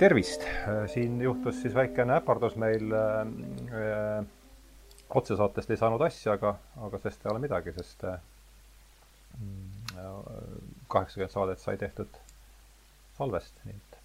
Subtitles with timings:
[0.00, 0.44] tervist,
[0.92, 4.24] siin juhtus siis väikene äpardus meil äh,.
[5.10, 6.54] otsesaatest ei saanud asja, aga,
[6.86, 8.20] aga sest ei ole midagi, sest äh,
[10.88, 12.20] kaheksakümmend saadet sai tehtud
[13.18, 13.98] salvest, nii et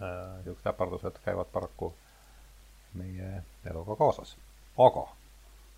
[0.00, 1.92] niisugused äh, äpardused käivad paraku
[2.98, 4.36] meie eluga kaasas.
[4.78, 5.06] aga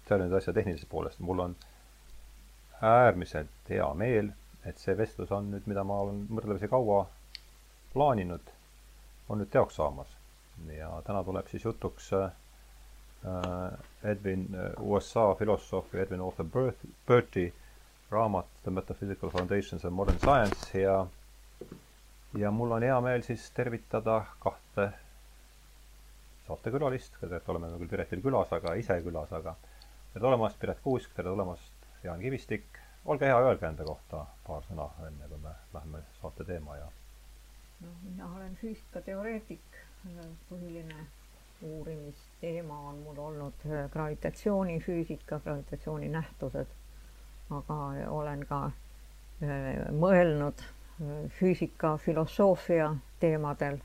[0.08, 1.56] see on nüüd asja tehnilisest poolest, mul on
[2.82, 4.32] äärmiselt hea meel,
[4.64, 7.04] et see vestlus on nüüd, mida ma olen võrdlemisi kaua
[7.92, 8.55] plaaninud,
[9.28, 10.16] on nüüd teoks saamas.
[10.76, 12.30] ja täna tuleb siis jutuks äh,
[14.12, 16.46] Edwin äh, USA filosoof Edwin Arthur
[17.06, 17.46] Berti
[18.10, 21.06] raamat The Metaphysical Foundations of Modern Science ja
[22.38, 24.90] ja mul on hea meel siis tervitada kahte
[26.46, 29.54] saatekülalist, tegelikult oleme küll Piretil külas, aga ise külas, aga
[30.12, 32.66] tere tulemast, Piret Kuusk, tere tulemast, Jaan Kivistik.
[33.06, 36.86] olge hea, öelge enda kohta paar sõna, enne kui me läheme saate teema ja.
[37.80, 39.78] No mina olen füüsikateoreetik,
[40.50, 41.06] põhiline
[41.62, 46.08] uurimisteema on mul olnud äh, gravitatsioonifüüsika, gravitatsiooni
[47.50, 47.78] aga
[48.10, 53.78] olen ka äh, mõelnud äh, füüsika, filosoofia teemadel.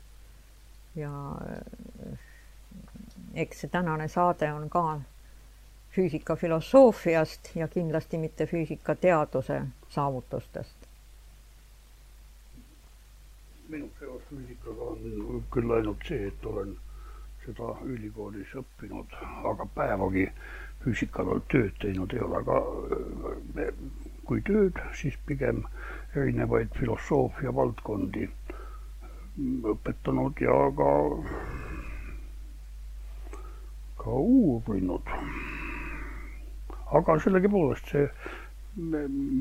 [0.94, 1.10] Ja
[3.34, 5.00] eks see tänane saade on ka
[5.96, 10.81] füüsikafilosoofiast ja kindlasti mitte füüsikateaduse saavutustest.
[13.72, 16.74] Minu seos füüsikaga on küll ainult see, et olen
[17.44, 19.14] seda ülikoolis õppinud,
[19.50, 20.26] aga päevagi
[20.84, 22.58] füüsika kallal tööd teinud ei ole, aga
[24.28, 25.62] kui tööd, siis pigem
[26.14, 28.28] erinevaid filosoofia valdkondi
[29.72, 30.90] õpetanud ja ka,
[34.02, 35.14] ka uurinud.
[37.00, 38.04] Aga sellegipoolest see,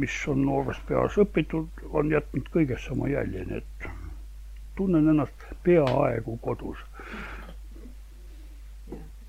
[0.03, 3.91] mis on noores peas õpitud, on jätnud kõigesse oma jälje, nii et
[4.81, 6.77] tunnen ennast peaaegu kodus.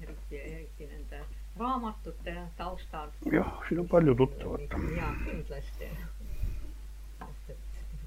[0.02, 1.20] eriti, eriti nende
[1.58, 3.08] raamatute taustal.
[3.32, 4.60] jah, siin on palju tuttavat.
[4.96, 5.90] jaa, kindlasti.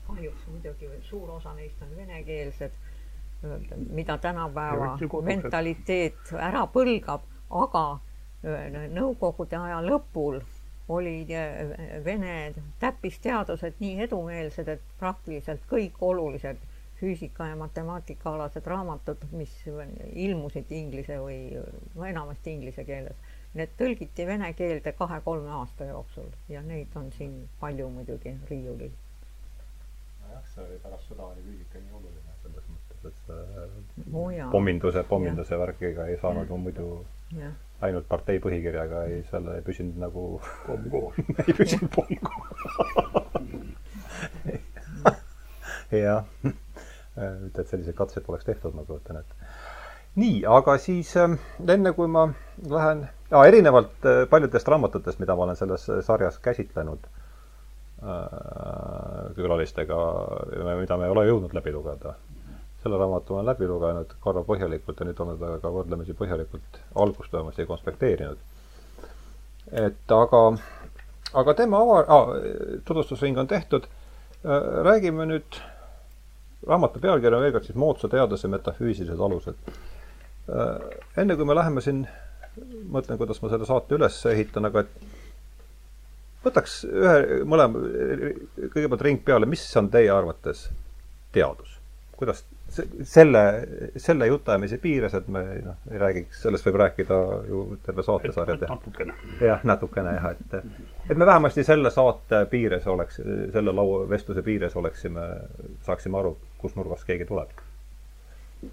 [0.08, 2.72] kahjuks muidugi suur osa neist on venekeelsed,
[3.90, 7.88] mida tänapäeva mentaliteet ära põlgab, aga
[8.94, 10.36] Nõukogude aja lõpul
[10.88, 11.32] olid
[12.06, 16.60] Vene täppisteadused nii edumeelsed, et praktiliselt kõik olulised
[17.06, 19.54] füüsika ja matemaatikaalased raamatud, mis
[20.14, 21.40] ilmusid inglise või
[21.96, 23.18] no enamasti inglise keeles,
[23.54, 28.96] need tõlgiti vene keelde kahe-kolme aasta jooksul ja neid on siin palju muidugi riiulil.
[30.24, 33.40] nojah, see oli pärast sõda oli füüsika nii oluline selles mõttes, et see
[34.24, 36.90] oh, pomminduse, pomminduse värkiga ei saanud ju muidu
[37.38, 37.54] ja
[37.86, 40.26] ainult partei põhikirjaga ei, seal ei püsinud nagu
[40.66, 42.60] pomm koos ei püsinud pomm koos
[46.06, 46.26] jah,
[47.16, 49.36] mitte et selliseid katseid poleks tehtud, ma kujutan ette.
[50.16, 51.38] nii, aga siis ähm,
[51.68, 52.28] enne kui ma
[52.70, 53.06] lähen
[53.46, 57.12] erinevalt äh, paljudest raamatutest, mida ma olen selles sarjas käsitlenud äh,
[59.36, 60.00] külalistega,
[60.82, 62.16] mida me ei ole jõudnud läbi lugeda
[62.86, 67.34] selle raamatu olen läbi lugenud korra põhjalikult ja nüüd olen teda ka võrdlemisi põhjalikult algust
[67.34, 68.38] vähemasti konspekteerinud.
[69.72, 70.42] et aga,
[71.42, 72.30] aga tema ava- ah,,
[72.86, 73.88] tutvustusring on tehtud.
[74.46, 75.58] Äh, räägime nüüd,
[76.68, 79.76] raamatu pealkiri on veel kord siis Moodsa teaduse metafüüsilised alused.
[80.50, 82.06] Äh, enne kui me läheme siin,
[82.92, 85.08] mõtlen, kuidas ma selle saate üles ehitan, aga et
[86.46, 87.82] võtaks ühe, mõlema,
[88.74, 90.68] kõigepealt ring peale, mis on teie arvates
[91.36, 91.74] teadus?
[92.16, 92.46] kuidas
[93.04, 93.42] selle,
[94.00, 97.18] selle jutuajamise piires, et me noh, ei räägiks, sellest võib rääkida
[97.50, 98.78] ju terve saatesarja teha.
[98.78, 99.16] natukene.
[99.44, 100.56] jah, natukene jah, et,
[101.10, 103.22] et me vähemasti selle saate piires oleks,
[103.54, 105.26] selle laua, vestluse piires oleksime,
[105.86, 107.54] saaksime aru, kus nurgast keegi tuleb.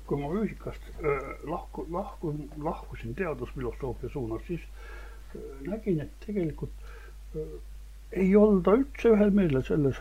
[0.06, 2.32] kui ma füüsikast äh, lahku, lahku,
[2.64, 4.62] lahkusin teadusfilosoofia suunas, siis
[5.36, 6.72] äh, nägin, et tegelikult
[7.36, 7.58] äh,
[8.12, 10.00] ei olda üldse ühel meelel selles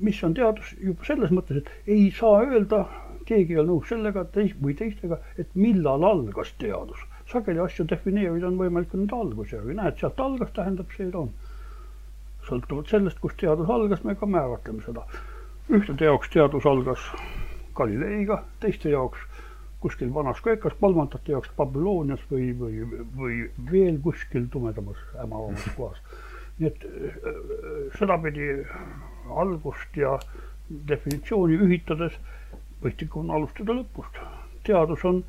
[0.00, 2.84] mis on teadus juba selles mõttes, et ei saa öelda,
[3.28, 7.00] keegi ei ole nõus sellega teis- või teistega, et millal algas teadus.
[7.34, 11.30] Sageli asju defineerida on võimalik nende alguse järgi, näed, sealt algas, tähendab, see on.
[12.44, 15.06] sõltuvalt sellest, kust teadus algas, me ka määratleme seda.
[15.70, 17.06] ühtede jaoks teadus algas
[17.74, 19.18] Galileiga, teiste jaoks
[19.84, 22.84] kuskil Vanas-Kreekas, kolmandate jaoks Babylonias või, või,
[23.16, 23.38] või
[23.70, 25.98] veel kuskil tumedamas hämaramas kohas.
[26.58, 26.84] nii et
[27.98, 28.46] sedapidi
[29.42, 30.14] algust ja
[30.88, 32.16] definitsiooni ühitades
[32.82, 34.20] mõistlik on alustada lõpust.
[34.64, 35.24] teadus on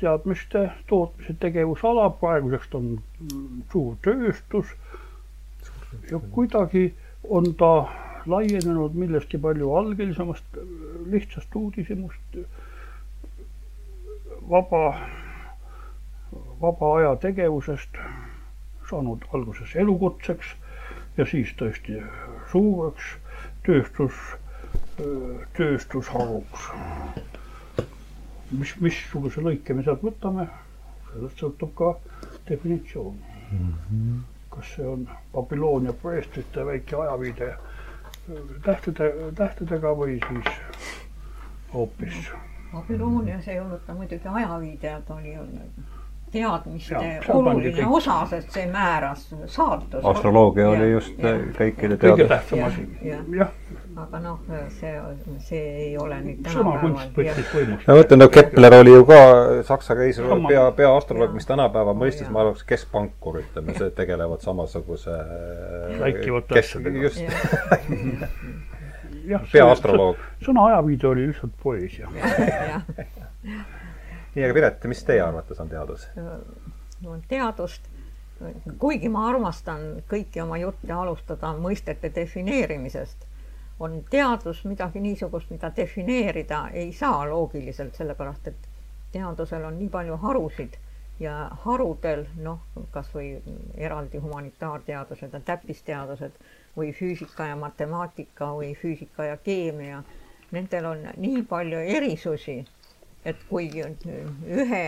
[0.00, 2.88] teadmiste tootmise tegevusala, praeguseks on
[3.72, 4.72] suur tööstus.
[6.10, 6.90] Ja kuidagi
[7.28, 7.70] on ta
[8.26, 10.58] laienenud millestki palju algelisemast
[11.12, 12.38] lihtsast uudishimust.
[14.50, 14.82] Vaba,
[16.60, 17.96] vaba aja tegevusest
[18.90, 20.52] saanud alguses elukutseks
[21.18, 21.98] ja siis tõesti
[22.52, 23.14] suureks
[23.66, 24.18] tööstus,
[25.56, 26.68] tööstusharuks.
[28.50, 30.48] Mis, missuguse lõike me sealt võtame,
[31.12, 31.92] sellest sõltub ka
[32.48, 33.16] definitsioon
[33.52, 33.72] mm.
[33.72, 34.20] -hmm.
[34.50, 37.54] kas see on Babyloonia preestrite väike ajaviide
[38.64, 40.54] tähtede, tähtedega või siis
[41.72, 42.30] hoopis.
[42.72, 45.36] Babyloonias ei olnud ta muidugi ajaviide, ta oli
[46.36, 47.94] teadmiste ja, oluline kõik...
[47.98, 50.02] osa, sest see määras saatuse.
[50.10, 53.52] astroloogia oli just ja, kõikide kõige tähtsam asi, jah.
[54.02, 54.40] aga noh,
[54.76, 54.92] see,
[55.46, 56.94] see ei ole nüüd tänapäeval.
[57.86, 59.20] ma mõtlen, no Kepler oli ju ka
[59.68, 65.16] Saksa keisri pea, peaastroloog, mis tänapäeva mõistes, ma arvaks, keskpankur, ütleme, see tegelevad samasuguse
[66.02, 67.08] rääkivate asjadega.
[67.08, 67.24] just.
[69.26, 70.20] Peaastroloog.
[70.44, 72.06] sõna ajaviide oli lihtsalt poeesia
[74.36, 76.08] nii, aga Piret, mis teie arvates on teadus?
[77.00, 77.88] no teadust,
[78.78, 83.26] kuigi ma armastan kõiki oma jutte alustada mõistete defineerimisest,
[83.80, 88.68] on teadus midagi niisugust, mida defineerida ei saa loogiliselt, sellepärast et
[89.12, 90.76] teadusel on nii palju harusid
[91.20, 92.60] ja harudel noh,
[92.92, 93.36] kas või
[93.76, 96.36] eraldi humanitaarteadused ja täppisteadused
[96.76, 100.02] või füüsika ja matemaatika või füüsika ja keemia,
[100.52, 102.58] nendel on nii palju erisusi
[103.26, 104.82] et kui ühe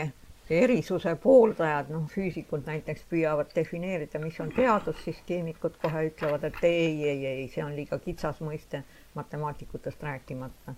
[0.50, 6.62] erisuse pooldajad, noh, füüsikud näiteks püüavad defineerida, mis on teadus, siis keemikud kohe ütlevad, et
[6.64, 8.82] ei, ei, ei, see on liiga kitsas mõiste,
[9.18, 10.74] matemaatikutest rääkimata.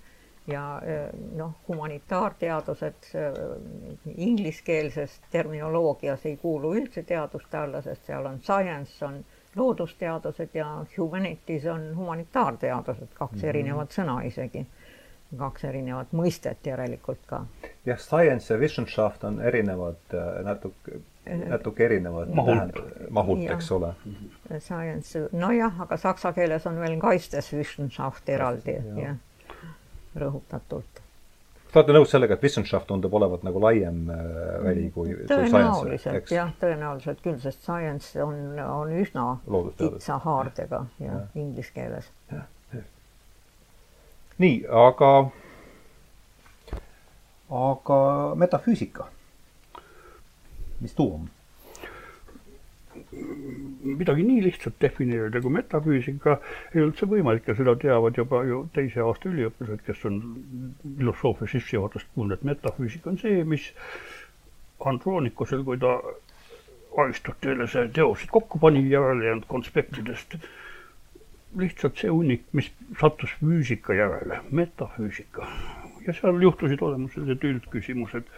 [0.50, 0.82] ja
[1.36, 3.10] noh, humanitaarteadused
[4.16, 9.20] ingliskeelses terminoloogias ei kuulu üldse teaduste alla, sest seal on science, on
[9.56, 10.66] loodusteadused ja
[10.96, 13.48] humanities on humanitaarteadused, kaks mm -hmm.
[13.48, 14.66] erinevat sõna isegi
[15.38, 17.44] kaks erinevat mõistet järelikult ka.
[17.86, 22.80] jah, science ja wissenschaft on erinevad äh, natuke, natuke erinevad mahult,
[23.10, 23.92] mahult, eks ole.
[24.58, 29.20] Science, nojah, aga saksa keeles on veel Geisteswissenschaft eraldi, jah,
[30.18, 31.06] rõhutatult.
[31.70, 34.22] Te olete nõus sellega, et wissenschaft tundub olevat nagu laiem äh,
[34.64, 39.36] väli kui, tõenäoliselt jah, tõenäoliselt küll, sest science on, on üsna
[39.78, 41.20] kitsa haardega ja, ja.
[41.38, 42.10] inglise keeles.
[42.32, 42.48] jah
[44.40, 45.10] nii, aga,
[47.64, 48.00] aga
[48.44, 49.08] metafüüsika,
[50.80, 51.28] mis tuu on?
[54.00, 56.36] midagi nii lihtsalt defineerida kui metafüüsika
[56.74, 60.18] ei olnud see võimalik ja seda teavad juba ju teise aasta üliõpilased, kes on
[60.98, 63.70] filosoofia sissejuhatust kuulnud, et metafüüsika on see, mis
[64.90, 65.94] Androonikusel, kui ta
[66.98, 70.36] Aristotelese teosed kokku pani järele jäänud konspektidest
[71.58, 72.70] lihtsalt see hunnik, mis
[73.00, 75.48] sattus füüsika järele, metafüüsika.
[76.06, 78.28] ja seal juhtusid olema sellised üldküsimused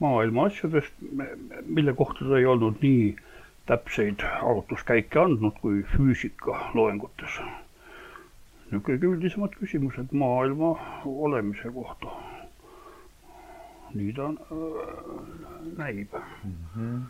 [0.00, 0.94] maailma asjadest,
[1.64, 3.14] mille kohta ta ei olnud nii
[3.70, 7.38] täpseid arutluskäike andnud kui füüsika loengutes.
[8.70, 10.74] no kõige üldisemad küsimused maailma
[11.06, 12.12] olemise kohta.
[13.94, 14.34] nii ta äh,
[15.78, 16.58] näib mm.
[16.74, 17.00] -hmm.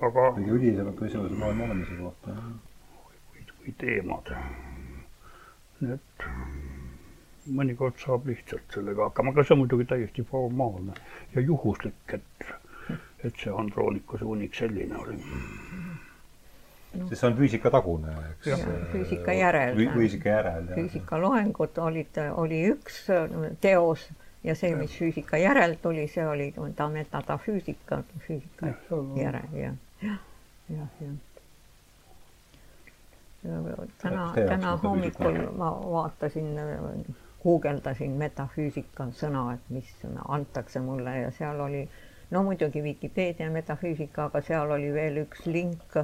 [0.00, 0.28] aga.
[0.36, 2.36] kõige üldisemad küsimused maailma olemise kohta
[3.62, 4.34] või teemad.
[5.82, 6.26] nii et
[7.58, 10.94] mõnikord saab lihtsalt sellega hakkama, aga see on muidugi täiesti formaalne
[11.34, 12.46] ja juhuslik, et,
[13.24, 17.08] et see Androonikuse unik selline oli no..
[17.08, 18.66] sest see on füüsikatagune, eks.
[18.92, 19.80] füüsika järel.
[19.96, 20.70] füüsika järel.
[20.74, 23.02] füüsikaloengud olid, oli üks
[23.64, 24.06] teos
[24.46, 29.74] ja see, mis füüsika järel tuli, see oli ta metafüüsika, füüsika ja, järel ja,
[30.06, 30.24] jah,
[30.70, 31.20] jah, jah
[34.02, 36.52] täna, täna hommikul ma vaatasin,
[37.42, 39.88] guugeldasin metafüüsika sõna, et mis
[40.28, 41.82] antakse mulle ja seal oli
[42.30, 45.96] no muidugi Vikipeedia metafüüsika, aga seal oli veel üks link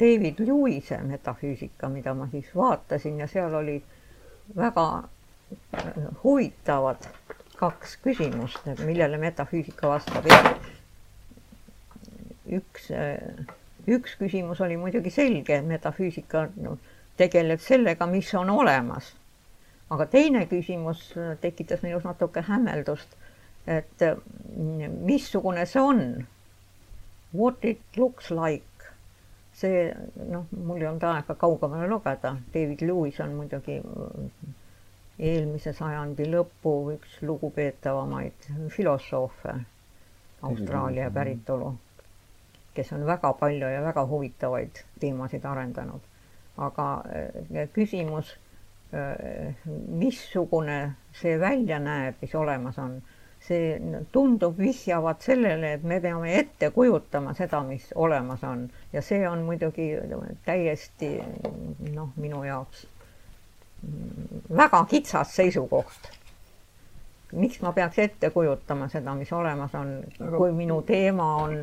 [0.00, 3.76] David Lewis'e metafüüsika, mida ma siis vaatasin ja seal oli
[4.56, 4.86] väga
[6.24, 7.08] huvitavad
[7.56, 10.26] kaks küsimust, millele metafüüsika vastab.
[12.46, 12.90] üks
[13.86, 16.76] üks küsimus oli muidugi selge, metafüüsika no,
[17.16, 19.14] tegeleb sellega, mis on olemas.
[19.90, 23.12] aga teine küsimus tekitas minus natuke hämmeldust,
[23.70, 26.26] et mm, missugune see on.
[27.34, 28.64] What it looks like.
[29.56, 29.86] see
[30.28, 33.78] noh, mul ei olnud aega kaugemale lugeda, David Lewis on muidugi
[35.16, 39.54] eelmise sajandi lõpu üks lugupeetavamaid filosoofe,
[40.44, 41.70] Austraalia päritolu
[42.76, 46.00] kes on väga palju ja väga huvitavaid teemasid arendanud.
[46.56, 48.36] aga äh, küsimus,
[49.88, 53.00] missugune see välja näeb, mis olemas on
[53.46, 53.78] see
[54.12, 59.44] tundub vihjavat sellele, et me peame ette kujutama seda, mis olemas on ja see on
[59.46, 59.90] muidugi
[60.46, 61.10] täiesti
[61.94, 62.86] noh, minu jaoks
[64.56, 66.10] väga kitsas seisukoht.
[67.32, 69.92] Miks ma peaks ette kujutama seda, mis olemas on,
[70.36, 71.56] kui minu teema on,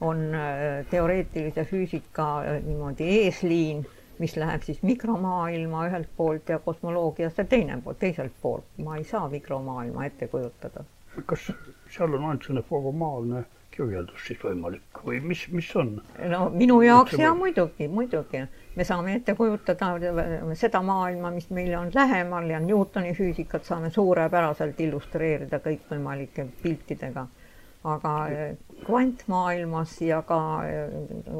[0.00, 3.84] on äh, teoreetilise füüsika äh, niimoodi eesliin,
[4.18, 8.64] mis läheb siis mikromaailma ühelt poolt ja kosmoloogiasse teine pool, teiselt poolt.
[8.84, 10.84] ma ei saa mikromaailma ette kujutada
[11.26, 11.50] kas
[11.90, 15.96] seal on ainult selline formaalne kirjeldus siis võimalik või mis, mis on?
[16.32, 18.44] no minu jaoks ja muidugi, muidugi.
[18.76, 19.90] Me saame ette kujutada
[20.54, 27.26] seda maailma, mis meile on lähemal ja Newtoni füüsikat saame suurepäraselt illustreerida kõikvõimalike piltidega.
[27.84, 28.10] aga
[28.84, 30.38] kvantmaailmas ja ka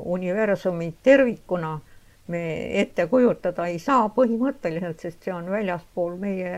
[0.05, 1.75] universumi tervikuna
[2.31, 2.41] me
[2.81, 6.53] ette kujutada ei saa põhimõtteliselt, sest see on väljaspool meie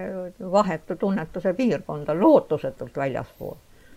[0.53, 3.57] vahetu tunnetuse piirkonda, lootusetult väljaspool.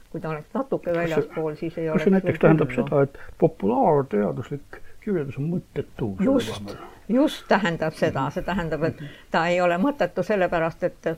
[0.09, 2.03] kui ta oleks natuke väljaspool, siis ei oleks.
[2.03, 6.11] kas see näiteks tähendab seda, et populaarteaduslik kirjeldus on mõttetu?
[6.23, 6.75] just,
[7.07, 11.15] just tähendab seda, see tähendab, et ta ei ole mõttetu sellepärast, et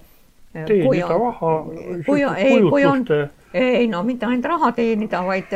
[0.53, 1.53] teenida raha.
[2.05, 3.05] kui, ei, kui on,
[3.53, 5.53] ei no mitte ainult raha teenida, vaid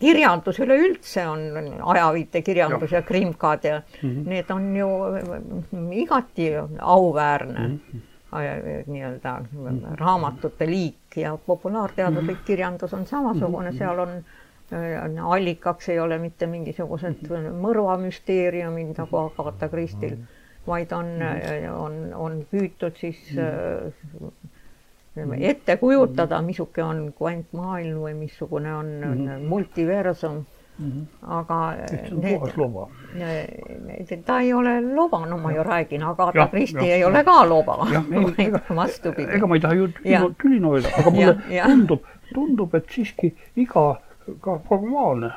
[0.00, 4.28] kirjandus üleüldse on ajaviitekirjandus ja, ja krimkad ja mm -hmm.
[4.28, 4.88] need on ju
[5.92, 8.86] igati auväärne mm -hmm.
[8.86, 9.96] nii-öelda mm -hmm.
[9.96, 12.46] raamatute liik ja populaarteaduslik mm -hmm.
[12.46, 14.24] kirjandus on samasugune, seal on äh,
[14.72, 17.26] allikaks ei ole mitte mingisugused
[17.64, 20.16] mõrvamüsteeriumid nagu Agatha Christil,
[20.66, 21.10] vaid on,
[21.74, 23.90] on, on püütud siis äh,
[25.40, 28.96] ette kujutada, missugune on kvantmaailm või missugune on
[29.48, 30.46] multiversum.
[30.80, 30.90] Mm.
[30.90, 31.06] -hmm.
[31.36, 31.76] aga
[34.08, 37.76] need, ta ei ole loba, no ma ju räägin, Agatha Christie ei ole ka loba,
[38.38, 39.28] vaid vastupidi.
[39.32, 39.88] ega ma ei taha ju
[40.42, 42.00] tüli noida, aga mulle ja, tundub,
[42.34, 44.00] tundub, et siiski iga
[44.40, 45.30] ka formaalne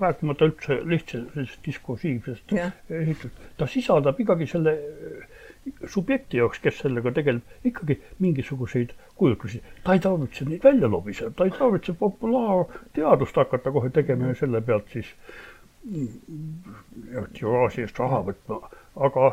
[0.00, 4.74] rääkimata üldse lihtsalt diskursiivsest esitlusest, ta sisaldab ikkagi selle
[5.86, 9.62] subjekti jaoks, kes sellega tegeleb, ikkagi mingisuguseid kujutlusi.
[9.84, 14.60] ta ei tarvitse neid välja lobiseda, ta ei tarvitse populaarteadust hakata kohe tegema ja selle
[14.60, 15.14] pealt siis
[17.38, 18.60] tiraaži eest raha võtma,
[19.08, 19.32] aga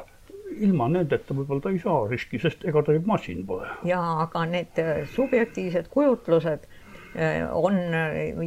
[0.61, 3.69] ilma nendeta võib-olla ta ei saa riski, sest ega ta ju masin pole.
[3.89, 6.72] jaa, aga need äh, subjektiivsed kujutlused äh,
[7.51, 7.77] on,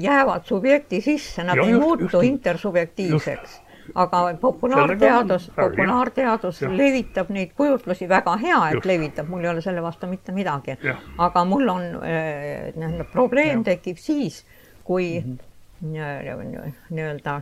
[0.00, 3.60] jäävad subjekti sisse, nad ja ei just, muutu just, intersubjektiivseks
[3.94, 6.70] aga populaarteadus, populaarteadus ja.
[6.76, 8.88] levitab neid kujutlusi väga hea, et Just.
[8.90, 10.76] levitab, mul ei ole selle vastu mitte midagi.
[11.18, 13.64] aga mul on äh,, probleem ja.
[13.72, 14.44] tekib siis,
[14.84, 15.38] kui mm
[15.82, 16.72] -hmm.
[16.90, 17.40] nii-öelda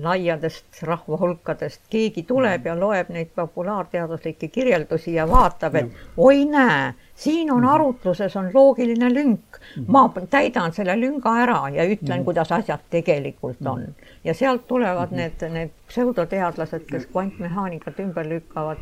[0.00, 1.80] laiadest rahvahulkadest.
[1.90, 2.66] Keegi tuleb mm.
[2.66, 7.68] ja loeb neid populaarteaduslikke kirjeldusi ja vaatab, et oi näe, siin on mm.
[7.68, 9.58] arutluses on loogiline lünk.
[9.76, 9.84] Mm.
[9.88, 13.84] ma täidan selle lünga ära ja ütlen kuidas asjad tegelikult on.
[14.24, 15.42] ja sealt tulevad mm -hmm.
[15.42, 18.78] need, need pseudoteadlased, kes kvantmehaanikat ümber lükkavad,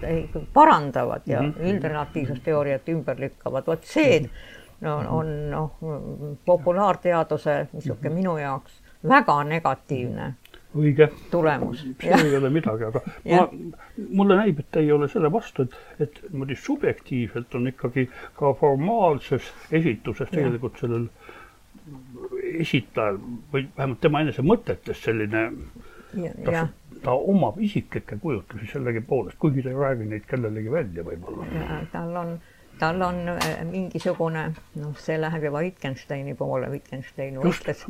[0.52, 4.30] parandavad ja üldrelatiivsusteooriat ümber lükkavad, vot see
[4.80, 5.70] no, on noh,
[6.44, 8.72] populaarteaduse niisugune minu jaoks
[9.08, 10.34] väga negatiivne
[10.76, 11.08] õige.
[11.30, 11.82] tulemus.
[12.00, 13.46] see ei ole midagi, aga ma,
[14.08, 18.06] mulle näib, et ei ole selle vastu, et, et niimoodi subjektiivselt on ikkagi
[18.38, 21.08] ka formaalses esituses tegelikult sellel
[22.60, 23.18] esitajal
[23.52, 25.48] või vähemalt tema enese mõtetes selline,
[26.46, 26.68] ta,
[27.02, 31.82] ta omab isiklikke kujutlusi sellegipoolest, kuigi ta ei räägi neid kellelegi välja võib-olla.
[31.92, 32.34] tal on
[32.80, 34.46] tal on äh, mingisugune,
[34.80, 37.82] noh, see läheb juba Wittgensteini poole, Wittgenstein võitles,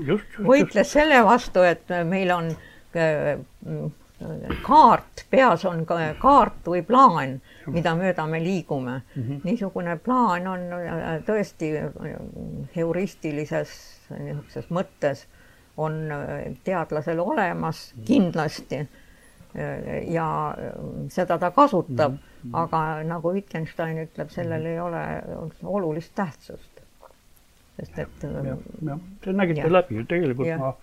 [0.42, 2.69] võitles selle vastu, et meil on Äh,
[4.62, 7.38] kaart, peas on kaart või plaan,
[7.72, 9.22] mida mööda me liigume mm.
[9.22, 9.40] -hmm.
[9.44, 12.16] niisugune plaan on äh, tõesti äh,
[12.76, 13.70] heuristilises
[14.10, 15.26] niisuguses mõttes
[15.76, 16.10] on
[16.64, 18.04] teadlasel olemas mhm.
[18.04, 18.88] kindlasti
[20.06, 20.54] ja
[21.08, 22.50] seda ta kasutab mm, -hmm.
[22.52, 24.70] aga nagu Wittgenstein ütleb, sellel mhm.
[24.70, 25.22] ei ole
[25.64, 26.82] olulist tähtsust.
[27.76, 28.22] sest et.
[28.22, 30.58] jah, jah, te nägite läbi, tegelikult ja.
[30.58, 30.74] ma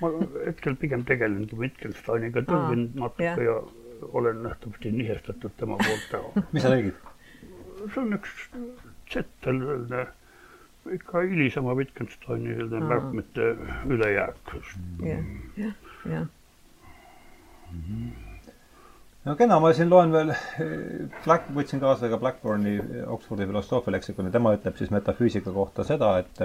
[0.00, 0.10] ma
[0.46, 3.36] hetkel pigem tegelengi Wittgensteiniga, tõlgin natuke ja.
[3.44, 3.58] ja
[4.12, 6.42] olen nähtavasti nihestatud tema poolt ära.
[6.54, 6.96] mis sa tegid?
[7.80, 8.32] see on üks
[9.10, 10.06] Zettel, selline
[10.96, 13.52] ikka hilisema Wittgensteini selline märkmete
[13.90, 14.52] ülejääk.
[15.04, 15.24] jah,
[15.56, 15.72] jah,
[16.06, 16.26] jah.
[19.24, 20.34] no kena, ma siin loen veel,
[21.24, 26.44] Black, võtsin kaasa ka Blackburni Oxfordi filosoofia leksikoni, tema ütleb siis metafüüsika kohta seda, et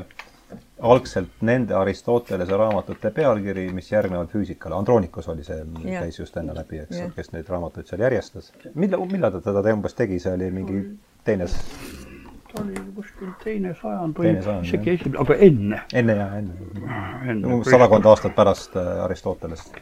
[0.85, 4.75] algselt nende Aristotelese raamatute pealkiri, mis järgnevad füüsikale.
[4.77, 8.51] Andronikos oli see, käis just enne läbi, eks kes neid raamatuid seal järjestas.
[8.73, 10.81] millal, millal ta seda umbes tegi, see oli mingi
[11.25, 11.47] teine
[12.55, 15.81] ta oli kuskil teine sajand või isegi esimene, aga enne.
[16.01, 16.69] enne jah, enne,
[17.31, 17.59] enne..
[17.67, 19.79] sadakond aastat pärast äh, Aristotelest.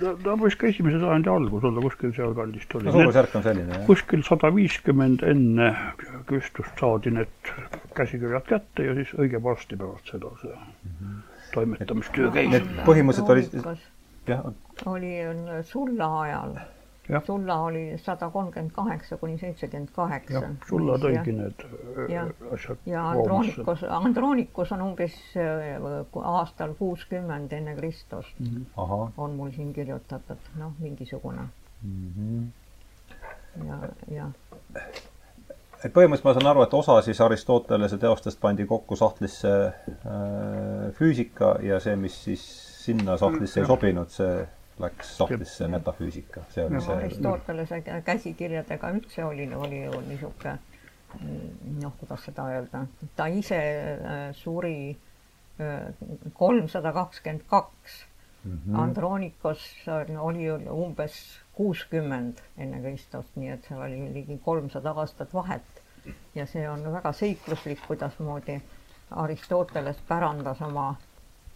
[0.00, 2.88] Ta, ta võis ka esimese sajandi algus olla, kuskil sealkandist oli.
[2.88, 3.86] no suurusjärk on selline, jah.
[3.88, 5.70] kuskil sada viiskümmend enne
[6.28, 7.52] Kristust saadi need
[7.96, 11.16] käsikirjad kätte ja siis õige varsti pärast seda see mm -hmm.
[11.54, 12.68] toimetamistöö käis.
[12.86, 13.82] Põhimõtteliselt olid,
[14.26, 14.46] jah.
[14.86, 15.16] oli
[15.68, 16.56] sulla ajal
[17.26, 20.42] sulla oli sada kolmkümmend kaheksa kuni seitsekümmend kaheksa.
[20.68, 21.64] sulla tõigi need
[22.08, 25.82] ja, asjad ja Andronikos, Andronikos on umbes äh,
[26.22, 28.66] aastal kuuskümmend enne Kristust mm.
[28.76, 29.12] -hmm.
[29.16, 31.48] on mul siin kirjutatud, noh, mingisugune
[31.82, 32.12] mm.
[32.16, 33.66] -hmm.
[33.66, 33.78] ja,
[34.08, 34.30] ja
[35.84, 41.56] et põhimõtteliselt ma saan aru, et osa siis Aristotelese teostest pandi kokku sahtlisse äh, füüsika
[41.62, 42.44] ja see, mis siis
[42.84, 44.46] sinna sahtlisse ei sobinud, see
[44.80, 46.94] läks sahtlisse metafüüsika, see oli no, see.
[46.96, 50.58] Aristotelese käsikirjadega üldse oli, oli ju niisugune
[51.82, 52.86] noh, kuidas seda öelda,
[53.16, 54.96] ta ise äh, suri
[55.60, 55.92] äh,
[56.34, 58.04] kolmsada kakskümmend kaks.
[58.42, 58.74] Mhm.
[58.74, 59.62] Andronikos
[60.18, 61.14] oli umbes
[61.54, 65.82] kuuskümmend enne Kristust, nii et seal oli ligi kolmsada aastat vahet.
[66.34, 68.56] ja see on väga seikluslik, kuidasmoodi
[69.10, 70.88] Aristoteles pärandas oma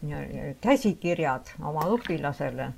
[0.05, 2.71] äh, käsikirjad oma õpilasele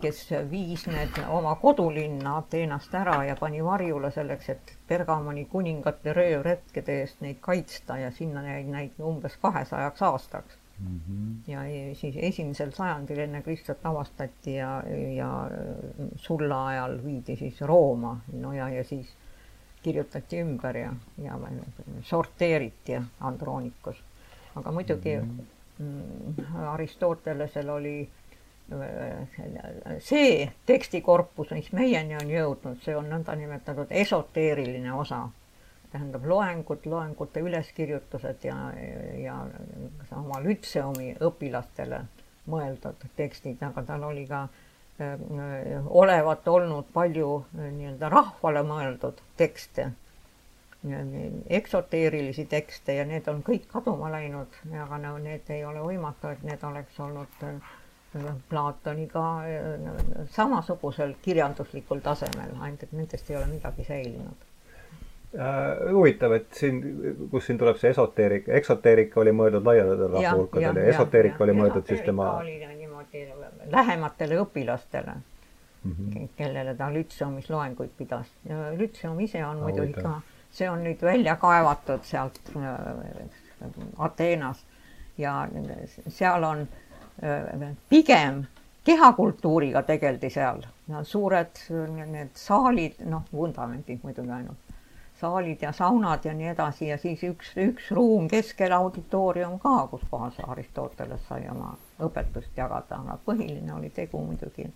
[0.00, 7.00] kes viis need oma kodulinna Ateenast ära ja pani varjule selleks, et Bergamoni kuningate röövretkede
[7.02, 11.00] eest neid kaitsta ja sinna jäi neid umbes kahesajaks aastaks mm.
[11.08, 11.52] -hmm.
[11.52, 14.82] ja siis esimesel sajandil enne Kristut avastati ja,
[15.16, 15.50] ja
[16.16, 19.06] sulla ajal viidi siis Rooma, no ja, ja siis
[19.82, 21.38] kirjutati ümber ja, ja
[22.02, 24.04] sorteeriti Androonikus.
[24.56, 25.38] aga muidugi mm
[25.80, 26.56] -hmm.
[26.56, 28.10] Aristotelesel oli
[29.98, 35.28] see tekstikorpus, mis meieni on jõudnud, see on nõndanimetatud esoteeriline osa.
[35.90, 38.56] tähendab loengud, loengute üleskirjutused ja,
[39.18, 39.38] ja
[40.14, 42.04] oma lütseumi õpilastele
[42.46, 44.44] mõeldud tekstid, aga tal oli ka
[45.00, 49.90] öö, olevat olnud palju nii-öelda rahvale mõeldud tekste,
[51.48, 56.46] eksoteerilisi tekste ja need on kõik kaduma läinud, aga no need ei ole võimatu, et
[56.46, 57.42] need oleks olnud
[58.48, 64.46] Platoniga äh, samasugusel kirjanduslikul tasemel, ainult et nendest ei ole midagi säilinud
[65.38, 65.92] äh,.
[65.92, 66.80] huvitav, et siin,
[67.30, 72.02] kus siin tuleb see esoteerika, eksoteerika oli mõeldud laiadele rahvahulkadele ja esoteerika oli mõeldud siis
[72.08, 72.32] tema.
[72.42, 73.24] niimoodi
[73.76, 76.28] lähematele õpilastele mm, -hmm.
[76.36, 78.34] kellele ta lütseumis loenguid pidas.
[78.76, 80.20] lütseum ise on no, muidugi ka,
[80.50, 82.74] see on nüüd välja kaevatud sealt äh,
[83.98, 84.66] Ateenast
[85.18, 85.48] ja
[86.08, 86.89] seal on äh,
[87.88, 88.44] pigem
[88.84, 90.62] kehakultuuriga tegeldi seal,
[91.04, 91.62] suured
[92.10, 94.76] need saalid, noh, vundamendid muidugi ainult,
[95.20, 100.06] saalid ja saunad ja nii edasi ja siis üks, üks ruum keskel auditoorium ka, kus
[100.10, 104.70] kohas Aristoteles sai oma õpetust jagada, aga põhiline oli tegu muidugi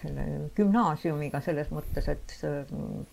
[0.00, 0.24] selle
[0.56, 2.32] gümnaasiumiga selles mõttes, et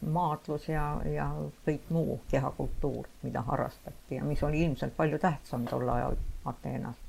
[0.01, 1.27] maadlus ja, ja
[1.65, 7.04] kõik muu kehakultuur, mida harrastati ja mis oli ilmselt palju tähtsam tol ajal Ateenas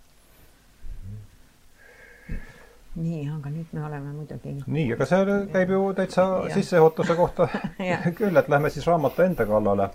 [2.96, 4.56] nii, aga nüüd me oleme muidugi.
[4.66, 7.48] nii, aga see käib ju täitsa sissejuhatuse kohta.
[8.18, 9.90] Küll, et lähme siis raamatu enda kallale.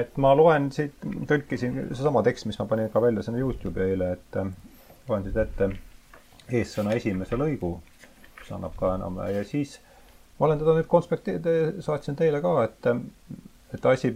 [0.00, 0.96] et ma loen siit,
[1.30, 4.50] tõlkisin seesama tekst, mis ma panin ka välja sinna Youtube'i eile, et äh,
[5.08, 5.70] loen siit ette.
[6.50, 7.76] Eessõna esimese lõigu,
[8.40, 9.76] mis annab ka enam ja siis
[10.38, 11.36] ma olen teda nüüd konspekti-,
[11.84, 12.88] saatsin teile ka, et,
[13.76, 14.10] et asi,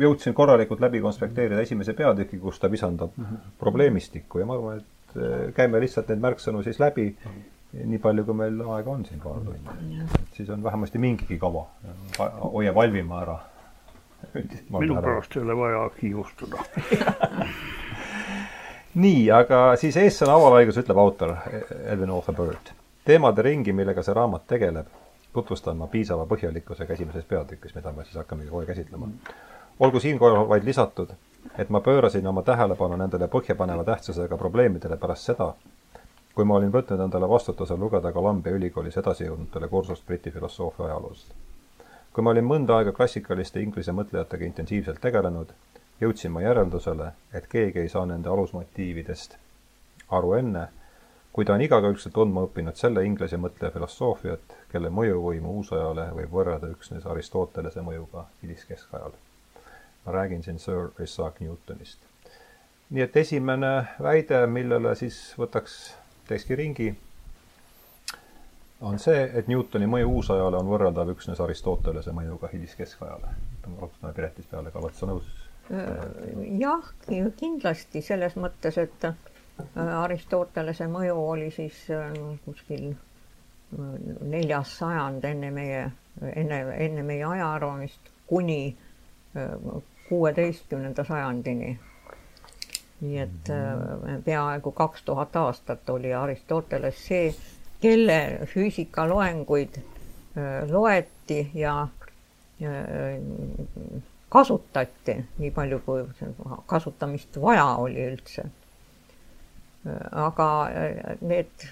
[0.00, 3.52] jõudsin korralikult läbi konspekteerida esimese peatüki, kus ta visandab mm -hmm.
[3.60, 4.40] probleemistikku.
[4.40, 7.10] Ja ma arvan, et et äh, käime lihtsalt neid märksõnu siis läbi,
[7.76, 10.04] nii palju, kui meil aega on siin paar tundi.
[10.32, 11.66] siis on vähemasti mingigi kava.
[12.52, 13.38] hoia valvima ära.
[14.78, 16.64] minu pärast ei ole vaja kiirustada
[18.94, 21.34] nii, aga siis eessõna avalaigus ütleb autor
[21.84, 22.72] Edwin Arthur Bird.
[23.04, 24.88] teemade ringi, millega see raamat tegeleb,
[25.32, 29.08] tutvustan ma piisava põhjalikkusega esimeses peatükis, mida me siis hakkamegi kohe käsitlema.
[29.80, 31.12] olgu siinkohal vaid lisatud,
[31.58, 35.52] et ma pöörasin oma tähelepanu nendele põhjapaneva tähtsusega probleemidele pärast seda,
[36.34, 41.34] kui ma olin võtnud endale vastutuse lugeda Columbia ülikoolis edasijõudnutele kursust Briti filosoofia ajaloost.
[42.12, 45.52] kui ma olin mõnda aega klassikaliste inglise mõtlejatega intensiivselt tegelenud,
[46.00, 49.36] jõudsin ma järeldusele, et keegi ei saa nende alusmotiividest
[50.18, 50.68] aru enne,
[51.32, 56.72] kui ta on igakülgselt tundma õppinud selle inglise mõtleja filosoofiat, kelle mõjuvõimu uusajale võib võrrelda
[56.72, 59.16] üksnes Aristotelese mõjuga hiliskeskajal
[60.06, 61.98] ma räägin siin Sir Isaac Newtonist.
[62.90, 65.72] nii et esimene väide, millele siis võtaks,
[66.28, 66.92] teekski ringi,
[68.80, 73.34] on see, et Newtoni mõju uusajale on võrreldav üksnes Aristotelese mõjuga hiliskeskajale.
[73.78, 75.32] alustame Piretist peale ka, oled sa nõus?
[76.60, 76.92] jah,
[77.36, 79.08] kindlasti selles mõttes, et
[79.76, 81.86] Aristotelese mõju oli siis
[82.44, 82.92] kuskil
[84.22, 85.82] neljas sajand enne meie,
[86.34, 88.76] enne, enne meie ajaarvamist kuni
[90.08, 91.78] kuueteistkümnenda sajandini.
[93.00, 97.34] nii et äh, peaaegu kaks tuhat aastat oli Aristoteles see,
[97.80, 103.20] kelle füüsikaloenguid äh, loeti ja äh,
[104.28, 106.06] kasutati nii palju, kui
[106.66, 108.46] kasutamist vaja oli üldse
[110.12, 110.48] aga
[111.20, 111.66] need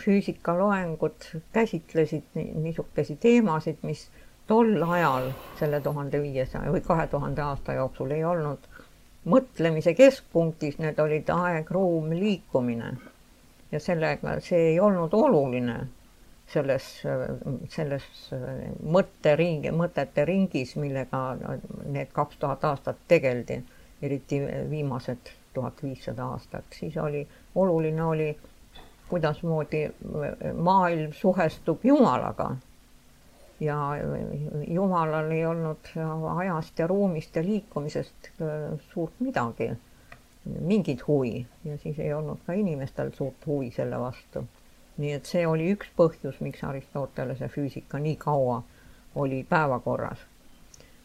[0.00, 4.06] füüsikaloengud käsitlesid niisuguseid teemasid, mis
[4.50, 8.64] tol ajal, selle tuhande viiesaja või kahe tuhande aasta jooksul ei olnud
[9.30, 12.92] mõtlemise keskpunktis, need olid aeg, ruum, liikumine.
[13.72, 15.76] ja sellega, see ei olnud oluline
[16.50, 16.86] selles,
[17.70, 18.06] selles
[18.82, 21.20] mõtteringi, mõtete ringis, millega
[21.84, 23.60] need kaks tuhat aastat tegeldi,
[24.02, 27.22] eriti viimased tuhat viissada aastat, siis oli,
[27.54, 28.32] oluline oli,
[29.10, 29.84] kuidasmoodi
[30.58, 32.50] maailm suhestub Jumalaga
[33.60, 33.90] ja
[34.68, 35.92] Jumalal ei olnud
[36.36, 39.70] ajast ja ruumist ja liikumisest äh, suurt midagi,
[40.60, 44.44] mingit huvi ja siis ei olnud ka inimestel suurt huvi selle vastu.
[45.00, 48.62] nii et see oli üks põhjus, miks Aristotelese füüsika nii kaua
[49.14, 50.18] oli päevakorras.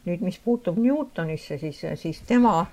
[0.05, 2.65] nüüd, mis puutub Newtonisse, siis, siis tema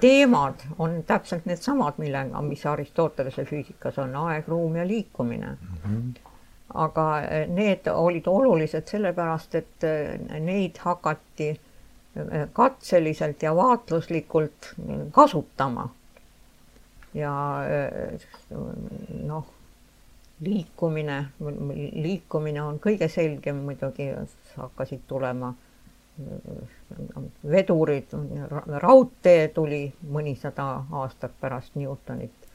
[0.00, 5.78] teemad on täpselt needsamad, millega, mis Aristotelese füüsikas on aeg, ruum ja liikumine mm.
[5.84, 6.27] -hmm
[6.74, 14.74] aga eh, need olid olulised sellepärast, et eh, neid hakati eh, katseliselt ja vaatluslikult
[15.12, 15.88] kasutama.
[17.14, 17.32] ja
[19.24, 19.46] noh,
[20.44, 21.16] liikumine,
[22.04, 24.10] liikumine on kõige selgem muidugi,
[24.56, 25.54] hakkasid tulema
[27.48, 28.12] vedurid,
[28.84, 29.80] raudtee tuli
[30.12, 30.68] mõnisada
[31.00, 32.47] aastat pärast Newtonit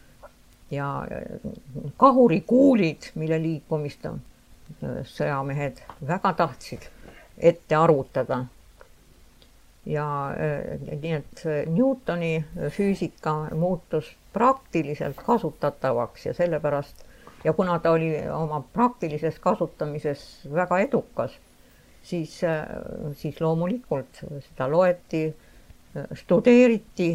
[0.74, 0.90] ja
[1.98, 4.08] kahurikuulid, mille liikumist
[5.14, 6.90] sõjamehed väga tahtsid
[7.38, 8.46] ette arvutada.
[9.86, 10.06] ja
[11.02, 17.04] nii, et Newtoni füüsika muutus praktiliselt kasutatavaks ja sellepärast
[17.44, 21.36] ja kuna ta oli oma praktilises kasutamises väga edukas,
[22.04, 22.40] siis,
[23.20, 25.26] siis loomulikult seda loeti,
[26.14, 27.10] studeeriti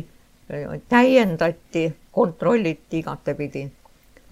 [0.89, 3.69] täiendati, kontrolliti igatepidi.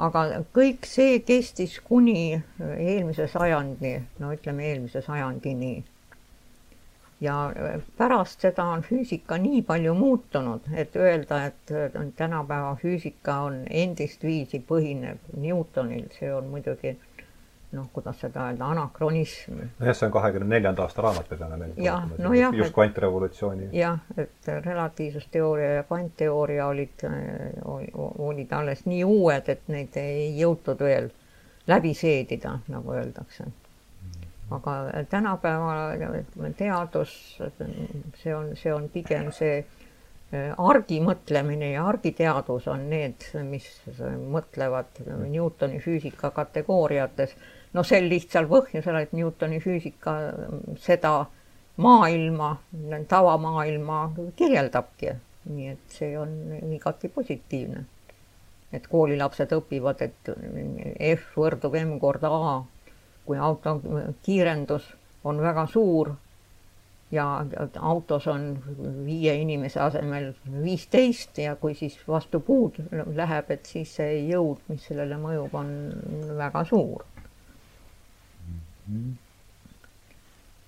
[0.07, 0.23] aga
[0.53, 5.85] kõik see kestis kuni eelmise sajandi, no ütleme eelmise sajandini.
[7.21, 7.37] ja
[7.97, 11.73] pärast seda on füüsika nii palju muutunud, et öelda, et
[12.17, 16.97] tänapäeva füüsika on endist viisi põhineb Newtonil, see on muidugi
[17.73, 19.59] noh, kuidas seda öelda, anakronism.
[19.79, 22.57] nojah, see on kahekümne neljanda aasta raamat, me peame meelde tuletama.
[22.57, 23.69] just kvantrevolutsiooni.
[23.73, 27.07] jah, et relatiivsusteooria ja kvantteooria olid,
[28.29, 31.11] olid alles nii uued, et neid ei jõutud veel
[31.67, 33.49] läbi seedida, nagu öeldakse.
[34.51, 34.77] aga
[35.11, 35.75] tänapäeva
[36.57, 37.17] teadus,
[38.23, 39.65] see on, see on pigem see
[40.59, 43.67] argimõtlemine ja argiteadus on need, mis
[44.31, 44.99] mõtlevad
[45.31, 47.37] Newtoni füüsika kategooriates
[47.77, 50.17] no sel lihtsal põhjusel, et Newtoni füüsika
[50.83, 51.13] seda
[51.83, 52.57] maailma,
[53.09, 54.01] tavamaailma
[54.37, 55.17] kirjeldabki.
[55.47, 56.31] nii et see on
[56.75, 57.85] igati positiivne.
[58.73, 60.31] et koolilapsed õpivad, et
[61.13, 62.55] F võrdub M korda A.
[63.27, 63.81] kui auto
[64.23, 64.89] kiirendus
[65.25, 66.13] on väga suur
[67.11, 67.45] ja
[67.81, 68.59] autos on
[69.07, 72.79] viie inimese asemel viisteist ja kui siis vastu puud
[73.15, 75.71] läheb, et siis see jõud, mis sellele mõjub, on
[76.39, 77.05] väga suur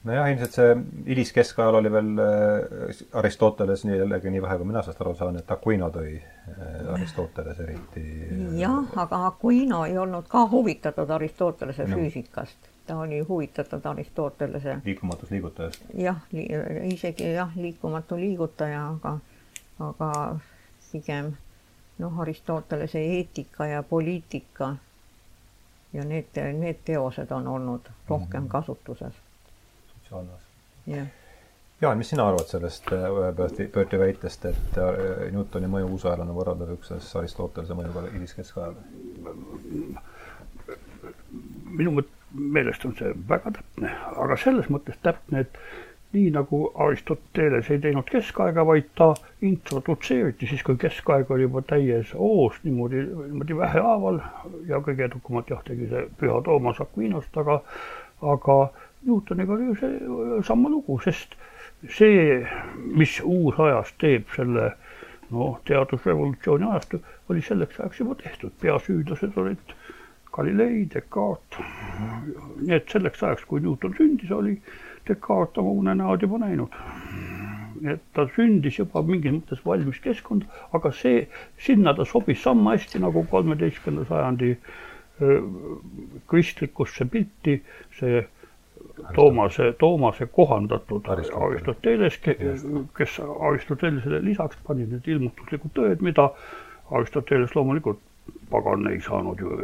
[0.08, 0.76] nojah, ilmselt see
[1.06, 5.50] hiliskeskajal oli veel äh, Aristoteles nii jällegi nii vähe, kui mina sellest aru saan, et
[5.50, 8.04] Aquino tõi äh, Aristoteles eriti.
[8.60, 11.96] jah, aga Aquino ei olnud ka huvitatud Aristotelese no.
[11.96, 15.90] füüsikast, ta oli huvitatud Aristotelese liikumatus liigutajast.
[15.94, 16.46] jah li,
[16.92, 19.18] isegi jah, liikumatu liigutaja, aga,
[19.90, 20.12] aga
[20.92, 21.34] pigem
[21.98, 24.76] noh, Aristotelese eetika ja poliitika
[25.92, 28.50] ja need, need teosed on olnud rohkem mm -hmm.
[28.50, 29.14] kasutuses.
[29.94, 30.30] sotsiaalne.
[30.86, 31.06] jah.
[31.80, 35.86] Jaan, mis sina arvad sellest äh, Berti väitest, et äh, Newtoni mõju
[36.20, 38.74] on võrreldav üksnes Aristotelese mõjuga hiliskeskajal?
[41.64, 43.92] minu meelest on see väga täpne,
[44.24, 45.58] aga selles mõttes täpne, et
[46.12, 49.10] nii nagu Aristoteles ei teinud keskaega, vaid ta
[49.44, 54.20] introdutseeriti siis, kui keskaeg oli juba täies hoos, niimoodi, niimoodi vähehaaval
[54.70, 57.60] ja kõige edukamalt jah, tegi see Püha Toomas Aquinost, aga,
[58.34, 58.58] aga
[59.06, 61.36] Newtoniga oli ju see sama lugu, sest
[61.92, 62.40] see,
[62.96, 64.72] mis uusajas teeb selle
[65.30, 69.76] noh, teadusrevolutsiooni ajastu, oli selleks ajaks juba tehtud, peasüüdlased olid
[70.32, 71.60] Galilei, Descartes.
[72.62, 74.56] nii et selleks ajaks, kui Newton sündis, oli
[75.08, 76.74] Descartes oma unenäod juba näinud.
[77.86, 80.42] et ta sündis juba mingis mõttes valmis keskkond,
[80.74, 81.28] aga see,
[81.62, 84.56] sinna ta sobis sama hästi nagu kolmeteistkümnenda sajandi
[86.26, 87.62] kristlikusse pilti
[87.98, 88.24] see
[89.14, 92.18] Toomase, Toomase kohandatud Aristoteles,
[92.96, 96.28] kes Aristotelesele lisaks pani need ilmutuslikud tõed, mida
[96.90, 98.02] Aristoteles loomulikult
[98.50, 99.56] pagan ei saanud ju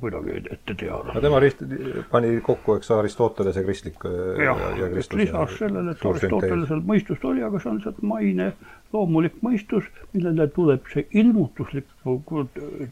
[0.00, 1.14] kuidagi ette teada.
[1.14, 1.64] no tema rist-,
[2.10, 4.04] pani kokku, eks, Aristotelese kristlik
[4.44, 5.20] ja, ja kristlus.
[5.22, 8.50] lisaks sellele, et Aristotelesel mõistust oli, aga see on lihtsalt maine
[8.92, 11.88] loomulik mõistus, millele tuleb see ilmutuslik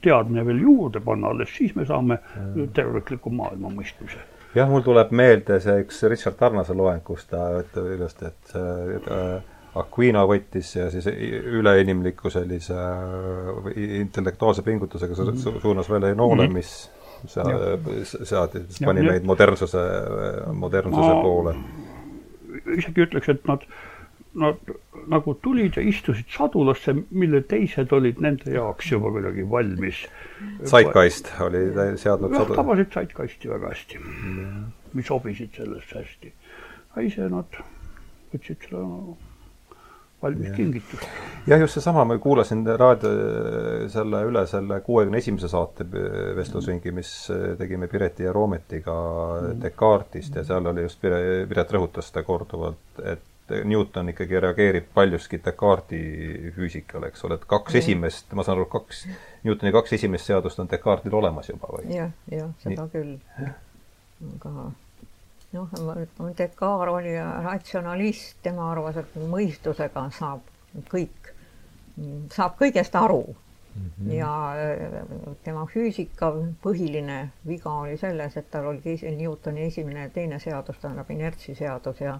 [0.04, 2.20] teadmine veel juurde panna, alles siis me saame
[2.76, 4.22] tervikliku maailma mõistmise
[4.54, 9.42] jah, mul tuleb meelde see üks Richard Tarnase loeng, kus ta ütleb ilusti, et äh,
[9.80, 12.76] Aquino võttis ja siis üleinimliku sellise
[14.00, 16.54] intellektuaalse pingutusega su su suunas veel noole, mhm.
[16.54, 16.90] mis
[17.26, 19.82] saadi, pani meid modernsuse,
[20.52, 21.56] modernsuse Ma poole.
[22.76, 23.66] isegi ütleks, et nad
[24.34, 24.72] nad
[25.06, 30.00] nagu tulid ja istusid sadulasse, mille teised olid nende jaoks juba kuidagi valmis.
[30.66, 31.68] Zeitgeist oli
[32.02, 34.02] seadnud jah, tabasid Zeitgeisti väga hästi
[34.94, 36.32] mis sobisid sellesse hästi.
[36.94, 37.60] aga ise nad
[38.32, 38.82] võtsid seda
[40.24, 40.54] valmis ja.
[40.56, 41.04] kingitust.
[41.46, 43.12] jah, just seesama, ma kuulasin raadio
[43.92, 45.86] selle üle selle kuuekümne esimese saate
[46.36, 47.12] vestlusringi, mis
[47.60, 48.96] tegime Pireti ja Roometiga
[49.40, 49.60] mm.
[49.62, 53.30] Descartesist ja seal oli just Pire, Piret rõhutas seda korduvalt, et
[53.64, 57.82] Newton ikkagi reageerib paljuski Descartesi füüsikale, eks ole, et kaks mm.
[57.82, 59.04] esimest, ma saan aru, kaks,
[59.44, 61.90] Newtoni kaks esimest seadust on Descartesil olemas juba või?
[61.92, 62.94] jah, jah, seda Nii.
[62.94, 63.52] küll.
[64.32, 64.70] aga
[65.54, 65.70] noh,
[66.38, 67.14] Descartes oli
[67.44, 70.44] ratsionalist, tema arvas, et mõistusega saab
[70.90, 71.32] kõik,
[72.34, 73.90] saab kõigest aru mm.
[73.90, 74.12] -hmm.
[74.18, 80.38] ja äh, tema füüsika põhiline viga oli selles, et tal oli Newtoni esimene ja teine
[80.38, 82.18] seadus, tähendab inertsiseadus ja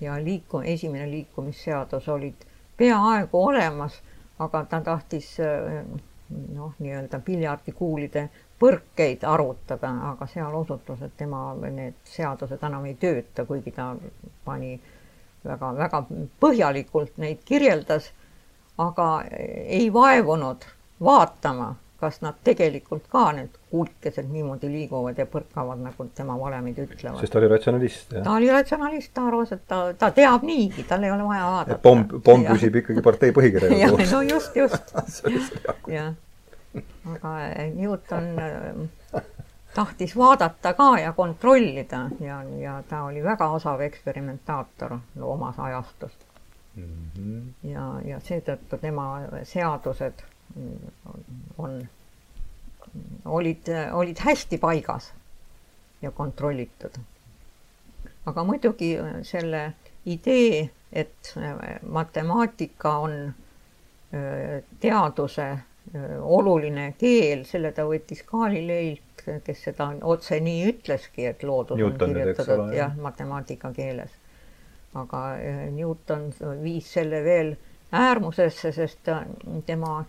[0.00, 2.46] ja liiku-, esimene liikumisseadus olid
[2.76, 4.02] peaaegu olemas,
[4.38, 5.36] aga ta tahtis
[6.54, 8.28] noh, nii-öelda piljardikuulide
[8.64, 13.90] põrkeid arutada, aga seal osutus, et tema need seadused enam ei tööta, kuigi ta
[14.44, 14.78] pani
[15.44, 16.04] väga-väga
[16.40, 18.08] põhjalikult neid kirjeldas,
[18.80, 20.64] aga ei vaevunud
[21.04, 21.74] vaatama
[22.04, 27.20] kas nad tegelikult ka, need kulkesed niimoodi liiguvad ja põrkavad, nagu tema valemid ütlevad.
[27.20, 28.24] sest ta oli ratsionalist, jah?
[28.26, 31.80] ta oli ratsionalist, ta arvas, et ta, ta teab niigi, tal ei ole vaja vaadata.
[31.86, 34.12] pomm, pomm püsib ikkagi partei põhikirjaga koos.
[34.16, 34.94] no just, just.
[35.96, 36.12] jah.
[37.12, 39.22] Aga eh, Newton eh,
[39.74, 46.12] tahtis vaadata ka ja kontrollida ja, ja ta oli väga osav eksperimentaator omas ajastus
[46.76, 47.10] mm.
[47.16, 47.42] -hmm.
[47.70, 50.22] ja, ja seetõttu tema seadused
[51.58, 51.88] on,
[53.24, 55.12] olid, olid hästi paigas
[56.02, 56.98] ja kontrollitud.
[58.26, 59.72] aga muidugi selle
[60.06, 61.34] idee, et
[61.90, 63.34] matemaatika on
[64.80, 65.58] teaduse
[66.20, 72.16] oluline keel, selle ta võttis Galileilt, kes seda otse nii ütleski, et loodus Newton on
[72.18, 74.10] kirjutatud jah, matemaatika keeles.
[74.94, 75.20] aga
[75.74, 76.28] Newton
[76.62, 77.54] viis selle veel
[77.92, 79.08] äärmusesse, sest
[79.66, 80.04] tema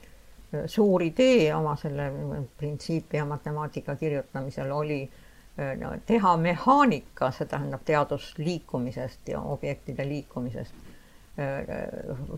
[0.66, 2.10] suur idee oma selle
[2.58, 5.10] printsiipi ja matemaatika kirjutamisel oli
[6.06, 10.74] teha mehaanika, see tähendab teadus liikumisest ja objektide liikumisest,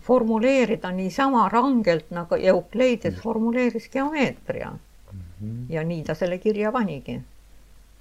[0.01, 3.21] formuleerida niisama rangelt nagu Eukleides mm.
[3.21, 5.19] formuleeris geomeetria mm.
[5.19, 5.65] -hmm.
[5.69, 7.21] ja nii ta selle kirja panigi.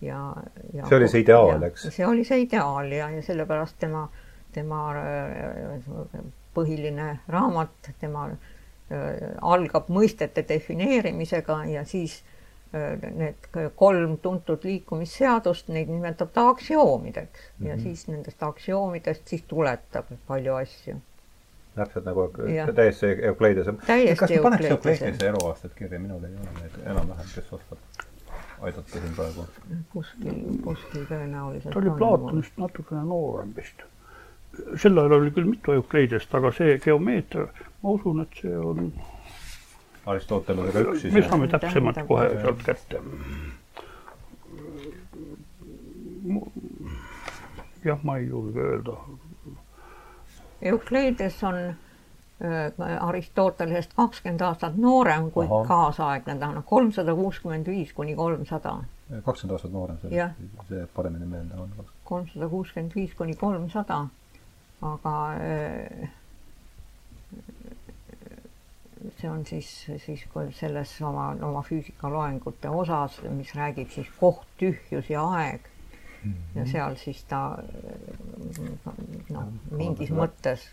[0.01, 0.37] ja,
[0.73, 1.89] ja see oli see ideaal, eks?
[1.91, 4.09] see oli see ideaal ja, ja sellepärast tema,
[4.53, 4.95] tema
[6.55, 8.31] põhiline raamat, tema
[8.87, 12.36] Äh, algab mõistete defineerimisega ja siis äh,
[12.73, 17.69] need kolm tuntud liikumisseadust, neid nimetab ta aktsioomideks mm -hmm.
[17.69, 20.97] ja siis nendest aktsioomidest siis tuletab palju asju.
[21.75, 22.31] täpselt nagu
[22.75, 23.67] täiesti Eukleides.
[24.19, 27.79] kas sa paneks Eukleidese eluaastat kirja, minul ei ole neid enam-vähem, kes oskab
[28.61, 29.47] aidata siin praegu?
[29.93, 30.33] kuskil,
[30.65, 31.73] kuskil tõenäoliselt.
[31.73, 33.83] ta oli Platonist natukene noorem vist
[34.77, 37.47] sel ajal oli küll mitu Eukleidest, aga see geomeetria,
[37.83, 38.91] ma usun, et see on.
[40.07, 41.15] Aristotelusega üks siis.
[41.15, 43.01] me saame täpsemalt kohe sealt kätte.
[47.85, 48.97] jah, ma ei julge öelda.
[50.63, 55.65] Eukleides on äh, Aristotelesest kakskümmend aastat noorem kui Aha.
[55.69, 58.77] kaasaegne, ta on kolmsada kuuskümmend viis kuni kolmsada.
[59.25, 60.29] kakskümmend aastat noorem, see,
[60.69, 61.75] see jääb paremini meelde on.
[62.05, 64.07] kolmsada kuuskümmend viis kuni kolmsada,
[64.83, 66.09] aga äh,
[69.21, 69.71] see on siis,
[70.05, 75.61] siis kui selles oma, oma füüsikaloengute osas, mis räägib siis koht, tühjus ja aeg
[76.23, 76.33] mm.
[76.33, 76.59] -hmm.
[76.59, 77.59] ja seal siis ta
[79.31, 80.69] noh, mingis no, mõttes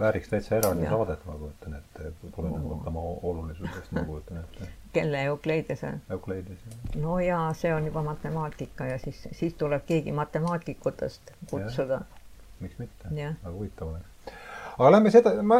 [0.00, 4.68] vääriks täitsa eraldi saadet, ma kujutan ette, tulenevalt oma olulisusest, ma kujutan ette.
[4.92, 5.92] kelle Eukleidese?
[6.10, 7.02] Eukleides, jah.
[7.02, 12.00] no jaa, see on juba matemaatika ja siis, siis tuleb keegi matemaatikutest kutsuda.
[12.60, 14.11] miks mitte, väga huvitav oleks
[14.78, 15.58] aga lähme seda, ma,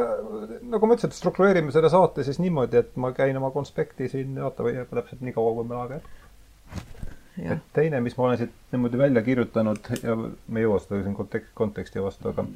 [0.73, 4.35] nagu ma ütlesin, et struktureerime selle saate siis niimoodi, et ma käin oma konspekti siin,
[4.41, 7.53] vaata, või täpselt nii kaua, kui meil aega jääb.
[7.57, 11.19] et teine, mis ma olen siit niimoodi välja kirjutanud ja me ei jõua seda siin
[11.19, 12.47] kontekst, konteksti vastu, aga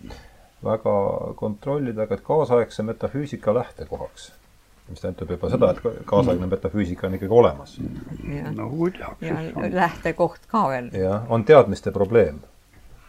[0.65, 0.97] väga
[1.37, 4.33] kontrollida, aga et kaasaegse metafüüsika lähtekohaks
[4.87, 7.79] mis tähendab juba seda, et kaasaegne metafüüsika on ikkagi olemas.
[8.55, 9.27] no kui tehakse.
[9.27, 10.91] ja lähtekoht ka veel.
[10.95, 12.39] jah, on teadmiste probleem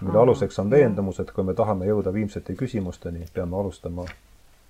[0.02, 4.06] mille aluseks on veendumus, et kui me tahame jõuda viimsete küsimusteni, peame alustama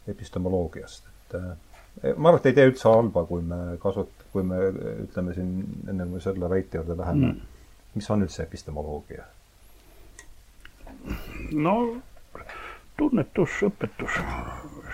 [0.08, 4.62] epistemoloogiast, et eh, ma arvan, et ei tee üldse halba, kui me kasut-, kui me
[5.08, 5.56] ütleme siin,
[5.90, 7.58] enne kui me selle väite juurde läheme mm.,
[7.98, 9.26] mis on üldse epistemoloogia?
[11.52, 11.76] no
[12.98, 14.18] tunnetus, õpetus,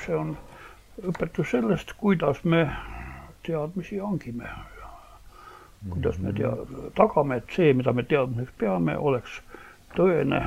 [0.06, 0.36] see on
[1.02, 2.66] õpetus sellest, kuidas me
[3.46, 4.50] teadmisi hangime.
[5.90, 6.56] kuidas me tea-,
[6.96, 9.42] tagame, et see, mida me teadmiseks peame, oleks
[9.98, 10.40] tõene,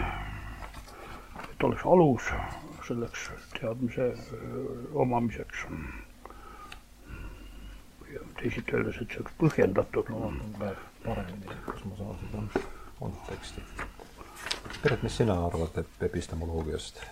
[1.44, 2.30] et oleks alus
[2.87, 3.30] selleks
[3.61, 4.12] teadmise
[4.94, 5.66] omamiseks.
[8.12, 10.11] ja teisiti öeldes, et see oleks põhjendatud.
[10.11, 10.32] no
[11.04, 12.64] paremini, kus ma saan seda
[12.98, 13.64] konteksti.
[14.82, 17.02] Piret, mis sina arvad epistemoloogiast?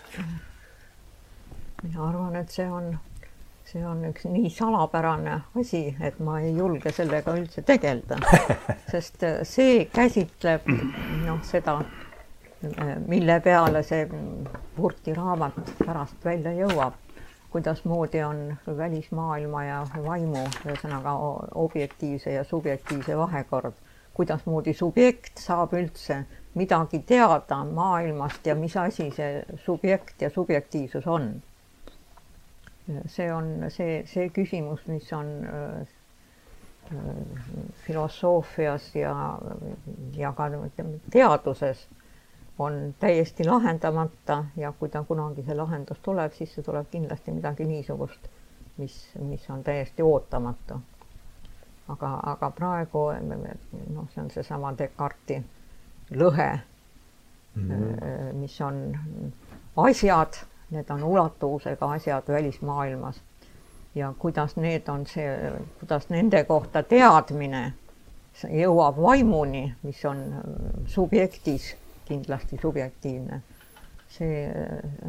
[1.83, 2.95] mina arvan, et see on,
[3.69, 8.17] see on üks nii salapärane asi, et ma ei julge sellega üldse tegeleda
[8.93, 10.71] sest see käsitleb
[11.27, 11.77] noh, seda
[13.07, 14.09] mille peale see
[14.77, 16.97] Purti raamat pärast välja jõuab,
[17.53, 21.15] kuidasmoodi on välismaailma ja vaimu, ühesõnaga
[21.55, 23.75] objektiivse ja subjektiivse vahekord,
[24.15, 26.25] kuidasmoodi subjekt saab üldse
[26.55, 31.43] midagi teada maailmast ja mis asi see subjekt ja subjektiivsus on.
[33.07, 35.87] see on see, see küsimus, mis on äh,
[37.87, 39.39] filosoofias ja,
[40.17, 40.51] ja ka
[41.11, 41.87] teaduses
[42.59, 47.65] on täiesti lahendamata ja kui ta kunagi see lahendus tuleb, siis see tuleb kindlasti midagi
[47.65, 48.29] niisugust,
[48.77, 50.81] mis, mis on täiesti ootamatu.
[51.89, 53.11] aga, aga praegu
[53.93, 55.45] noh, see on seesama Descartesi
[56.11, 56.59] lõhe
[57.55, 58.33] mm, -hmm.
[58.33, 58.99] mis on
[59.77, 60.35] asjad,
[60.71, 63.23] need on ulatuvusega asjad välismaailmas
[63.95, 67.73] ja kuidas need on see, kuidas nende kohta teadmine
[68.51, 70.25] jõuab vaimuni, mis on
[70.87, 73.43] subjektis kindlasti subjektiivne.
[74.09, 74.49] see,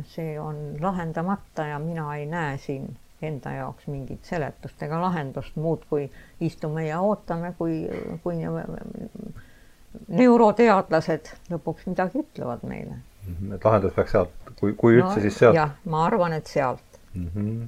[0.03, 5.83] see on lahendamata ja mina ei näe siin enda jaoks mingit seletust ega lahendust muud
[5.89, 6.07] kui
[6.41, 7.85] istume ja ootame, kui,
[8.23, 8.35] kui
[10.07, 12.97] neuroteadlased lõpuks midagi ütlevad meile.
[13.27, 15.55] Mhm, et lahendus peaks sealt, kui, kui üldse no,, siis sealt?
[15.55, 17.31] jah, ma arvan, et sealt mm.
[17.35, 17.65] -hmm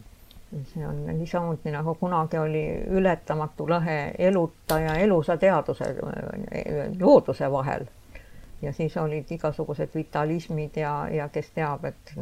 [0.74, 5.90] see on niisamuti nagu kunagi oli ületamatu lõhe eluta ja elusa teaduse,
[7.00, 7.84] looduse vahel
[8.62, 12.14] ja siis olid igasugused vitalismid ja, ja kes teab, et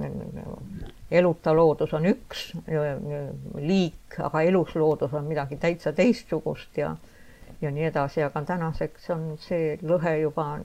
[1.12, 2.50] eluta loodus on üks
[3.56, 6.95] liik, aga elus loodus on midagi täitsa teistsugust ja
[7.62, 10.60] ja nii edasi, aga tänaseks on see lõhe juba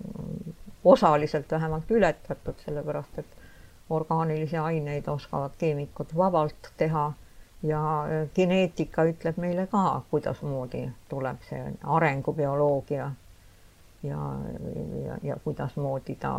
[0.84, 3.38] osaliselt vähemalt ületatud, sellepärast et
[3.90, 7.12] orgaanilisi aineid oskavad keemikud vabalt teha
[7.62, 7.80] ja
[8.34, 11.62] geneetika ütleb meile ka, kuidasmoodi tuleb see
[11.96, 13.10] arengubioloogia
[14.02, 14.20] ja,
[15.06, 16.32] ja, ja kuidasmoodi ta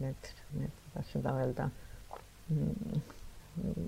[0.00, 1.68] need, need, kuidas seda öelda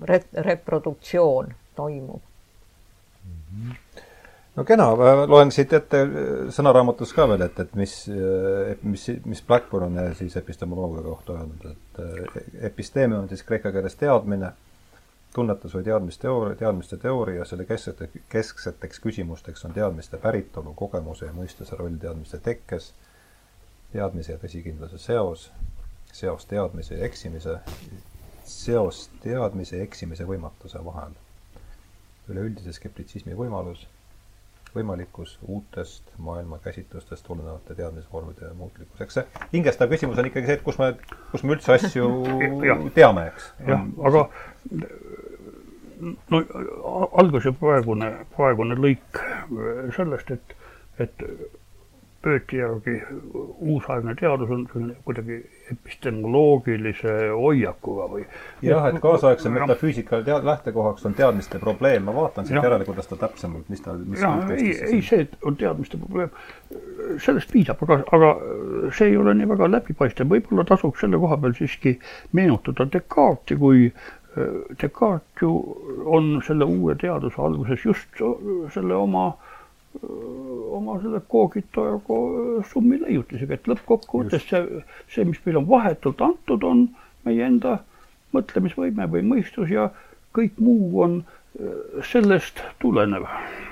[0.01, 2.21] re,, reproduktsioon toimub
[3.23, 3.69] mm.
[3.69, 4.03] -hmm
[4.55, 4.87] no kena,
[5.27, 6.01] loen siit ette
[6.55, 7.95] sõnaraamatus ka veel, et, et mis,
[8.83, 14.53] mis, mis Blackburn on siis epistemoloogia kohta öelnud, et episteemia on siis kreeka keeles teadmine,
[15.35, 21.75] tunnetus või teadmisteooria, teadmiste teooria, selle kesksete, keskseteks küsimusteks on teadmiste päritolu, kogemuse ja mõistuse
[21.75, 22.93] roll teadmiste tekkes,
[23.91, 25.49] teadmise ja tõsikindluse seos,
[26.15, 27.57] seos teadmise ja eksimise,
[28.47, 31.17] seos teadmise ja eksimise võimatuse vahel,
[32.31, 33.83] üleüldise skeptitsismi võimalus,
[34.75, 39.01] võimalikkus uutest maailmakäsitlustest tulenevate teadmisvormide muutlikkus.
[39.01, 40.89] eks see hingestav küsimus on ikkagi see, et kus me,
[41.31, 42.09] kus me üldse asju
[42.97, 43.51] teame, eks.
[43.67, 44.25] jah, aga
[46.01, 46.41] no
[47.21, 49.21] algas ju praegune, praegune lõik
[49.95, 50.57] sellest, et,
[50.99, 51.27] et
[52.25, 52.95] Pööti järgi
[53.61, 55.35] uusaegne teadus on selline kuidagi
[55.69, 58.23] epistemoloogilise hoiakuga või
[58.65, 63.19] jah, et kaasaegse metafüüsika tead-, lähtekohaks on teadmiste probleem, ma vaatan siit järele, kuidas ta
[63.27, 66.33] täpsemalt, mis ta, mis jah, ei, ei see, on teadmiste probleem,
[67.27, 68.33] sellest piisab, aga, aga
[68.97, 71.99] see ei ole nii väga läbipaistev, võib-olla tasuks selle koha peal siiski
[72.33, 73.91] meenutada Descartesi kui
[74.35, 75.51] Descartes ju
[76.05, 78.21] on selle uue teaduse alguses just
[78.73, 79.29] selle oma,
[80.75, 82.19] oma selle koogitojaga
[82.71, 86.87] summi leiutisega, et lõppkokkuvõttes see, see, mis meil on vahetult antud, on
[87.27, 87.79] meie enda
[88.35, 89.89] mõtlemisvõime või mõistus ja
[90.35, 91.21] kõik muu on
[92.03, 93.23] sellest tulenev.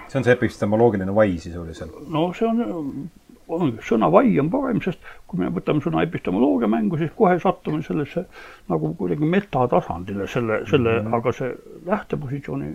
[0.08, 1.96] see on see epistemoloogiline vai sisuliselt?
[2.08, 3.10] no see on
[3.48, 7.84] ongi, sõna vai on parem, sest kui me võtame sõna epistemoloogia mängu, siis kohe satume
[7.84, 8.26] sellesse
[8.72, 11.16] nagu kuidagi metatasandile selle, selle mm, -hmm.
[11.20, 11.54] aga see
[11.86, 12.74] lähtepositsiooni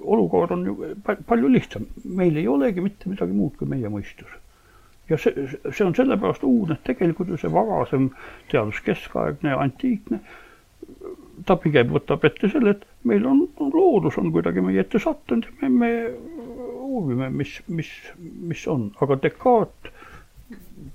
[0.00, 0.76] olukord on ju
[1.26, 1.86] palju lihtsam.
[2.04, 4.28] meil ei olegi mitte midagi muud kui meie mõistus.
[5.08, 8.10] ja see, see on sellepärast uudne, et tegelikult ju see varasem
[8.50, 10.20] teadus, keskaegne, antiikne,
[11.46, 15.46] ta pigem võtab ette selle, et meil on, on loodus on kuidagi meie ette sattunud
[15.46, 15.92] ja me, me
[16.96, 17.90] uurime, mis, mis,
[18.20, 19.92] mis on, aga Descartes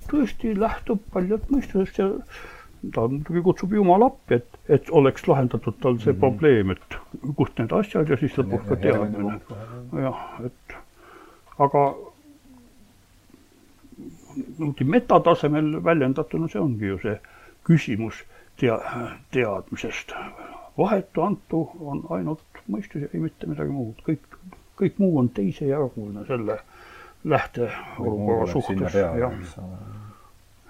[0.08, 2.08] tõesti lähtub paljalt mõistusest ja
[2.94, 6.20] ta muidugi kutsub Jumala appi, et, et oleks lahendatud tal see mm -hmm.
[6.20, 9.40] probleem, et kust need asjad ja siis lõpuks ka teadmine.
[10.02, 10.76] jah, et
[11.58, 11.84] aga
[14.36, 17.18] niimoodi metatasemel väljendatuna see ongi ju see
[17.68, 18.24] küsimus
[18.60, 18.80] tea-,
[19.30, 20.14] teadmisest.
[20.78, 24.38] vahetu antu on ainult mõistus ja ei mitte midagi muud, kõik
[24.80, 26.58] kõik muu on teisejärguline selle
[27.24, 29.32] lähteolukorra suhtes, jah.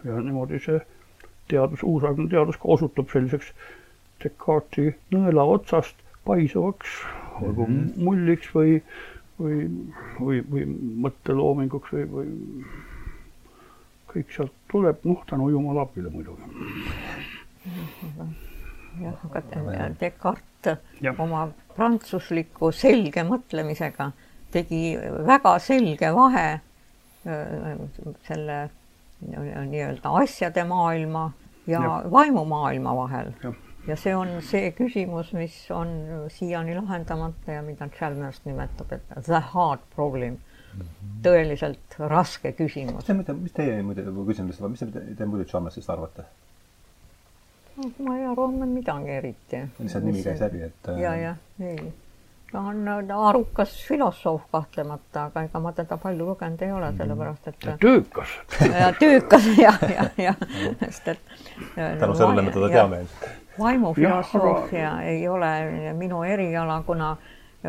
[0.05, 0.81] ja niimoodi see
[1.49, 3.53] teadus, uusaegne teadus ka osutub selliseks
[4.23, 5.97] Descartesi nõela otsast
[6.27, 7.01] paisuvaks
[7.41, 8.05] olgu mm -hmm.
[8.05, 8.83] mulliks või,
[9.41, 9.57] või,
[10.21, 10.67] või, või
[11.07, 12.29] mõtteloominguks või, või
[14.13, 16.43] kõik sealt tuleb, noh, tänu Jumala abile muidugi.
[19.05, 20.52] jah, aga Descartes
[21.01, 21.15] ja.
[21.19, 24.11] oma prantsusliku selge mõtlemisega
[24.53, 24.83] tegi
[25.27, 26.47] väga selge vahe
[28.27, 28.59] selle
[29.23, 31.31] nii-öelda asjade maailma
[31.67, 32.03] ja, ja.
[32.11, 33.33] vaimumaailma vahel.
[33.87, 35.93] ja see on see küsimus, mis on
[36.31, 40.39] siiani lahendamata ja mida Chalmers nimetab, et the hard problem.
[40.73, 41.23] -hmm.
[41.23, 43.09] tõeliselt raske küsimus.
[43.09, 46.25] mis te mis teie muide, kui küsin lihtsalt, mis te, te muidu Chalmersist arvate?
[47.77, 49.61] Ma ei arva midagi eriti.
[49.79, 50.89] lihtsalt nimi käis läbi, et.
[51.01, 51.93] ja, jah, ei.
[52.53, 52.89] ta on
[53.29, 57.69] arukas filosoof kahtlemata, aga ega ma teda palju lugenud ei ole, sellepärast et.
[57.81, 58.35] töökas.
[58.81, 60.35] ja töökas ja, ja, ja,
[60.85, 61.37] sest et.
[61.77, 63.31] tänu sellele me teda teame ilmselt.
[63.59, 65.53] vaimufilosoofia ei ole
[65.97, 67.17] minu eriala, kuna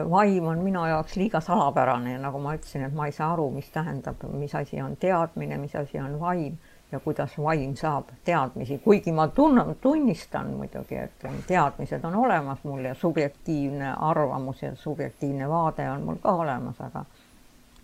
[0.10, 3.52] vaim on minu jaoks liiga salapärane ja nagu ma ütlesin, et ma ei saa aru,
[3.52, 6.58] mis tähendab, mis asi on teadmine, mis asi on vaim
[6.94, 12.86] ja kuidas vaim saab teadmisi, kuigi ma tunnen, tunnistan muidugi, et teadmised on olemas mul
[12.86, 17.06] ja subjektiivne arvamus ja subjektiivne vaade on mul ka olemas, aga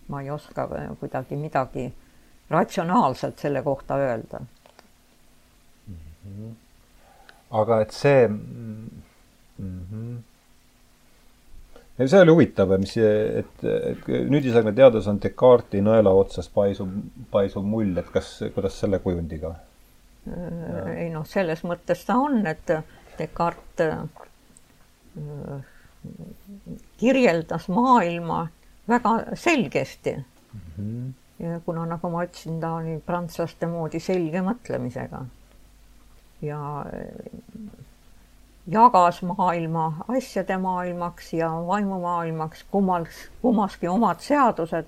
[0.08, 0.68] ma ei oska
[1.00, 1.92] kuidagi midagi
[2.50, 4.40] ratsionaalselt selle kohta öelda
[5.86, 5.94] mm.
[6.24, 6.54] -hmm.
[7.50, 8.90] aga et see mm
[9.58, 10.29] -hmm
[12.00, 16.88] ja see oli huvitav, mis, et, et nüüdisaegne teadus on Descartesi nõela otsas paisuv,
[17.32, 19.54] paisuv mull, et kas, kuidas selle kujundiga?
[20.30, 22.72] ei noh, selles mõttes ta on, et
[23.18, 23.94] Descartes
[25.20, 25.62] äh,
[27.00, 28.44] kirjeldas maailma
[28.88, 30.60] väga selgesti mm.
[30.76, 31.12] -hmm.
[31.44, 35.24] ja kuna, nagu ma ütlesin, ta oli prantslaste moodi selge mõtlemisega
[36.42, 36.60] ja
[38.70, 44.86] jagas maailma asjade maailmaks ja vaimumaailmaks, kummals, kummaski omad seadused.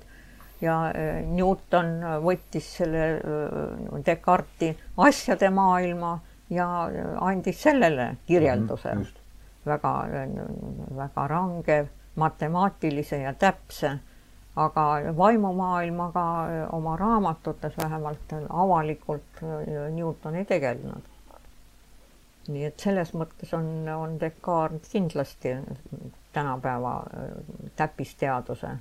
[0.62, 6.12] Ja äh, Newton võttis selle äh, Descartesi asjade maailma
[6.50, 8.94] ja äh, andis sellele kirjelduse.
[8.94, 9.18] Mm.
[9.66, 9.90] väga,
[10.96, 11.76] väga range,
[12.16, 13.92] matemaatilise ja täpse,
[14.56, 16.24] aga vaimumaailmaga
[16.72, 19.42] oma raamatutes vähemalt avalikult
[19.94, 21.11] Newton ei tegelenud
[22.48, 25.56] nii et selles mõttes on, on Descartes kindlasti
[26.32, 27.28] tänapäeva äh,
[27.76, 28.76] täppisteaduse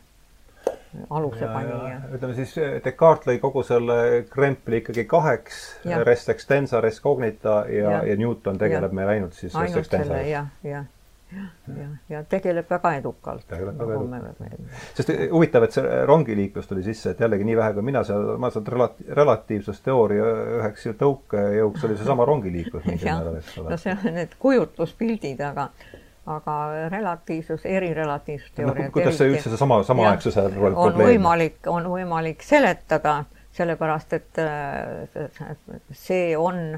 [1.10, 2.00] aluse panija.
[2.14, 2.56] ütleme siis
[2.86, 3.98] Descartes lõi kogu selle
[4.30, 5.62] krempli ikkagi kaheks,
[6.06, 8.98] res extensa, res cognita ja, ja, ja Newton tegeleb ja.
[9.00, 10.90] meil ainult siis ainult selle, jah, jah.
[11.32, 13.46] Ja, ja tegeleb väga edukalt.
[13.48, 14.76] tegeleb väga edukalt.
[14.98, 18.52] sest huvitav, et see rongiliiklus tuli sisse, et jällegi nii vähe, kui mina seal, ma
[18.54, 20.30] saan relati-, relatiivsusteooria
[20.60, 23.74] üheks tõukejõuks oli seesama rongiliiklus mingil määral, eks ole.
[23.74, 25.70] no see on need kujutluspildid, aga
[26.32, 26.56] aga
[26.94, 28.92] relatiivsus, erirelatiivsusteooria no,.
[28.94, 30.78] kuidas see üldse seesama, samaaegsuse probleem?
[30.78, 33.24] on võimalik, on võimalik seletada,
[33.58, 34.44] sellepärast et
[35.98, 36.78] see on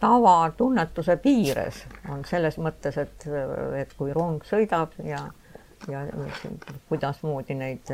[0.00, 3.26] tavatunnetuse piires on selles mõttes, et,
[3.80, 5.24] et kui rong sõidab ja,
[5.90, 6.04] ja
[6.88, 7.90] kuidasmoodi neid,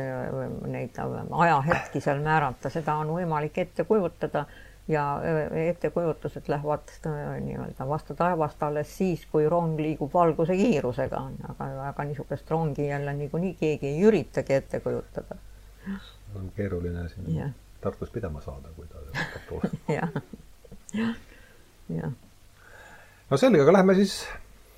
[0.69, 4.45] neid ajahetki seal määrata, seda on võimalik ette kujutada
[4.87, 5.21] ja
[5.69, 6.93] ettekujutused lähevad
[7.39, 13.13] nii-öelda vastu taevast alles siis, kui rong liigub valguse kiirusega, aga, aga niisugust rongi jälle
[13.13, 15.35] niikuinii keegi ei üritagi ette kujutada.
[16.35, 17.49] on keeruline siin ja.
[17.81, 19.79] Tartus pidama saada, kui ta hakkab tulema.
[19.87, 21.15] jah,
[21.97, 22.13] jah
[23.33, 24.27] no selge, aga lähme siis,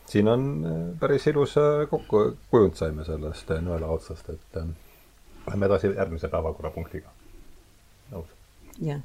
[0.07, 4.59] siin on äh, päris ilus äh, kokkukujund saime sellest äh, nõela otsast, et
[5.47, 7.11] lähme edasi järgmise päevakorrapunktiga.
[8.13, 8.29] nõus?
[8.81, 9.01] jah,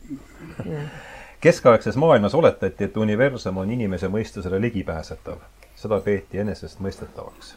[0.67, 1.01] jah.
[1.41, 5.43] keskaegses maailmas oletati, et universum on inimese mõistusele ligipääsetav.
[5.77, 7.55] seda peeti enesestmõistetavaks.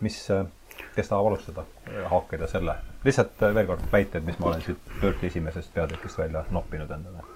[0.00, 0.18] mis,
[0.96, 1.64] kes tahab alustada,
[2.10, 2.76] haakida selle?
[3.04, 7.33] lihtsalt veel kord väited, mis ma olen siit Pöörti esimesest peatükist välja noppinud endale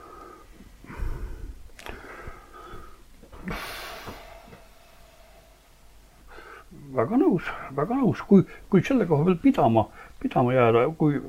[6.98, 7.46] väga nõus,
[7.76, 9.86] väga nõus, kui, kui selle koha peal pidama,
[10.22, 11.20] pidama jääda, kui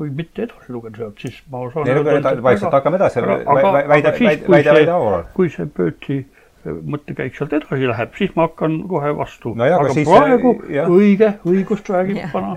[0.00, 4.74] kui mitte edasi lugeda sealt, siis ma saan ei lugeda vaikselt, hakkame edasi, väida, väida,
[4.74, 5.26] väida, hooval.
[5.36, 6.22] kui see Pöötsi
[6.64, 9.64] mõttekäik sealt edasi läheb, siis ma hakkan kohe vastu no.
[9.66, 10.88] aga, aga siis, praegu jah.
[10.92, 12.56] õige, õigust räägib vana,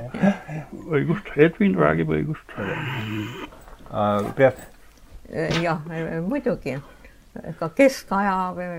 [0.91, 2.55] õigust, Edwin räägib õigust.
[4.37, 4.65] Priit?
[5.63, 5.83] jah,
[6.27, 6.77] muidugi
[7.59, 8.35] ka keskaja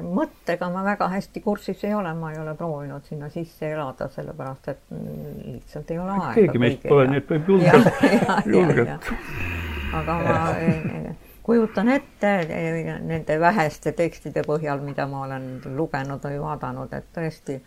[0.06, 4.68] mõttega ma väga hästi kursis ei ole, ma ei ole proovinud sinna sisse elada, sellepärast
[4.70, 6.32] et lihtsalt ei ole aega.
[6.38, 8.02] keegi meist pole, nii et võib julgelt,
[8.46, 9.10] julgelt.
[10.00, 10.38] aga ma
[11.44, 12.32] kujutan ette
[13.04, 17.60] nende väheste tekstide põhjal, mida ma olen lugenud või vaadanud, et tõesti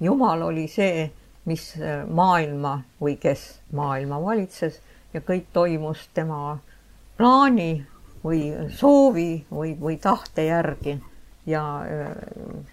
[0.00, 1.08] Jumal oli see,
[1.50, 1.64] mis
[2.06, 3.40] maailma või kes
[3.74, 4.78] maailma valitses
[5.14, 6.60] ja kõik toimus tema
[7.18, 7.82] plaani
[8.24, 8.40] või
[8.72, 10.98] soovi või, või tahte järgi
[11.46, 11.62] ja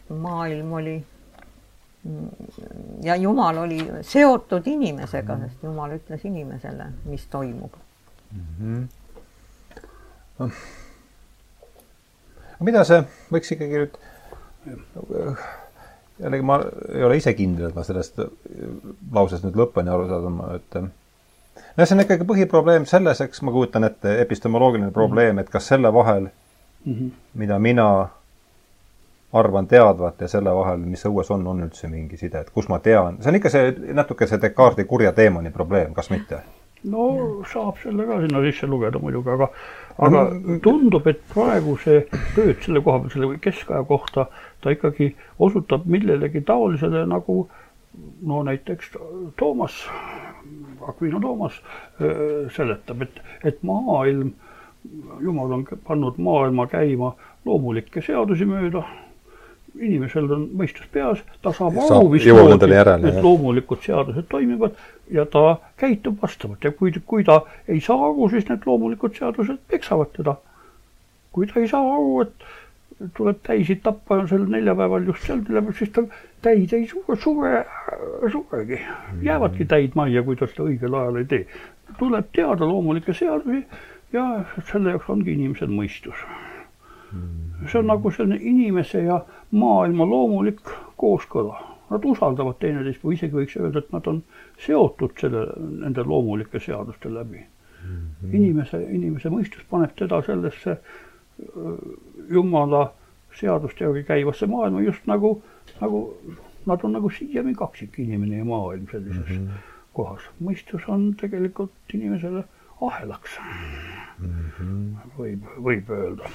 [0.10, 0.96] maailm oli
[3.04, 7.76] ja Jumal oli seotud inimesega, sest Jumal ütles inimesele, mis toimub
[8.32, 8.88] mm.
[10.40, 10.52] -hmm.
[12.62, 13.96] Mida see võiks ikkagi nüüd,
[16.22, 16.58] jällegi ma
[16.94, 18.20] ei ole ise kindel, et ma sellest
[19.14, 20.78] lausest nüüd lõpuni aru saan, et
[21.78, 25.94] no see on ikkagi põhiprobleem selles, eks ma kujutan ette, epistemoloogiline probleem, et kas selle
[25.94, 27.12] vahel mm, -hmm.
[27.34, 27.88] mida mina
[29.34, 32.80] arvan teadvat ja selle vahel, mis õues on, on üldse mingi side, et kus ma
[32.80, 36.42] tean, see on ikka see natuke see Descartesi kurja teemani probleem, kas mitte?
[36.84, 37.06] no
[37.52, 39.48] saab selle ka sinna sisse lugeda muidugi, aga,
[40.08, 40.24] aga
[40.64, 42.02] tundub, et praegu see
[42.36, 44.26] tööd selle koha peal, selle keskaja kohta,
[44.62, 47.44] ta ikkagi osutab millelegi taolisele nagu
[48.26, 48.96] no näiteks
[49.40, 49.78] Toomas
[50.88, 51.60] Aquino Toomas
[52.56, 54.34] seletab, et, et maailm,
[55.22, 57.14] jumal on pannud maailma käima
[57.46, 58.84] loomulikke seadusi mööda,
[59.80, 64.76] inimesel on mõistus peas, ta saab aru, mismoodi need loomulikud seadused toimivad
[65.12, 66.64] ja ta käitub vastavalt.
[66.64, 70.36] Ja kui, kui ta ei saa aru, siis need loomulikud seadused peksavad teda.
[71.32, 72.50] kui ta ei saa aru, et
[73.18, 75.42] tuleb täisid tappa sel neljapäeval just seal
[75.78, 76.04] siis ta
[76.42, 77.66] täid ei sure, sure,
[78.32, 78.80] suregi.
[79.22, 81.46] jäävadki täid majja, kui ta seda õigel ajal ei tee.
[82.00, 83.66] tuleb teada loomulikke seadusi
[84.14, 84.26] ja
[84.72, 86.26] selle jaoks ongi inimesel mõistus.
[87.68, 89.22] see on nagu selline inimese ja
[89.52, 90.62] maailma loomulik
[90.98, 91.68] kooskõla.
[91.92, 94.22] Nad usaldavad teineteist või isegi võiks öelda, et nad on
[94.66, 95.48] seotud selle,
[95.84, 97.46] nende loomulike seaduste läbi.
[98.32, 100.78] inimese, inimese mõistus paneb teda sellesse
[102.30, 102.94] jumala
[103.40, 105.36] seaduste järgi käivasse maailma just nagu,
[105.82, 106.02] nagu
[106.66, 109.70] nad on nagu siiani kaksik, inimene ja maailm sellises mm -hmm.
[109.94, 110.22] kohas.
[110.44, 112.44] mõistus on tegelikult inimesele
[112.82, 113.40] ahelaks
[114.20, 114.28] mm.
[114.60, 115.12] -hmm.
[115.18, 116.30] võib, võib öelda.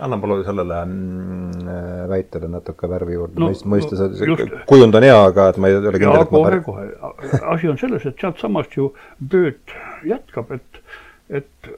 [0.00, 5.48] anna palun sellele mm, väitele natuke värvi juurde no,, mõistes no,, kujund on hea, aga
[5.48, 7.40] et ma ei ole kindel, et ma kohe, kohe.
[7.54, 8.92] asi on selles, et sealtsamast ju
[9.30, 10.82] tööd jätkab, et,
[11.28, 11.70] et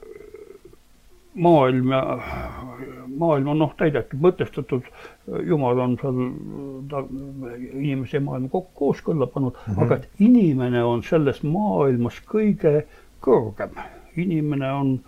[1.33, 2.01] maailm ja
[3.17, 4.87] maailm on noh, täidetud, mõtestatud,
[5.47, 6.21] jumal on seal
[6.91, 9.83] ta inimese ja maailma kokku kooskõlla pannud mm, -hmm.
[9.85, 12.85] aga et inimene on selles maailmas kõige
[13.23, 13.75] kõrgem.
[14.15, 14.99] inimene on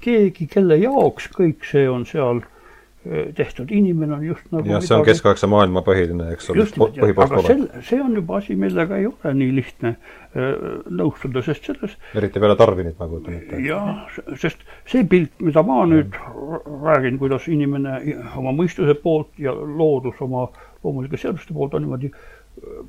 [0.00, 2.42] keegi, kelle jaoks kõik see on seal
[3.34, 7.80] tehtud, inimene on just nagu jah, see on keskaegse maailma põhiline, eks ole, põhipostulat.
[7.82, 12.56] see on juba asi, millega ei ole nii lihtne äh, nõustuda, sest selles eriti peale
[12.56, 13.58] Darwinit, ma kujutan ette.
[13.60, 14.04] jah,
[14.40, 16.16] sest see pilt, mida ma nüüd
[16.86, 17.98] räägin, kuidas inimene
[18.40, 20.46] oma mõistuse poolt ja loodus oma
[20.82, 22.12] loomulike seaduste poolt on niimoodi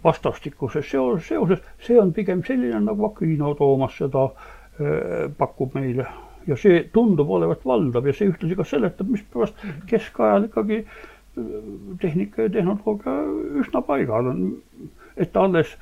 [0.03, 6.07] vastastikuses seoses, seoses, see on pigem selline, nagu Aquino Toomas seda äh, pakub meile
[6.47, 11.51] ja see tundub olevat valdav ja see ühtlasi ka seletab, mispärast keskajal ikkagi äh,
[12.01, 13.15] tehnika ja tehnoloogia
[13.63, 14.43] üsna paigal on,
[15.15, 15.77] et alles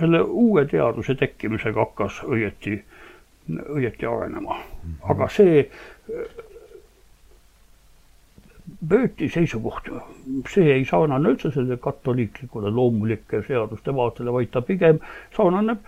[0.00, 2.80] selle uue teaduse tekkimisega hakkas õieti,
[3.68, 4.60] õieti arenema.
[5.02, 5.64] aga see
[8.86, 9.86] Bööti seisukoht,
[10.50, 14.98] see ei sarnane üldse selle katoliiklikule loomulike seaduste vaatele, vaid ta pigem
[15.36, 15.86] sarnaneb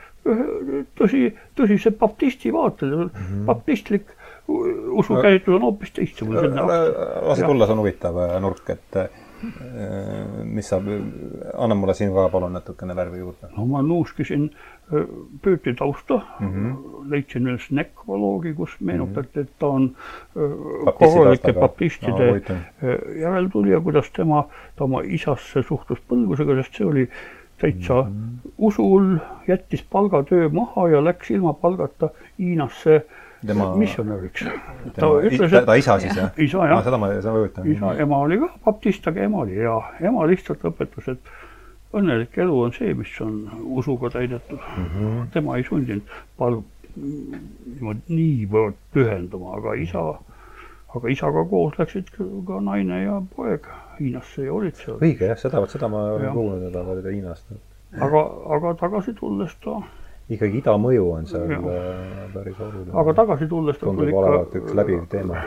[0.98, 1.24] tõsi,
[1.58, 3.44] tõsise baptisti vaatele mm, -hmm.
[3.50, 4.14] baptistlik
[4.48, 6.48] usukäsitlus on hoopis teistsugune.
[6.48, 9.02] lase tulla, see on huvitav nurk, et
[10.44, 10.88] mis saab,
[11.54, 13.50] anna mulle siin ka palun natukene värvi juurde.
[13.56, 14.50] no ma nuuskisin
[15.44, 17.10] Pööti tausta mm, -hmm.
[17.10, 19.90] leidsin üles nekroloogi, kus meenutati, et ta on
[20.98, 27.04] korralike baptistide no, järeltulija, kuidas tema, ta oma isasse suhtus põlgusega, sest see oli
[27.60, 28.50] täitsa mm -hmm.
[28.58, 29.18] usul,
[29.48, 32.08] jättis palgatöö maha ja läks ilma palgata
[32.38, 33.06] Hiinasse
[33.46, 34.46] tema missionäriks.
[34.96, 36.32] ta ütles, et ta isa siis jah?
[36.36, 36.82] isa jah.
[36.84, 38.00] seda ma, seda ma kujutan.
[38.00, 39.76] ema oli ka baptist, aga ema oli hea.
[40.10, 41.36] ema lihtsalt õpetas, et
[41.94, 43.38] õnnelik elu on see, mis on
[43.80, 44.88] usuga täidetud mm.
[44.94, 45.28] -hmm.
[45.32, 46.62] tema ei sundinud pal-,
[46.96, 50.02] niimoodi niivõrd pühenduma, aga isa,
[50.94, 53.68] aga isaga koos läksid ka naine ja poeg
[53.98, 54.98] Hiinasse ja olid seal.
[55.02, 57.48] õige jah, seda, vot seda ma olen kuulnud, et nad olid Hiinast.
[58.00, 58.24] aga,
[58.56, 59.80] aga tagasi tulles ta
[60.28, 61.58] ikkagi ida mõju on seal ja.
[61.58, 62.92] Äh, päris oluline.
[63.02, 65.42] aga tagasi tulles tundub olevat üks läbiv teema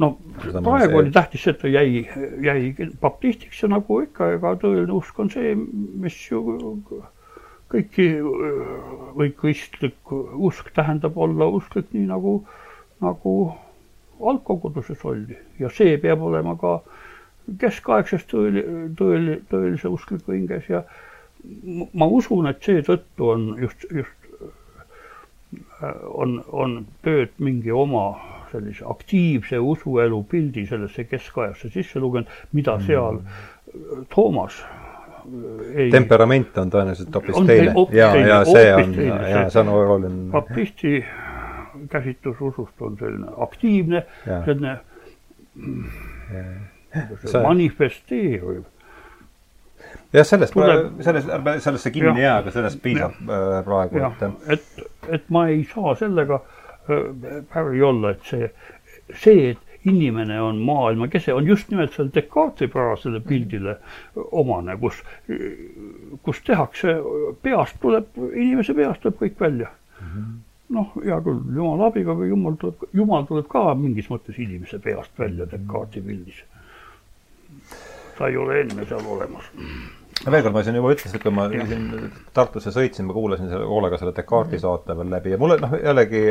[0.00, 0.10] no
[0.64, 2.04] praegu oli tähtis see, et ta jäi,
[2.44, 5.54] jäi baptistiks ja nagu ikka, ega tõeline usk on see,
[6.04, 6.40] mis ju
[7.70, 8.06] kõiki
[9.18, 12.40] või kristlik usk tähendab olla usklik nii nagu,
[13.04, 13.34] nagu
[14.32, 16.80] algkoguduses oldi ja see peab olema ka
[17.60, 18.64] keskaegses tõeli,
[18.98, 20.84] tõeli, tõelise uskliku hinges ja
[21.92, 24.20] ma usun, et seetõttu on just, just
[26.04, 28.10] on, on tööd mingi oma
[28.50, 32.86] sellise aktiivse usuelu pildi sellesse keskajasse sisse lugenud, mida mm.
[32.86, 34.06] seal mm.
[34.14, 34.90] Toomas äh,
[35.84, 37.74] ei temperament on tõenäoliselt hoopis teine.
[37.94, 40.24] ja, ja see on, ja see on oluline.
[40.32, 41.04] baptisti
[41.90, 44.02] käsitlus usust on selline aktiivne,
[44.44, 44.76] selline
[47.24, 47.42] see...
[47.42, 48.66] manifesteeriv
[50.12, 54.56] jah, sellest tuleb, selles, ärme sellesse kinni jää, aga sellest piisab ja, äh, praegu, et
[54.56, 58.50] et, et ma ei saa sellega äh, päri olla, et see,
[59.14, 63.78] see, et inimene on maailma kese, on just nimelt seal Descartesi-pärasele pildile
[64.36, 64.98] omane, kus,
[66.26, 66.98] kus tehakse,
[67.42, 69.70] peast tuleb, inimese peast tuleb kõik välja.
[70.00, 70.34] Mm -hmm.
[70.76, 75.18] noh, hea küll, jumala abiga või jumal tuleb, jumal tuleb ka mingis mõttes inimese peast
[75.18, 76.44] välja Descartesi pildis.
[78.18, 79.48] ta ei ole enne seal olemas
[80.26, 81.66] veel kord, ma siin juba ütlesin, et kui ma ja.
[81.68, 84.64] siin Tartusse sõitsin, ma kuulasin selle hoolega selle Descartesi mhm.
[84.66, 86.24] saate veel läbi ja mulle noh, jällegi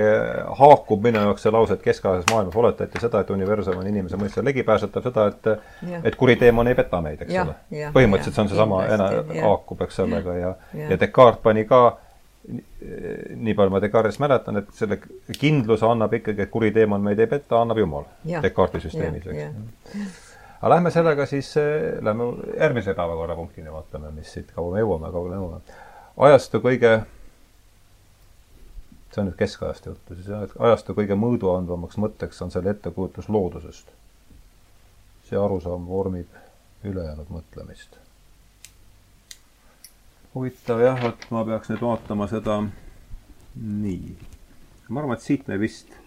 [0.59, 4.51] haakub minu jaoks see lause, et keskajases maailmas oletati seda, et universum on inimese mõistusele
[4.51, 7.89] ligipääsetav, seda, et et kuri teemon ei peta meid, eks ja, ole.
[7.95, 8.83] põhimõtteliselt see on seesama,
[9.41, 11.83] haakub, eks sellega ja, ja, ja Descartes pani ka
[12.49, 15.01] nii palju ma Descartesist mäletan, et selle
[15.37, 18.09] kindluse annab ikkagi, et kuri teemon meid ei peta, annab Jumal
[18.45, 20.28] Descartesi süsteemis, eks
[20.62, 22.24] aga lähme sellega siis, eh, lähme
[22.60, 25.62] järgmise päevakorrapunktini, vaatame, mis siit kaua me jõuame, kaugele jõuame.
[26.18, 26.91] ajastu kõige,
[29.12, 30.28] see on nüüd keskajast juttu, siis
[30.60, 33.95] ajastu kõige mõõduandvamaks mõtteks on selle ettekujutus loodusest.
[35.30, 36.28] see arusaam vormib
[36.84, 37.95] ülejäänud mõtlemist.
[40.36, 42.64] huvitav jah, vot ma peaks nüüd vaatama seda
[43.55, 44.18] nii.
[44.89, 45.99] ma arvan, et siit me vist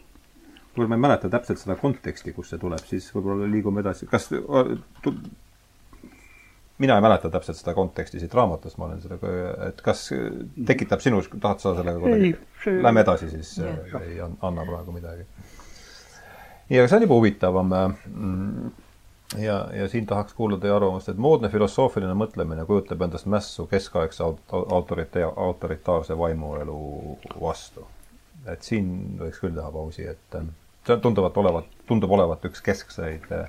[0.72, 4.30] kuivõrd ma ei mäleta täpselt seda konteksti, kust see tuleb, siis võib-olla liigume edasi, kas
[6.82, 9.32] mina ei mäleta täpselt seda konteksti siit raamatust, ma olen sellega,
[9.68, 10.06] et kas
[10.66, 12.32] tekitab sinus, tahad sa sellega kuidagi,
[12.82, 13.52] lähme edasi siis,
[14.00, 15.26] ei anna praegu midagi.
[16.70, 17.76] nii, aga see on juba huvitavam.
[18.08, 18.72] Mm,
[19.42, 24.24] ja, ja siin tahaks kuulda teie arvamust, et moodne filosoofiline mõtlemine kujutab endast mässu keskaegse
[24.24, 26.80] autorite-, autoritaarse vaimuelu
[27.40, 27.86] vastu.
[28.46, 28.88] et siin
[29.20, 33.46] võiks küll teha pausi, et see tunduvad olevat, tundub olevat üks keskseid äh,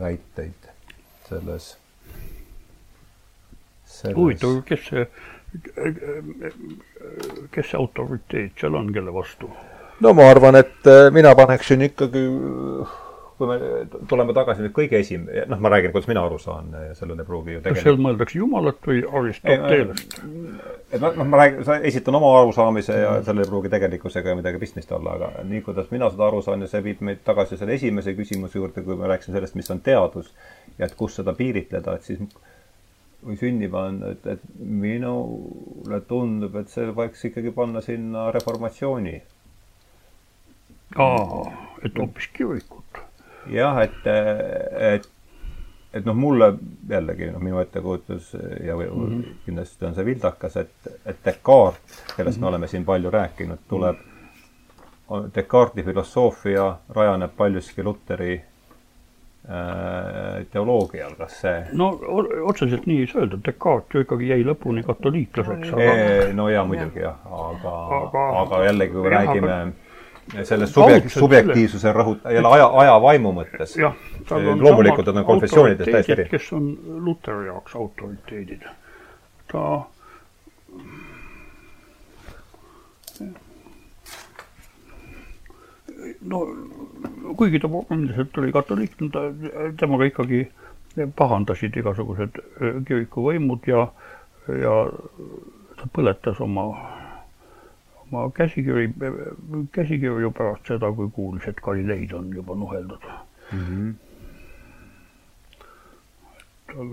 [0.00, 0.70] väiteid
[1.28, 1.74] selles,
[3.84, 4.16] selles....
[4.16, 5.06] huvitav, kes see,
[7.54, 9.50] kes see autoriteet seal on, kelle vastu?
[10.04, 12.26] no ma arvan, et äh, mina paneksin ikkagi
[13.38, 13.56] kui me
[14.08, 17.56] tuleme tagasi nüüd kõige esim-, noh, ma räägin, kuidas mina aru saan, sellele ei pruugi
[17.56, 20.18] ju tegelikult kas seal mõeldakse Jumalat või Aristotelest?
[20.92, 24.92] Et ma, noh, ma räägin, esitan oma arusaamise ja sellel ei pruugi tegelikkusega midagi pistmist
[24.92, 28.14] olla, aga nii, kuidas mina seda aru saan ja see viib meid tagasi selle esimese
[28.18, 30.32] küsimuse juurde, kui me rääkisime sellest, mis on teadus
[30.78, 32.20] ja et kus seda piiritleda, et siis
[33.24, 39.16] või sünni panna, et, et minule tundub, et see võiks ikkagi panna sinna reformatsiooni.
[41.00, 41.42] aa,
[41.82, 43.04] et hoopis kirikut
[43.50, 44.06] jah, et,
[44.94, 45.08] et,
[45.94, 46.48] et noh, mulle
[46.90, 48.32] jällegi noh, minu ettekujutus
[48.64, 49.36] ja või, mm -hmm.
[49.44, 50.74] kindlasti on see vildakas, et,
[51.06, 52.26] et Descartes, kellest mm -hmm.
[52.26, 52.48] me mhm.
[52.48, 53.96] oleme siin palju rääkinud, tuleb,
[55.34, 58.42] Descartesi filosoofia rajaneb paljuski Luteri äh,
[60.50, 61.66] teoloogial, kas see?
[61.72, 62.00] no
[62.42, 66.34] otseselt nii ei saa öelda, Descartes ju ikkagi jäi lõpuni katoliiklaseks aga....
[66.34, 69.72] no jaa, muidugi jah, aga, aga, aga jällegi, kui me räägime aga
[70.42, 73.76] selle subjekt, subjektiivsuse rõhut-, jälle aja, ajavaimu mõttes.
[74.60, 76.28] loomulikult on konfessioonidest täiesti eri.
[76.30, 76.70] kes on
[77.04, 78.64] Luteri jaoks autoriteedid.
[79.52, 79.64] ta
[86.24, 86.40] no
[87.36, 89.24] kuigi ta endiselt oli katoliik, ta,
[89.78, 90.44] temaga ikkagi
[91.16, 92.38] pahandasid igasugused
[92.88, 93.86] kirikuvõimud ja,
[94.48, 94.74] ja
[95.80, 96.68] ta põletas oma
[98.14, 98.88] ma käsikiri,
[99.74, 103.04] käsikirju pärast seda, kui kuulis, et Galileid on juba nuheldud
[103.52, 103.64] mm.
[103.68, 103.94] -hmm.
[106.72, 106.86] tal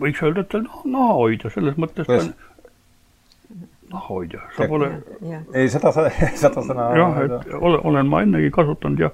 [0.00, 2.08] võiks öelda, et ta on nahahoidja selles mõttes.
[3.92, 4.90] nahahoidja, sa pole.
[5.52, 5.92] ei, seda,
[6.42, 6.90] seda sõna.
[6.98, 9.10] jah, et olen, olen ma ennegi kasutanud ja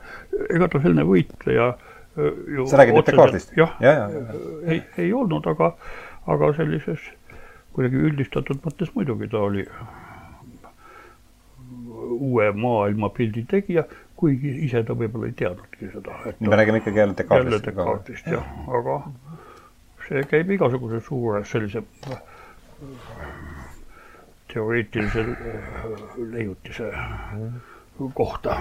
[0.49, 1.73] ega ta selline võitleja
[2.17, 3.57] ju sa räägid mitte kaardist?
[3.57, 4.39] jah ja, ja, ja.
[4.67, 5.75] ei, ei olnud, aga,
[6.27, 7.11] aga sellises
[7.75, 9.67] kuidagi üldistatud mõttes muidugi ta oli
[12.11, 13.85] uue maailmapildi tegija,
[14.19, 16.17] kuigi ise ta võib-olla ei teadnudki seda.
[16.41, 17.53] me räägime ikkagi jälle Descartesist.
[17.53, 18.99] jälle Descartesist jah, aga
[20.09, 21.85] see käib igasuguse suure sellise
[24.51, 25.25] teoreetilise
[26.33, 26.91] leiutise
[28.15, 28.57] kohta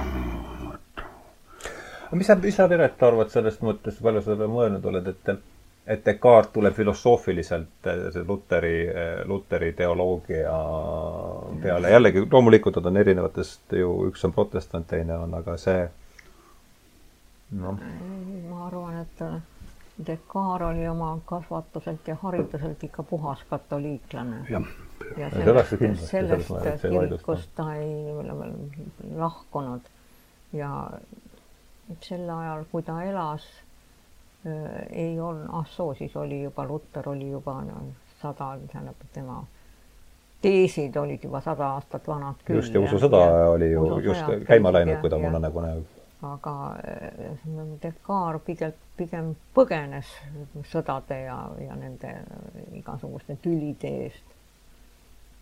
[2.12, 5.34] mis sa, mis sa, Piret, arvad sellest mõttest, palju sa selle mõelnud oled, et
[5.89, 10.51] et Descartes tuleb filosoofiliselt eh, see Luteri, eh, Luteri teoloogia
[11.64, 15.88] peale, jällegi loomulikult nad on erinevatest ju, üks on protestant, teine on aga see.
[17.57, 17.80] Noh.
[18.51, 19.24] ma arvan, et
[20.05, 24.43] Descartes oli oma kasvatuselt ja hariduselt ikka puhas katoliiklane.
[24.49, 24.62] ja,
[25.18, 25.74] ja sellest,
[26.12, 28.14] sellest kirikust ta ei
[29.18, 29.89] lahkunud.
[30.53, 30.70] Ja
[32.02, 33.46] sel ajal, kui ta elas,
[34.92, 37.82] ei olnud, ah soo, siis oli juba, Luter oli juba no,
[38.22, 39.42] sada, tähendab tema
[40.42, 42.60] teesid olid juba sada aastat vanad küll.
[42.62, 43.24] just, ja ususõda
[43.54, 45.98] oli ju just käima läinud, kui ta mulle nagu näeb.
[46.24, 46.54] aga
[47.84, 50.12] Descartes pigem, pigem põgenes
[50.72, 52.16] sõdade ja, ja nende
[52.80, 54.36] igasuguste tülide eest.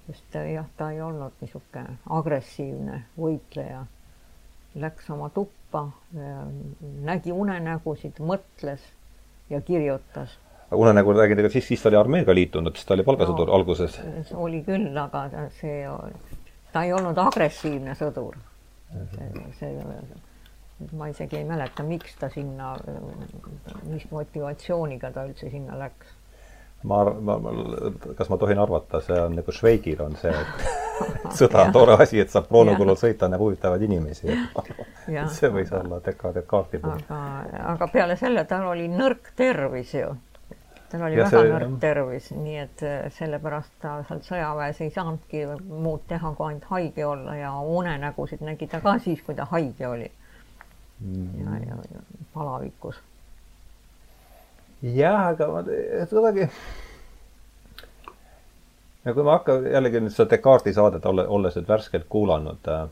[0.07, 3.85] sest jah, ta ei olnud niisugune agressiivne võitleja.
[4.77, 5.91] Läks oma tuppa tuppa,
[7.07, 8.83] nägi unenägusid, mõtles
[9.49, 10.37] ja kirjutas.
[10.71, 13.99] unenägu räägid, ega siis, siis ta oli armeega liitunud, siis ta oli palgasõdur no, alguses?
[14.33, 15.27] oli küll, aga
[15.59, 15.85] see,
[16.73, 18.35] ta ei olnud agressiivne sõdur.
[19.15, 22.75] see, see, ma isegi ei mäleta, miks ta sinna,
[23.87, 26.16] mis motivatsiooniga ta üldse sinna läks
[26.83, 27.51] ma, ma, ma,
[28.17, 30.67] kas ma tohin arvata, see on nagu Šveigil on see, et
[31.39, 34.37] sõda on tore asi, et saab proonukulul sõita, näeb huvitavaid inimesi.
[35.39, 37.03] see võis olla Deka Descartesi puhul.
[37.09, 40.13] aga, aga peale selle tal oli nõrk tervis ju.
[40.91, 44.93] tal oli ja väga see, nõrk tervis, nii et äh, sellepärast ta seal sõjaväes ei
[44.93, 49.49] saanudki muud teha, kui ainult haige olla ja unenägusid nägi ta ka siis, kui ta
[49.51, 50.09] haige oli
[51.01, 51.29] mm..
[51.41, 53.01] ja, ja, ja palavikus
[54.81, 56.49] jah, aga ma kuidagi
[59.05, 62.85] ja kui ma hakkan jällegi nüüd seda Descartesi saadet olle, olles nüüd värskelt kuulanud äh,,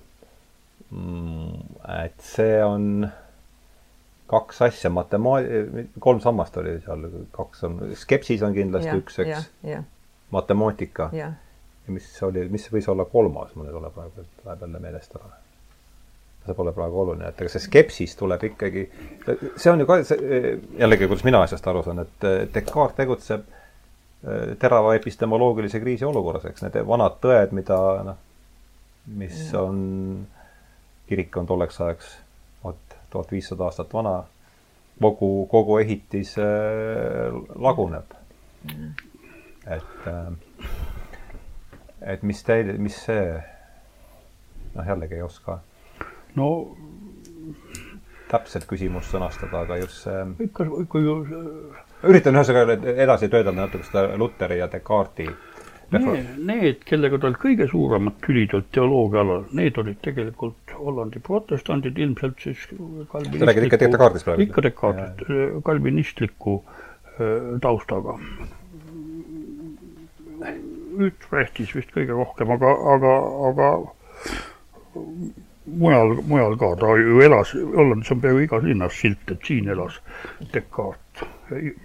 [2.05, 3.07] et see on
[4.31, 5.41] kaks asja, matema-,
[6.01, 7.05] kolm sammast oli seal,
[7.36, 9.49] kaks on, skepsis on kindlasti ja, üks, eks.
[10.33, 11.09] matemaatika.
[11.13, 11.33] ja
[11.93, 15.44] mis oli, mis võis olla kolmas, mul ei tule praegu, läheb jälle meelest ära
[16.45, 18.85] see pole praegu oluline, et ega see skepsis tuleb ikkagi,
[19.55, 20.41] see on ju ka see,
[20.79, 26.65] jällegi, kuidas mina asjast aru saan, et Descartes tegutseb eh, terava epistemoloogilise kriisi olukorras, eks
[26.65, 27.79] need vanad tõed, mida
[28.11, 28.21] noh,
[29.17, 29.81] mis on,
[31.09, 32.13] kirik on tolleks ajaks
[32.63, 34.19] vot tuhat viissada aastat vana,
[35.01, 38.15] kogu, kogu ehitis äh, laguneb
[39.67, 40.07] et,
[42.01, 43.23] et mis teil, mis see,
[44.75, 45.59] noh, jällegi ei oska.
[46.39, 46.49] No
[48.31, 51.17] täpset küsimust sõnastada, aga just see ikka, ikka ju
[52.09, 55.29] üritan ühesõnaga edasi töödelda natuke seda Luteri ja Descartesi
[55.93, 61.99] Need, need, kellega tal kõige suuremad tülid olid teoloogia alal, need olid tegelikult Hollandi protestandid,
[62.01, 64.47] ilmselt siis sa räägid ikka Descartesist praegu?
[64.47, 68.17] ikka Descartesist, kalvinistliku äh, taustaga.
[71.05, 73.13] Utrechtis vist kõige rohkem, aga, aga,
[73.51, 73.69] aga
[75.66, 79.99] mujal, mujal ka, ta ju elas, Hollandis on peaaegu igas linnas silt, et siin elas
[80.53, 81.26] Descartes,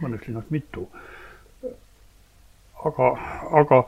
[0.03, 0.87] mõnes linnas mitu.
[2.85, 3.11] Aga,
[3.61, 3.83] aga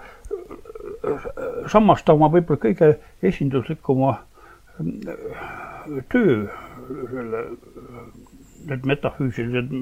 [1.73, 2.91] samas ta oma võib-olla kõige
[3.25, 4.15] esinduslikuma
[4.79, 6.43] mm, töö,
[7.13, 7.45] selle,
[8.69, 9.73] need metafüüsilised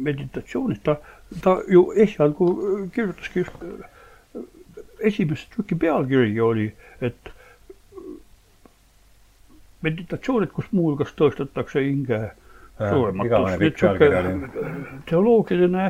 [0.00, 0.96] meditatsioonid, ta,
[1.44, 2.48] ta ju esialgu
[2.94, 3.66] kirjutaski just,
[5.04, 6.70] esimest tüki pealkirigi oli,
[7.04, 7.32] et
[9.84, 12.20] meditatsioonid, kus muuhulgas tõestatakse hinge
[12.80, 13.82] surematust,
[15.08, 15.86] teoloogiline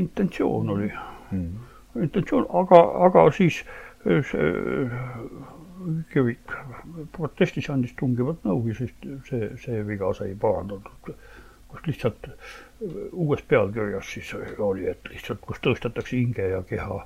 [0.00, 1.48] intentsioon oli mm.
[2.06, 3.62] intentsioon, aga, aga siis
[4.06, 4.52] äh, see
[6.12, 6.54] kirik
[7.16, 8.92] protestis andis tungivat nõu ja siis
[9.28, 11.14] see, see viga sai parandatud.
[11.70, 12.52] kus lihtsalt äh,
[13.12, 17.04] uues pealkirjas siis oli, et lihtsalt, kus tõestatakse hinge ja keha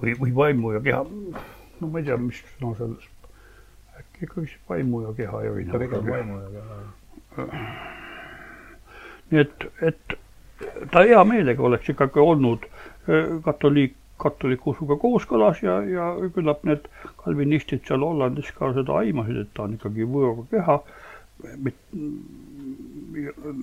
[0.00, 1.02] või, või vaimu ja keha.
[1.80, 3.10] no ma ei tea, mis no selles,
[4.20, 5.80] siis vaimu ja keha erinevus.
[5.80, 7.48] pigem vaimu ja keha.
[9.30, 10.18] nii et, et
[10.92, 16.86] ta hea meelega oleks ikkagi olnud äh, katoliik, katoliku usuga kooskõlas ja, ja küllap need
[17.24, 20.78] kalvinistid seal Hollandis ka seda aimasid, et ta on ikkagi võõra keha,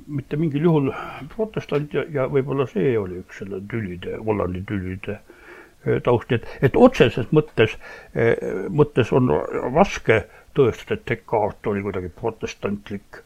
[0.08, 0.92] mitte mingil juhul
[1.36, 6.78] protestant ja, ja võib-olla see oli üks selle tülide, Hollandi tülide äh, taust, et, et
[6.78, 7.78] otseses mõttes,
[8.14, 8.36] äh,
[8.70, 9.32] mõttes on
[9.72, 10.24] raske
[10.58, 13.24] tõestada, et Descartes oli kuidagi protestantlik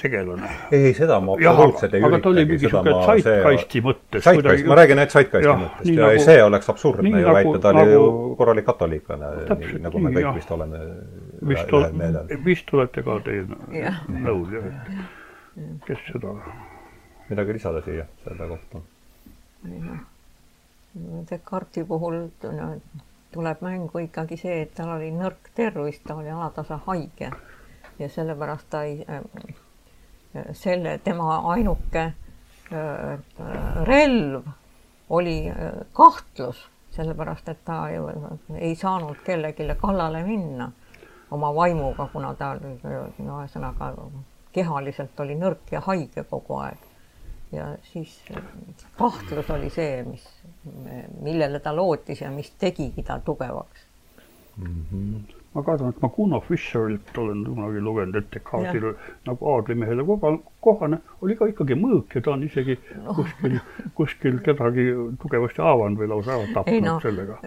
[0.00, 0.48] tegelane.
[0.70, 2.14] ei, seda ma absoluutselt ei üritagi.
[2.14, 4.24] aga ta oli mingi niisugune zeitgeisti mõttes.
[4.26, 7.72] Zeitgeist, ma räägin, et zeitgeisti mõttest ja nagu, see oleks absurdne ju nagu, väita, ta
[7.74, 9.32] nagu, oli ju korralik katoliiklane,
[9.88, 10.36] nagu me kõik jah.
[10.38, 10.82] vist oleme
[11.50, 12.30] vist ühel meelel.
[12.46, 14.68] vist olete ka teie nõus, jah.
[15.88, 16.36] kes seda.
[17.30, 18.84] midagi lisada siia selle kohta?
[21.30, 22.22] Descartesi puhul
[22.54, 22.70] no,
[23.36, 27.30] tuleb mängu ikkagi see, et tal oli nõrk tervis, ta oli alatasa haige
[27.98, 29.20] ja sellepärast ta ei, äh,
[30.52, 33.18] selle, tema ainuke äh,
[33.84, 34.48] relv
[35.10, 36.64] oli äh, kahtlus,
[36.96, 38.08] sellepärast et ta ju
[38.56, 40.70] ei saanud kellelegi kallale minna
[41.30, 43.92] oma vaimuga, kuna ta no ühesõnaga
[44.52, 46.78] kehaliselt oli nõrk ja haige kogu aeg.
[47.52, 48.18] ja siis
[48.98, 50.24] kahtlus oli see, mis,
[51.22, 53.86] millele ta lootis ja mis tegigi ta tugevaks
[54.56, 54.84] mm.
[54.92, 58.90] -hmm ma kardan, et ma Kuno Fischerilt olen kunagi lugenud, et Descartesil
[59.26, 60.04] nagu aadlimehele
[60.60, 63.14] kohane oli ka ikkagi mõõk ja ta on isegi no.
[63.16, 63.56] kuskil,
[63.96, 64.86] kuskil kedagi
[65.22, 67.38] tugevasti haavanud või lausa ära tapnud no, sellega.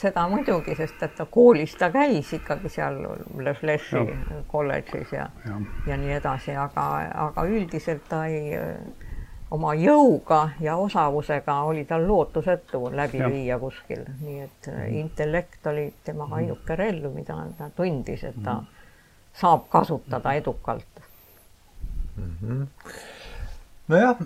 [0.00, 3.02] seda muidugi, sest et ta koolis ta käis ikkagi seal
[3.44, 4.06] Le Flechi
[4.48, 5.60] kolledžis ja, ja.,
[5.90, 6.88] ja nii edasi, aga,
[7.28, 8.56] aga üldiselt ta ei
[9.50, 13.30] oma jõuga ja osavusega oli tal lootusetu läbi ja.
[13.32, 14.94] viia kuskil, nii et mm.
[15.00, 16.34] intellekt oli tema mhm.
[16.34, 18.66] ainuke relv, mida ta tundis, et ta mm.
[19.32, 21.02] saab kasutada edukalt
[22.16, 22.36] mm.
[22.42, 22.66] -hmm.
[23.88, 24.16] nojah,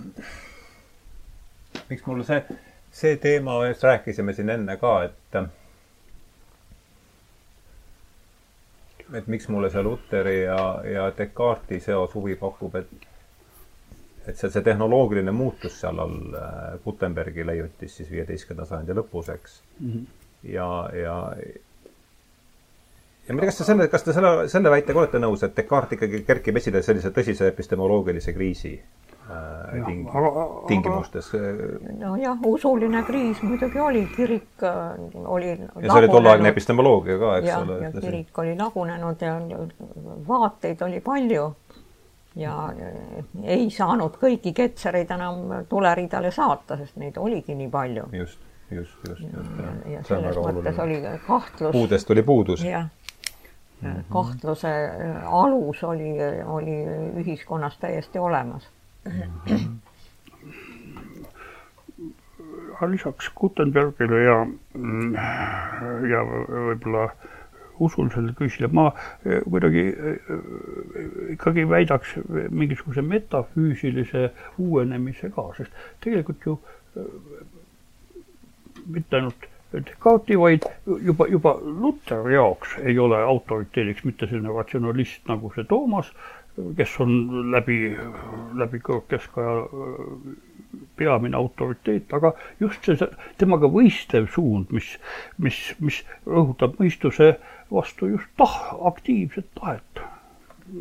[1.89, 2.45] miks mulle see,
[2.91, 5.43] see teema, just rääkisime siin enne ka, et
[9.13, 12.87] et miks mulle see Luteri ja, ja Descartesi seos huvi pakub, et
[14.27, 19.61] et see, see tehnoloogiline muutus seal all äh, Gutenbergi leiutis siis viieteistkümnenda sajandi lõpus, eks
[19.79, 19.91] mm.
[19.91, 20.05] -hmm.
[20.53, 21.17] ja, ja
[23.27, 25.55] ja ma ei tea, kas te selle, kas te selle, selle väitega olete nõus, et
[25.55, 30.09] Descartes ikkagi kerkib esile sellise tõsise epistemoloogilise kriisi äh, ting,
[30.67, 31.31] tingimustes?
[31.99, 37.51] nojah, usuline kriis muidugi oli, kirik äh, oli ja see oli tolleaegne epistemoloogia ka, eks
[37.51, 37.79] ja, ole.
[37.85, 39.37] ja kirik oli lagunenud ja
[40.27, 41.51] vaateid oli palju
[42.35, 42.73] ja
[43.43, 48.07] ei saanud kõiki ketsereid enam tuleridale saata, sest neid oligi nii palju.
[48.11, 48.39] just,
[48.71, 49.55] just, just, just.
[49.59, 51.71] ja, ja selles mõttes oli kahtlus.
[51.71, 52.63] puudest oli puudus.
[52.63, 52.89] jah
[53.83, 56.13] mm -hmm., kahtluse äh, alus oli,
[56.45, 56.85] oli
[57.23, 58.69] ühiskonnas täiesti olemas
[59.05, 59.11] mm.
[59.47, 59.69] -hmm.
[62.91, 64.47] lisaks Gutenbergile ja,
[66.09, 67.09] ja võib-olla
[67.79, 68.91] usun sellele küsimusele, ma
[69.45, 69.85] kuidagi
[71.35, 72.17] ikkagi väidaks
[72.49, 74.29] mingisuguse metafüüsilise
[74.61, 76.59] uuenemise ka, sest tegelikult ju
[78.85, 80.65] mitte ainult Descartesi, vaid
[81.01, 86.11] juba, juba Luteri jaoks ei ole autoriteediks mitte selline ratsionalist nagu see Toomas,
[86.77, 87.15] kes on
[87.51, 87.77] läbi,
[88.59, 90.35] läbi kõrgkeskaja äh,
[90.97, 93.09] peamine autoriteet, aga just see
[93.41, 94.93] temaga võistlev suund, mis,
[95.41, 97.33] mis, mis rõhutab mõistuse
[97.73, 100.03] vastu just tah-, aktiivset tahet.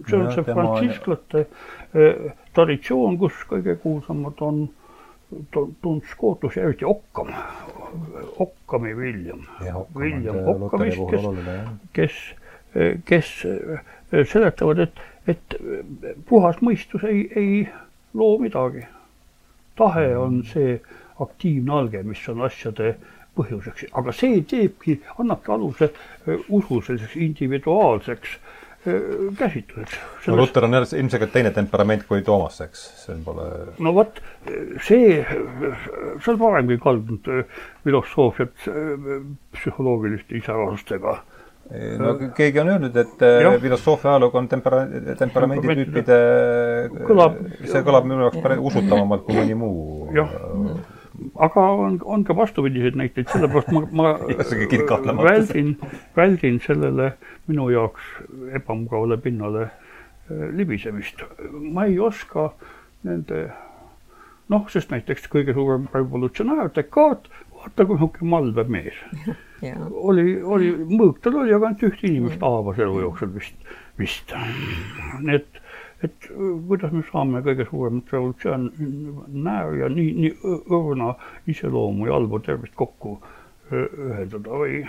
[0.09, 0.55] see on see tema...
[0.55, 1.47] frantsisklaste
[1.95, 4.63] eh, traditsioon, kus kõige kuulsamad on
[5.53, 7.33] Duns Scotus ja eriti Occam,
[8.39, 9.47] Occami William,
[9.97, 11.29] William Occamist, kes,
[11.97, 12.19] kes,
[13.09, 15.57] kes eh, seletavad, et, et
[16.29, 17.65] puhas mõistus ei, ei
[18.15, 18.85] loo midagi.
[19.77, 20.77] tahe on see
[21.21, 22.95] aktiivne alge, mis on asjade
[23.39, 28.63] põhjuseks, aga see teebki, annabki aluse eh, usu selliseks individuaalseks äh,
[29.39, 29.97] käsitlused.
[30.27, 34.21] no Luter on ilmselgelt teine temperament kui Toomas, eks, see pole no vot,
[34.85, 37.31] see, see on varemgi kaldnud
[37.85, 38.67] filosoofiat
[39.57, 41.19] psühholoogiliste isearvustega.
[42.03, 43.53] no keegi on öelnud, et ja.
[43.63, 44.89] filosoofia ajalugu on tempera-,
[45.21, 46.19] temperamenditüüpide
[47.07, 50.35] kõlab, see kõlab minu jaoks usutavamalt kui mõni muu jah
[51.47, 54.13] aga on, on ka vastupidiseid näiteid, sellepärast ma, ma
[55.29, 55.77] väldin,
[56.17, 57.13] väldin sellele
[57.51, 58.13] minu jaoks
[58.55, 61.25] ebamugavale pinnale äh, libisemist.
[61.51, 62.53] ma ei oska
[63.03, 63.47] nende
[64.53, 68.99] noh, sest näiteks kõige suurem revolutsionäär Descartes, vaata kui niisugune malbe mees
[70.09, 74.35] oli, oli, mõõk tal oli, aga ainult ühte inimest haavas elu jooksul vist, vist.
[75.23, 75.62] nii et
[76.07, 76.29] et
[76.69, 81.13] kuidas me saame kõige suuremat revolutsionääri ja nii, nii õrna
[81.51, 83.17] iseloomu ja halba tervist kokku
[83.73, 84.83] ühendada või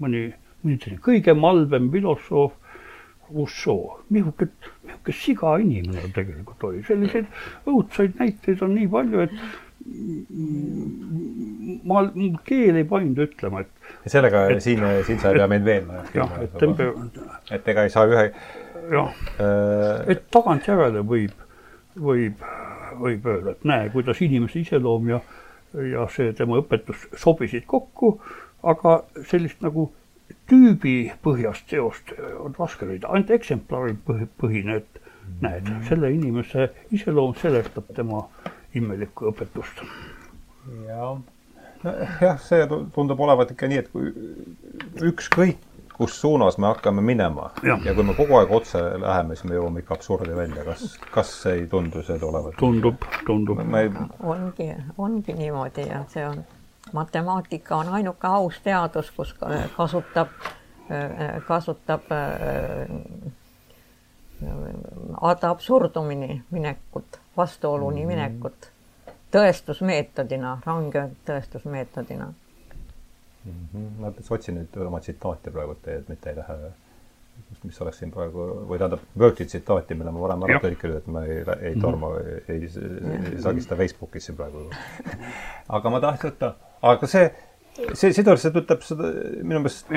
[0.00, 0.28] mõni,
[0.64, 2.56] mõni selline kõige malbem filosoof,
[3.30, 4.50] Rousseau, niisugune,
[4.82, 7.28] niisugune siga inimene tegelikult oli, selliseid
[7.70, 9.36] õudsaid näiteid on nii palju, et
[11.86, 15.64] ma, mul keel ei paindu ütlema, et sellega et, siin, siin sa ei pea meid
[15.66, 16.02] veenma.
[16.14, 16.90] jah, et tempe-.
[17.54, 18.26] et ega ei saa ühe
[18.90, 21.36] jah äh,, et tagantjärele võib,
[21.96, 22.44] võib,
[23.00, 25.20] võib öelda, et näe, kuidas inimese iseloom ja,
[25.92, 28.16] ja see tema õpetus sobisid kokku,
[28.62, 29.00] aga
[29.30, 29.90] sellist nagu
[30.50, 32.12] tüübipõhjast seost
[32.42, 35.00] on raske leida, ainult eksemplari põhine, et
[35.40, 35.84] näed, mhm.
[35.88, 38.24] selle inimese iseloom seletab tema
[38.74, 39.82] imelikku õpetust.
[40.86, 41.18] jah,
[41.84, 44.12] nojah, see tundub olevat ikka nii, et kui
[45.10, 45.62] ükskõik
[46.00, 47.78] kus suunas me hakkame minema ja.
[47.84, 51.32] ja kui me kogu aeg otse läheme, siis me jõuame ikka absurdi välja, kas, kas
[51.50, 52.56] ei tundu see olevat?
[52.56, 53.60] tundub, tundub.
[53.76, 53.90] Ei...
[54.24, 56.40] ongi, ongi niimoodi ja see on,
[56.96, 59.34] matemaatika on ainuke aus teadus, kus
[59.76, 60.32] kasutab,
[61.46, 62.08] kasutab
[65.20, 68.70] ad absurdumini minekut, vastuoluni mm minekut
[69.36, 72.32] tõestusmeetodina, range tõestusmeetodina
[73.44, 73.66] mm.
[73.74, 74.00] -hmm.
[74.00, 76.72] ma otsin nüüd oma tsitaati praegu, et mitte ei lähe,
[77.64, 81.24] mis oleks siin praegu, või tähendab, Wordi tsitaati, mille ma varem ära tõlkinud, et ma
[81.26, 81.80] ei, ei mhm.
[81.80, 82.48] torma mm, -hmm.
[82.48, 84.66] ei, ei, ei sagista Facebookis siin praegu
[85.78, 86.52] aga ma tahtsin võtta,
[86.92, 87.30] aga see,
[87.94, 89.10] see sisuliselt ütleb seda,
[89.42, 89.90] minu meelest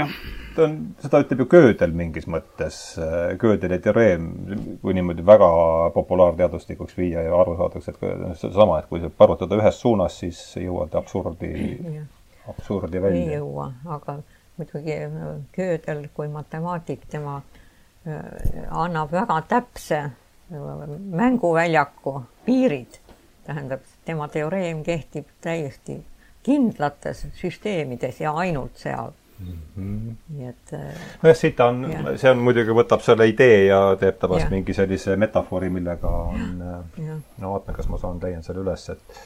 [0.56, 2.80] ta on, seda ütleb ju Gödel mingis mõttes,
[3.44, 4.32] Gödeli teoreem,
[4.82, 5.54] kui niimoodi väga
[5.94, 10.96] populaarteaduslikuks viia ja aru saadakse, et seesama, et kui sa arvutada ühes suunas, siis jõuad
[10.96, 11.54] absurdi
[12.50, 13.22] absurdi välja.
[13.22, 14.18] ei jõua, aga
[14.58, 14.98] muidugi
[15.56, 17.42] Gödel kui matemaatik, tema
[18.08, 18.20] äh,
[18.70, 23.00] annab väga täpse äh, mänguväljaku piirid,
[23.48, 26.04] tähendab, tema teoreem kehtib täiesti
[26.44, 29.58] kindlates süsteemides ja ainult seal mm.
[29.78, 30.16] -hmm.
[30.30, 30.74] nii et.
[30.74, 34.74] Äh, nojah, siit ta on, see on muidugi, võtab selle idee ja teeb tabast mingi
[34.74, 36.60] sellise metafoori, millega on,
[37.38, 39.24] no vaatan, kas ma saan, leian selle üles, et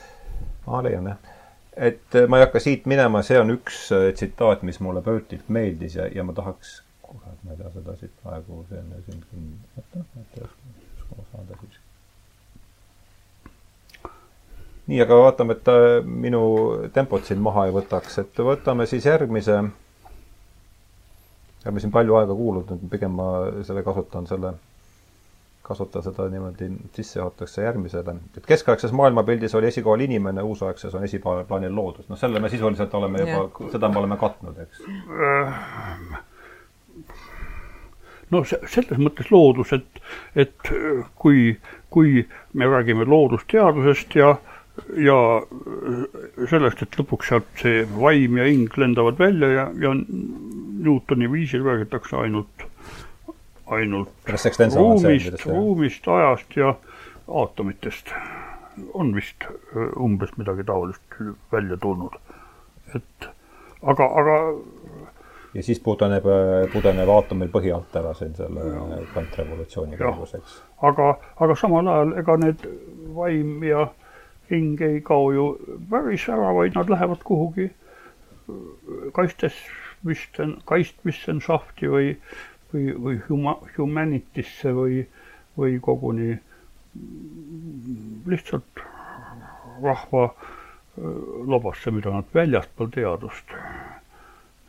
[0.68, 1.37] ma leian jah
[1.78, 5.50] et äh, ma ei hakka siit minema, see on üks äh, tsitaat, mis mulle Bertilt
[5.54, 9.50] meeldis ja, ja ma tahaks, kurat, ma ei tea seda siit praegu, see on siin,
[9.78, 10.48] oota, oota,
[10.98, 11.82] kus ma saan ta siis.
[14.88, 15.76] nii, aga vaatame, et ta
[16.06, 16.42] minu
[16.96, 19.60] tempot siin maha ei võtaks, et võtame siis järgmise.
[21.66, 23.30] oleme siin palju aega kuulnud, pigem ma
[23.68, 24.56] selle kasutan selle
[25.68, 32.08] kasuta seda niimoodi sissejuhatuseks järgmisele, et keskaegses maailmapildis oli esikohal inimene, uusaegses on esiplaanil loodus.
[32.10, 34.84] noh, selle me sisuliselt oleme juba, seda me oleme katnud, eks.
[38.32, 40.04] no selles mõttes loodus, et,
[40.36, 40.72] et
[41.16, 41.58] kui,
[41.94, 44.36] kui me räägime loodusteadusest ja
[45.02, 45.18] ja
[46.50, 52.18] sellest, et lõpuks sealt see vaim ja hing lendavad välja ja, ja Newtoni viisil räägitakse
[52.22, 52.67] ainult,
[53.68, 54.10] ainult
[54.76, 56.76] ruumist, ruumist, ajast ja
[57.28, 58.14] aatomitest.
[58.94, 59.48] on vist
[60.00, 61.16] umbes midagi taolist
[61.52, 62.14] välja tulnud.
[62.96, 63.30] et
[63.82, 64.36] aga, aga
[65.54, 66.24] ja siis pudeneb,
[66.74, 70.60] pudeneb aatomil põhi alt ära siin selle kvantrevolutsiooni käigus, eks.
[70.82, 72.68] aga, aga samal ajal ega need
[73.18, 73.88] vaim ja
[74.52, 75.48] hing ei kao ju
[75.90, 77.72] päris ära, vaid nad lähevad kuhugi
[79.14, 79.58] kaistes
[80.06, 80.40] vist,
[80.70, 82.14] kaistmissenšafti või,
[82.74, 85.02] või, või huma-, humanity'sse või,
[85.58, 86.36] või koguni
[88.28, 88.86] lihtsalt
[89.84, 90.30] rahva
[91.46, 93.54] lobasse, mida nad väljaspool teadust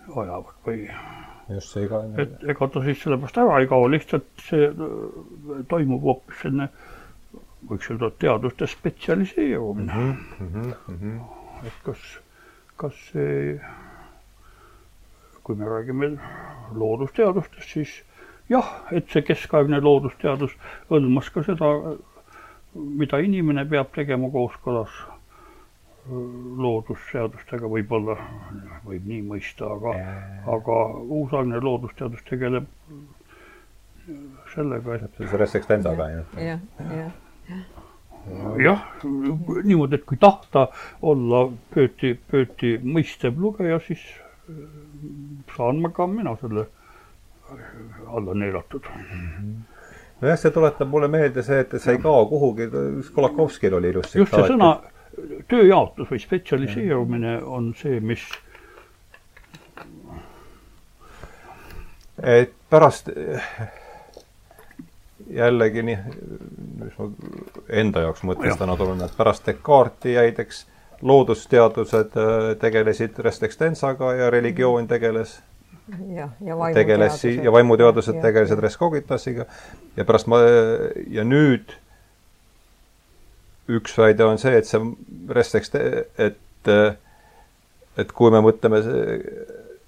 [0.09, 0.85] ajavad või
[1.49, 2.03] just see ka.
[2.21, 4.69] et ega ta siis sellepärast ära ei kao, lihtsalt see
[5.71, 6.69] toimub hoopis selline,
[7.69, 10.17] võiks öelda, teaduste spetsialiseerumine mm.
[10.39, 11.67] -hmm, mm -hmm.
[11.67, 12.05] et kas,
[12.77, 13.57] kas see,
[15.49, 16.11] kui me räägime
[16.77, 17.93] loodusteadustest, siis
[18.53, 20.53] jah, et see keskaegne loodusteadus
[20.91, 21.71] hõlmas ka seda,
[22.75, 24.93] mida inimene peab tegema kooskõlas
[26.09, 28.19] loodusseadustega võib-olla,
[28.85, 29.97] võib nii mõista, aga,
[30.53, 30.77] aga
[31.17, 32.69] uusaegne loodusteadus tegeleb
[34.55, 35.19] sellega, et.
[35.19, 36.23] see res extensaga ju.
[36.45, 37.11] jah, jah,
[38.61, 38.87] jah.
[39.65, 40.69] niimoodi, et kui tahta
[41.01, 44.05] olla Pööti, Pööti mõistev lugeja, siis
[45.57, 46.67] saan ma ka mina selle
[48.07, 49.11] alla neelatud mm.
[49.11, 49.59] -hmm
[50.21, 52.69] nojah, see tuletab mulle meelde see, et see ei kao kuhugi,
[53.15, 54.19] Kolakovskil oli ilusti.
[54.19, 54.73] just see sõna
[55.51, 58.25] tööjaotus või spetsialiseerumine on see, mis
[62.23, 63.11] et pärast
[65.31, 65.99] jällegi nii,
[66.83, 67.09] mis ma
[67.83, 70.65] enda jaoks mõtestanud olen, et pärast Descartesi jäid, eks,
[71.03, 75.39] loodusteadused äh, tegelesid res extensaga ja religioon tegeles.
[76.13, 79.47] Ja, ja tegeles ja vaimuteadused tegelesid res cogitasiga
[79.97, 80.43] ja pärast ma,
[81.09, 81.73] ja nüüd
[83.73, 84.81] üks väide on see, et see
[85.33, 85.73] resteks,
[86.21, 86.71] et,
[87.97, 88.81] et kui me mõtleme,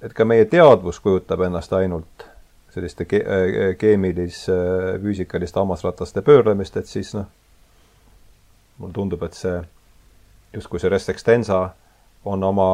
[0.04, 2.26] et ka meie teadvus kujutab ennast ainult
[2.74, 4.46] selliste ke-, keemilis-,
[5.02, 7.28] füüsikaliste hammasrataste pöörlemist, et siis noh,
[8.80, 9.56] mulle tundub, et see,
[10.52, 11.70] justkui see res extensa
[12.24, 12.70] on oma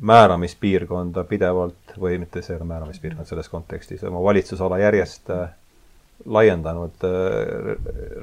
[0.00, 5.50] määramispiirkonda pidevalt või mitte see ei ole määramispiirkond selles kontekstis, oma valitsusala järjest äh,
[6.26, 7.10] laiendanud äh,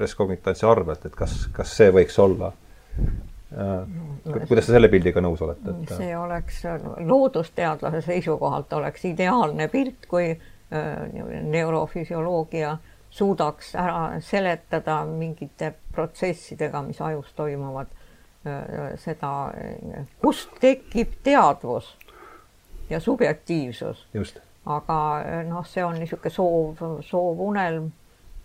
[0.00, 3.84] Rescognitantsi arvelt, et kas, kas see võiks olla äh,
[4.48, 6.62] kuidas sa selle pildiga nõus oled, et see oleks
[7.06, 10.32] loodusteadlase seisukohalt oleks ideaalne pilt, kui
[11.50, 12.76] neurofüsioloogia
[13.10, 17.90] suudaks ära seletada mingite protsessidega, mis ajus toimuvad,
[18.96, 19.32] seda,
[20.22, 21.96] kust tekib teadvus
[22.90, 24.06] ja subjektiivsus.
[24.66, 24.96] aga
[25.48, 27.90] noh, see on niisugune soov, soovunelm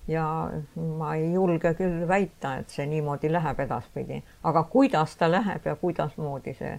[0.08, 0.52] ja
[0.98, 5.76] ma ei julge küll väita, et see niimoodi läheb edaspidi, aga kuidas ta läheb ja
[5.76, 6.76] kuidasmoodi see,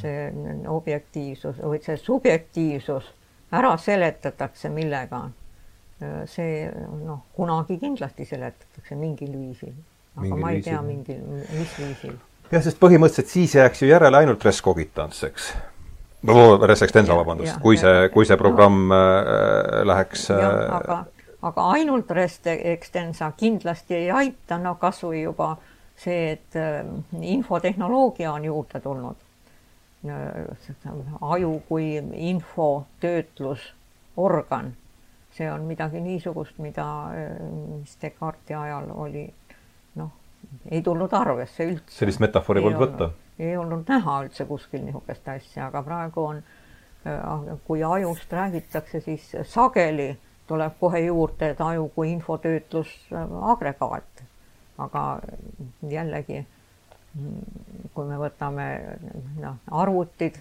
[0.00, 0.30] see
[0.68, 3.12] objektiivsus või see subjektiivsus
[3.52, 5.28] ära seletatakse, millega
[6.30, 6.66] see
[7.04, 9.74] noh, kunagi kindlasti seletatakse mingil viisil,
[10.16, 10.72] aga mingil ma ei viisil.
[10.72, 11.22] tea, mingil,
[11.58, 12.18] mis viisil.
[12.50, 15.52] Jah, sest põhimõtteliselt siis jääks ju järele ainult res cogitans, eks
[16.66, 18.96] Res Extensa, vabandust, kui see, kui see programm äh,
[19.86, 20.42] läheks äh,
[20.74, 21.04] aga,
[21.46, 25.56] aga ainult Res Extensa kindlasti ei aita, no kas või juba
[25.94, 26.82] see, et äh,
[27.22, 29.16] infotehnoloogia on juurde tulnud.
[31.20, 34.74] aju kui infotöötlusorgan,
[35.38, 37.10] see on midagi niisugust, mida,
[37.78, 39.34] mis Descartesi ajal oli
[40.70, 41.98] ei tulnud arvesse üldse.
[42.00, 43.10] sellist metafoori polnud võtta.
[43.38, 46.42] Ei olnud näha üldse kuskil niisugust asja, aga praegu on,
[47.06, 47.22] äh,
[47.66, 50.18] kui ajust räägitakse, siis sageli
[50.48, 54.04] tuleb kohe juurde, et aju kui infotöötlusagregaat.
[54.78, 55.20] aga
[55.90, 56.46] jällegi,
[57.94, 58.66] kui me võtame
[59.42, 60.34] noh, arvutid,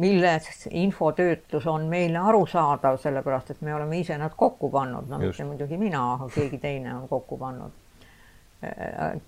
[0.00, 5.44] milles infotöötlus on meile arusaadav, sellepärast et me oleme ise nad kokku pannud, no mitte
[5.44, 7.81] muidugi mina, aga keegi teine on kokku pannud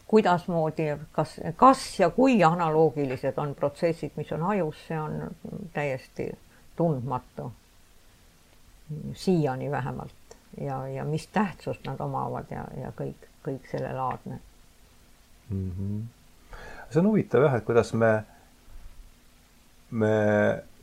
[0.07, 5.31] kuidasmoodi, kas, kas ja kui analoogilised on protsessid, mis on ajus, see on
[5.73, 6.31] täiesti
[6.77, 7.53] tundmatu.
[9.15, 14.39] siiani vähemalt ja, ja mis tähtsust nad omavad ja, ja kõik, kõik sellelaadne
[15.51, 15.71] mm.
[15.71, 16.03] -hmm.
[16.91, 18.25] see on huvitav jah, et kuidas me,
[19.91, 20.13] me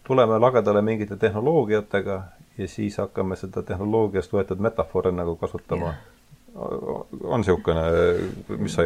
[0.03, 2.23] tuleme lagedale mingite tehnoloogiatega
[2.57, 5.93] ja siis hakkame seda tehnoloogiast võetud metafoore nagu kasutama ja
[6.55, 7.83] on niisugune,
[8.57, 8.83] mis sa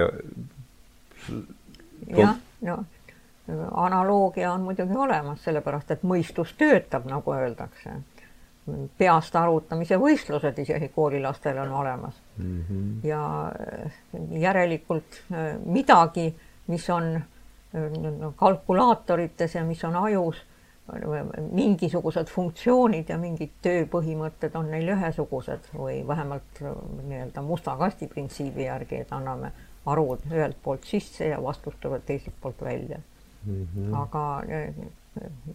[2.08, 2.84] jah, no
[3.72, 8.02] analoogia on muidugi olemas, sellepärast et mõistus töötab, nagu öeldakse.
[8.98, 12.64] peast arvutamise võistlused isegi koolilastel on olemas mm.
[12.70, 13.08] -hmm.
[13.08, 13.52] ja
[14.32, 15.22] järelikult
[15.66, 16.36] midagi,
[16.68, 17.22] mis on
[18.36, 20.36] kalkulaatorites ja mis on ajus
[21.52, 26.76] mingisugused funktsioonid ja mingid tööpõhimõtted on neil ühesugused või vähemalt äh,
[27.10, 29.52] nii-öelda musta kasti printsiibi järgi, et anname
[29.90, 33.00] arvud ühelt poolt sisse ja vastus tuleb teiselt poolt välja
[33.46, 33.68] mm.
[33.76, 33.96] -hmm.
[34.02, 34.76] aga äh,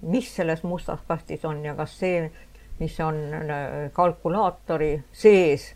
[0.02, 2.30] mis selles mustas kastis on ja kas see,
[2.78, 5.74] mis on äh, kalkulaatori sees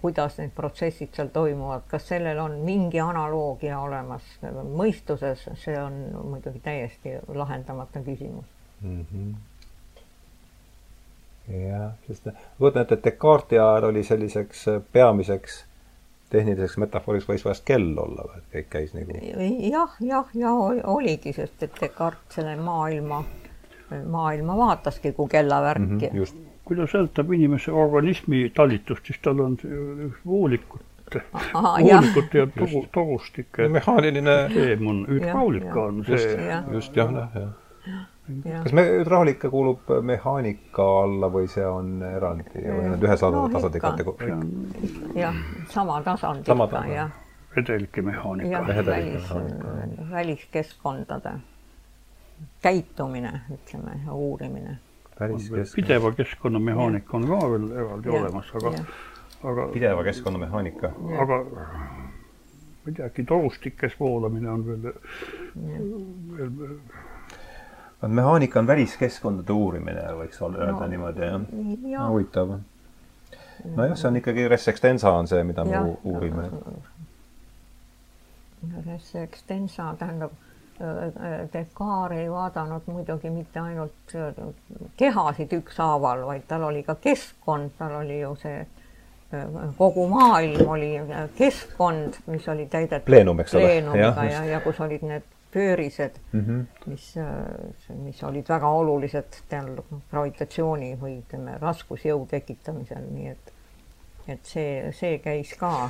[0.00, 4.22] kuidas need protsessid seal toimuvad, kas sellel on mingi analoogia olemas
[4.66, 6.00] mõistuses, see on
[6.32, 8.48] muidugi täiesti lahendamata küsimus
[8.80, 9.06] mm.
[9.12, 9.34] -hmm.
[11.68, 12.28] jah, sest
[12.58, 15.64] kujutan ette, et Descartesi ajal oli selliseks äh, peamiseks
[16.30, 19.10] tehniliseks metafooriks võis vahest kell olla või, et kõik käis nagu
[19.70, 20.52] jah, jah, ja
[20.96, 23.22] oligi, sest et Descartes selle maailma,
[24.06, 26.00] maailma vaataski kui kellavärki mm.
[26.00, 29.54] -hmm, just kui ta sõltab inimese organismi talitust, siis tal on
[30.26, 31.18] voolikut,
[31.54, 33.60] voolikut ja togu, togustik.
[33.76, 34.36] mehaaniline.
[34.54, 36.32] seem on, hüdraulika on see.
[36.74, 37.36] just jah, jah,
[37.86, 38.64] jah.
[38.64, 43.82] kas me, hüdraulika kuulub mehaanika alla või see on eraldi või on ühe no, tasandi
[43.84, 44.40] kategooria?
[45.14, 45.38] jah,
[45.70, 47.12] sama tasandiga, jah.
[47.54, 48.64] vedelike mehaanika.
[48.90, 49.30] välis,
[50.10, 51.36] väliskeskkondade
[52.66, 54.80] käitumine, ütleme, uurimine
[55.74, 58.72] pideva keskkonnamehaanika on ka veel eraldi ja, olemas, aga,
[59.42, 59.68] aga.
[59.72, 60.92] pideva keskkonnamehaanika.
[61.22, 61.38] aga
[62.86, 64.82] ma ei tea, äkki torustikes voolamine on veel,
[66.38, 66.78] veel.
[68.08, 71.40] mehaanika on väliskeskkondade uurimine, võiks öelda no, niimoodi jah
[71.90, 72.08] ja.
[72.10, 72.58] huvitav.
[73.64, 76.50] nojah, see on ikkagi res extensa on see, mida me uurime.
[78.86, 80.36] res extensa tähendab
[81.52, 84.34] Descartes ei vaadanud muidugi mitte ainult äh,
[84.96, 90.90] kehasid ükshaaval, vaid tal oli ka keskkond, tal oli ju see äh, kogu maailm oli
[90.98, 95.24] äh, keskkond, mis oli täidetud pleenum, eks ole, ja, ja, ja kus olid need
[95.56, 96.90] pöörised mm, -hmm.
[96.90, 97.14] mis,
[98.04, 99.76] mis olid väga olulised seal
[100.10, 103.55] gravitatsiooni või ütleme, raskusjõu tekitamisel, nii et
[104.28, 105.88] et see, see käis ka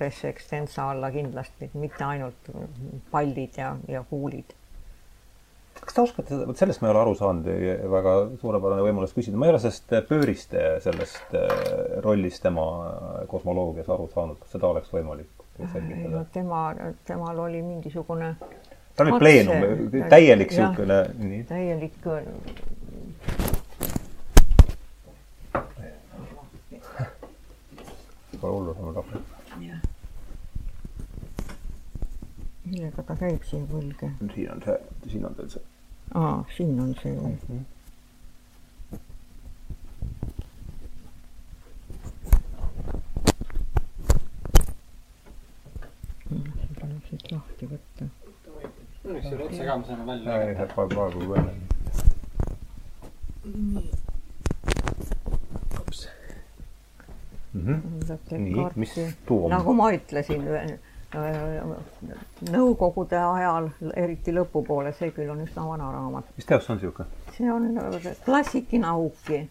[0.00, 2.50] res extensa alla kindlasti, mitte ainult
[3.12, 4.54] pallid ja, ja kuulid.
[5.78, 7.50] kas te oskate vot sellest ma ei ole aru saanud,
[7.94, 11.52] väga suurepärane võimalus küsida, ma ei ole sellest pööriste sellest äh,
[12.04, 12.66] rollist tema
[13.30, 16.24] kosmoloogias aru saanud, kas seda oleks võimalik selgitada?
[16.34, 16.64] tema,
[17.06, 18.34] temal oli mingisugune
[18.98, 19.56] ta oli pleenum,
[20.10, 20.98] täielik niisugune.
[21.48, 22.06] täielik
[28.40, 29.24] pole hullu, saame kahvlit.
[32.64, 34.10] millega ta käib siin võlge?
[34.34, 34.78] siin on see,
[35.12, 35.64] siin on teil see.
[36.14, 37.38] aa, siin on see või mm?
[37.48, 37.66] -hmm.
[47.08, 48.10] siit lahti võtta.
[49.04, 50.42] õnneks ei ole otse ka, me saame välja.
[50.42, 51.48] ei, ei, praegu veel.
[53.48, 53.90] nii
[57.52, 57.60] mm.
[57.66, 58.38] -hmm.
[58.38, 58.94] nii, mis
[59.26, 59.50] tuum?
[59.50, 60.44] nagu ma ütlesin,
[62.52, 66.24] nõukogude ajal, eriti lõpupoole, see küll on üsna vana raamat.
[66.36, 67.08] mis teos on niisugune?
[67.36, 67.68] see on
[68.24, 69.48] klassikinauki.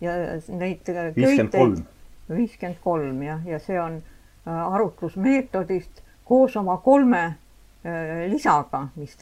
[0.00, 0.12] ja
[0.48, 1.84] neid viiskümmend kolm.
[2.28, 9.16] viiskümmend kolm jah, ja see on äh, arutlusmeetodist koos oma kolme äh, lisaga, mis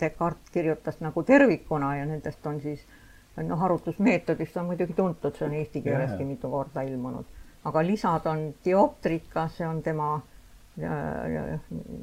[0.00, 3.01] Descartes kirjutas nagu tervikuna ja nendest on siis äh,
[3.36, 7.24] noh, arutlusmeetodist on muidugi tuntud, see on eesti keeleski mitu korda ilmunud,
[7.64, 11.60] aga lisad on dioptrika, see on tema äh,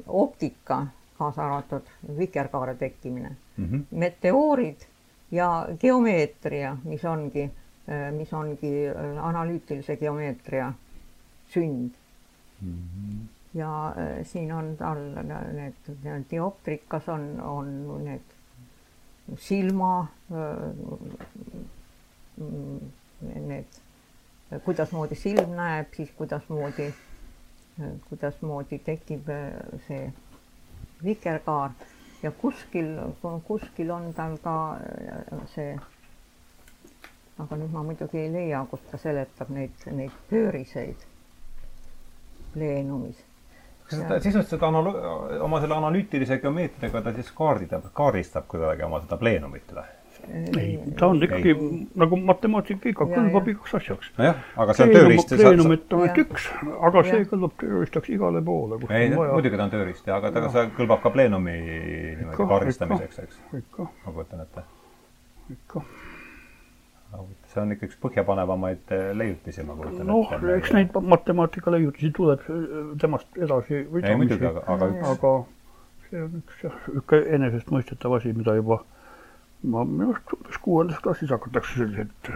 [0.07, 0.85] optika,
[1.19, 3.83] kaasa arvatud vikerkaare tekkimine mm, -hmm.
[3.91, 4.85] meteoorid
[5.31, 10.73] ja geomeetria, mis ongi äh,, mis ongi äh, analüütilise geomeetria
[11.49, 11.91] sünd
[12.61, 12.73] mm.
[12.73, 13.27] -hmm.
[13.53, 14.97] ja äh, siin on tal
[15.53, 15.73] need,
[16.03, 18.38] need dioptrikas on, on need
[19.37, 20.07] silma
[23.21, 23.79] need,
[24.65, 26.89] kuidasmoodi silm näeb, siis kuidasmoodi,
[28.09, 29.29] kuidasmoodi tekib
[29.87, 30.09] see
[31.03, 31.71] vikerkaar.
[32.23, 32.97] Ja kuskil,
[33.47, 34.55] kuskil on tal ka
[35.53, 35.77] see,
[37.39, 41.07] aga nüüd ma muidugi ei leia, kus ta seletab neid, neid pööriseid
[42.53, 43.28] pleenumis
[43.89, 44.97] sisuliselt seda analo-,
[45.45, 49.87] oma selle analüütilise geomeetriaga ta siis kaardidab, kaardistab kuidagi oma seda pleenumit või?
[50.57, 51.69] ei, ta on ikkagi ei.
[51.99, 54.11] nagu matemaatika ikka, kõlbab igaks asjaks.
[54.17, 55.33] nojah, aga see on tööriist.
[55.33, 56.49] kreenumit on ainult üks,
[56.89, 59.37] aga see kõlbab tööriistaks igale poole, kus ei, on vaja.
[59.37, 63.41] muidugi ta on tööriist ja, aga ta, see kõlbab ka pleenumi niimoodi kaardistamiseks, eks.
[63.79, 64.65] ma kujutan ette.
[65.55, 65.85] ikka.
[67.49, 70.41] See on ikka üks põhjapanevamaid eh, leiutisi, ma kujutan noh, ette.
[70.45, 72.45] noh, eks neid matemaatika leiutisi tuleb
[73.01, 75.09] temast edasi muidugi, aga, aga üks.
[75.15, 75.33] aga
[76.09, 78.81] see on üks jah, niisugune enesestmõistetav asi, mida juba
[79.63, 82.29] ma minu arust umbes kuuendas klassis hakatakse selliseid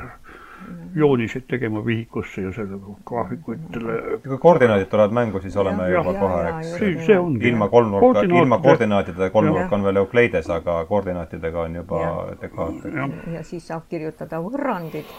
[0.96, 4.20] jooniseid tegema vihikusse ja selle graafikuitele.
[4.28, 7.06] kui koordinaadid tulevad mängu, siis oleme ja, juba ja, kohe, eks.
[7.06, 7.50] see ongi.
[7.50, 12.04] ilma kolmnurka, ilma koordinaatideta, kolmnurk on veel Eukleides, aga koordinaatidega on juba
[12.42, 12.86] dekaat.
[13.34, 15.10] ja siis saab kirjutada võrrandid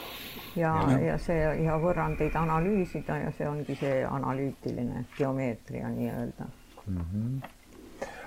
[0.56, 6.48] ja, ja, ja see ja võrrandeid analüüsida ja see ongi see analüütiline geomeetria nii-öelda
[6.86, 7.04] mm.
[7.12, 7.52] -hmm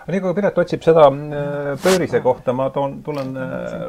[0.08, 3.82] nii kui Piret otsib seda äh, pöörise kohta, ma toon, tulen äh,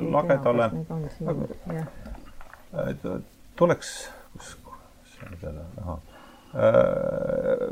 [2.73, 3.23] lagedale.
[3.57, 3.95] tuleks,
[4.32, 5.99] kus, kus on selle, ahah.
[6.59, 7.65] Äh,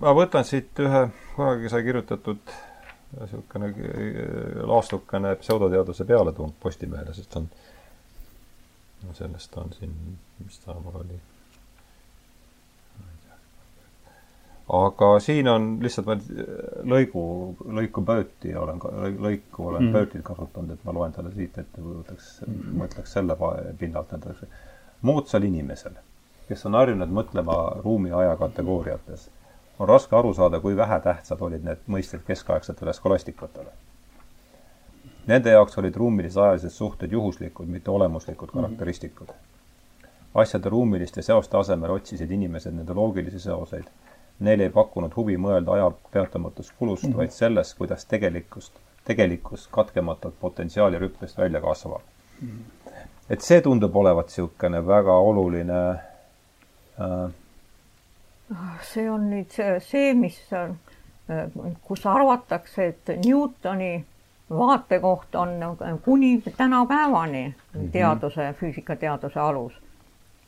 [0.00, 1.02] ma võtan siit ühe,
[1.36, 2.54] kunagi sai kirjutatud
[3.12, 3.68] niisugune
[4.64, 7.50] laastukene pseudoteaduse pealetung Postimehele, sest on,
[9.18, 9.92] sellest on siin,
[10.40, 11.18] mis ta mul oli
[14.68, 16.16] aga siin on lihtsalt ma
[16.94, 17.22] lõigu,
[17.78, 18.78] lõiku Bööti olen,
[19.18, 19.92] lõiku olen mm.
[19.92, 23.36] Böötit kasutanud, et ma loen talle siit ette, võtaks mm., mõtleks selle
[23.78, 24.44] pinnalt näiteks.
[25.02, 25.96] moodsal inimesel,
[26.48, 29.28] kes on harjunud mõtlema ruumi-aja kategooriates,
[29.78, 33.72] on raske aru saada, kui vähetähtsad olid need mõisted keskaegsetele skolastikutele.
[35.26, 38.60] Nende jaoks olid ruumilised ajalised suhted juhuslikud, mitte olemuslikud mm.
[38.60, 39.34] karakteristikud.
[40.34, 43.90] asjade ruumiliste seoste asemel otsisid inimesed nende loogilisi seoseid
[44.42, 47.16] Neile ei pakkunud huvi mõelda aja peatamatust kulust mm, -hmm.
[47.16, 48.72] vaid sellest, kuidas tegelikkust,
[49.04, 52.00] tegelikkus katkematult potentsiaali rüppest välja kasvab
[52.40, 52.48] mm.
[52.48, 52.92] -hmm.
[53.30, 55.80] et see tundub olevat niisugune väga oluline
[57.00, 57.30] äh,
[58.82, 60.70] see on nüüd see, see, mis, äh,
[61.84, 64.04] kus arvatakse, et Newtoni
[64.50, 65.48] vaatekoht on
[66.04, 67.90] kuni tänapäevani mm -hmm.
[67.92, 69.72] teaduse, füüsikateaduse alus.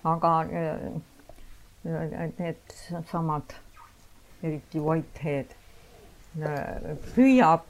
[0.04, 0.92] aga äh,
[2.38, 2.56] need
[3.12, 3.54] samad
[4.44, 5.54] eriti Whitehead,
[7.14, 7.68] püüab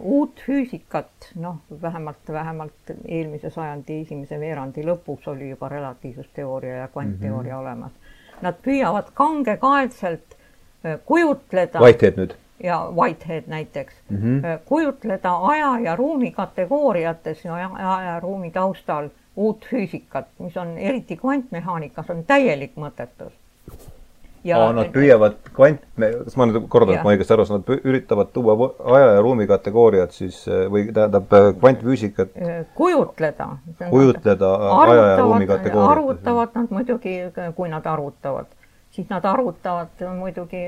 [0.00, 7.54] uut füüsikat, noh, vähemalt, vähemalt eelmise sajandi esimese veerandi lõpuks oli juba relatiivsusteooria ja kvantteooria
[7.54, 7.62] mm -hmm.
[7.62, 7.92] olemas.
[8.42, 10.36] Nad püüavad kangekaelselt
[10.84, 11.80] äh, kujutleda.
[11.80, 12.36] Whitehead nüüd?
[12.64, 14.58] ja Whitehead näiteks mm, -hmm.
[14.64, 21.16] kujutleda aja ja ruumi kategooriates ja aja ja ruumi taustal uut füüsikat, mis on eriti
[21.16, 23.32] kvantmehaanikas, on täielik mõttetus
[24.46, 28.32] ja nad püüavad kvant, kas ma nüüd kordan, et ma õigesti aru saan, nad üritavad
[28.34, 28.56] tuua
[28.96, 30.42] aja ja ruumi kategooriad siis
[30.72, 32.36] või tähendab kvantfüüsikat
[32.78, 33.48] kujutleda.
[33.90, 34.52] kujutleda
[34.82, 35.96] aja ja ruumi kategooriat.
[35.96, 37.16] arvutavad nad muidugi,
[37.56, 38.52] kui nad arvutavad,
[38.90, 40.62] siis nad arvutavad muidugi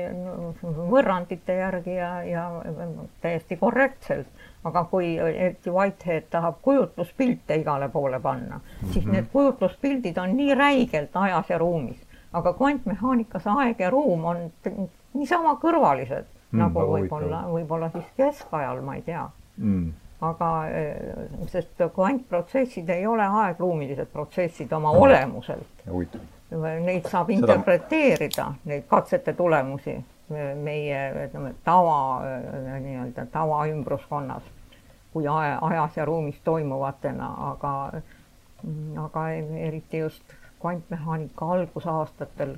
[0.91, 2.45] võrrandite järgi ja, ja
[3.21, 4.27] täiesti korrektselt.
[4.63, 8.93] aga kui eriti Whitehead tahab kujutluspilte igale poole panna mm, -hmm.
[8.93, 14.43] siis need kujutluspildid on nii räigelt ajas ja ruumis aga kvantmehaanikas aeg ja ruum on
[15.13, 19.23] niisama kõrvalised mm, nagu võib-olla, võib-olla siis keskajal, ma ei tea
[19.57, 19.87] mm.
[20.29, 21.23] aga eh,
[21.53, 25.01] sest kvantprotsessid ei ole aegruumilised protsessid oma mm.
[25.07, 25.89] olemuselt.
[26.85, 29.93] Neid saab interpreteerida, neid katsete tulemusi
[30.29, 32.21] meie ütleme tava
[32.81, 34.45] nii-öelda tavaümbruskonnas
[35.13, 37.73] kui aja, ajas ja ruumis toimuvatena, aga
[39.03, 42.55] aga eriti just kvantmehaanika algusaastatel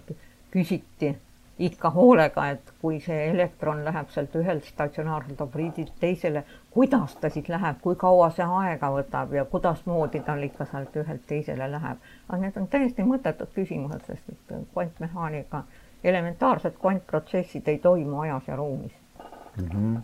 [0.51, 1.15] küsiti
[1.61, 7.49] ikka hoolega, et kui see elektron läheb sealt ühelt statsionaarselt obriidilt teisele, kuidas ta siis
[7.53, 11.99] läheb, kui kaua see aega võtab ja kuidasmoodi tal ikka sealt ühelt teisele läheb.
[12.29, 15.63] aga need on täiesti mõttetud küsimused, sest et kvantmehaanika,
[16.03, 18.97] elementaarsed kvantprotsessid ei toimu ajas ja ruumis
[19.57, 19.67] mm.
[19.67, 20.01] -hmm.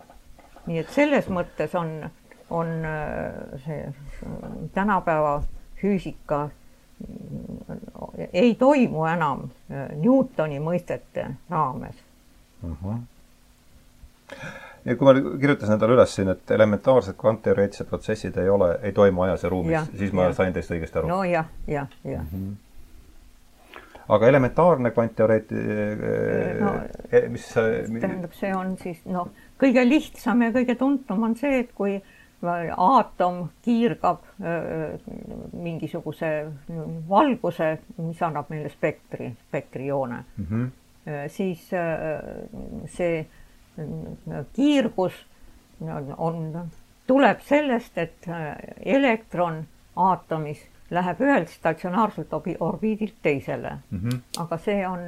[0.68, 2.10] nii et selles mõttes on,
[2.50, 3.94] on äh, see
[4.74, 5.42] tänapäeva
[5.82, 6.50] füüsika
[8.34, 11.96] ei toimu enam äh, Newtoni mõistete raames
[12.64, 12.70] uh.
[12.70, 12.78] Mhm.
[12.84, 13.00] -huh.
[14.86, 19.22] ja kui ma kirjutasin endale üles siin, et elementaarsed kvantteoreetilised protsessid ei ole, ei toimu
[19.22, 20.34] ajas ja ruumis, siis ma ja.
[20.34, 21.08] sain teist õigesti aru.
[21.08, 22.40] nojah, jah, jah uh.
[22.40, 22.56] -huh
[24.08, 26.76] aga elementaarne kvantteoreet- äh, no,,
[27.14, 29.28] äh, mis tähendab, see on siis noh,
[29.60, 34.20] kõige lihtsam ja kõige tuntum on see, et kui äh, aatom kiirgab
[35.54, 36.52] mingisuguse
[37.10, 40.46] valguse, mis annab meile spektri, spektrijoone mm.
[40.52, 40.70] -hmm.
[41.28, 41.70] siis
[42.98, 43.26] see
[44.54, 45.26] kiirgus
[46.18, 46.70] on,
[47.08, 48.30] tuleb sellest, et
[48.86, 49.64] elektron
[49.96, 53.98] aatomis läheb ühelt statsionaarselt orbiidilt teisele mm.
[53.98, 54.20] Mhm.
[54.38, 55.00] aga see on,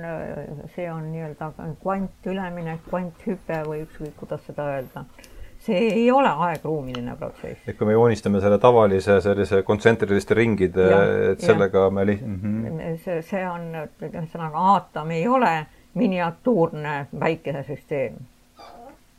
[0.75, 1.51] see on nii-öelda
[1.81, 5.05] kvantüleminek, kvanthüpe või ükskõik, kuidas seda öelda.
[5.59, 7.67] See ei ole aegruumiline protsess.
[7.67, 10.87] et kui me joonistame selle tavalise sellise kontsentriliste ringide,
[11.31, 11.89] et sellega ja.
[11.89, 12.39] me li- mm.
[12.43, 12.97] -hmm.
[13.03, 13.71] see, see on,
[14.07, 18.15] ühesõnaga aatom ei ole miniatuurne päikesesüsteem.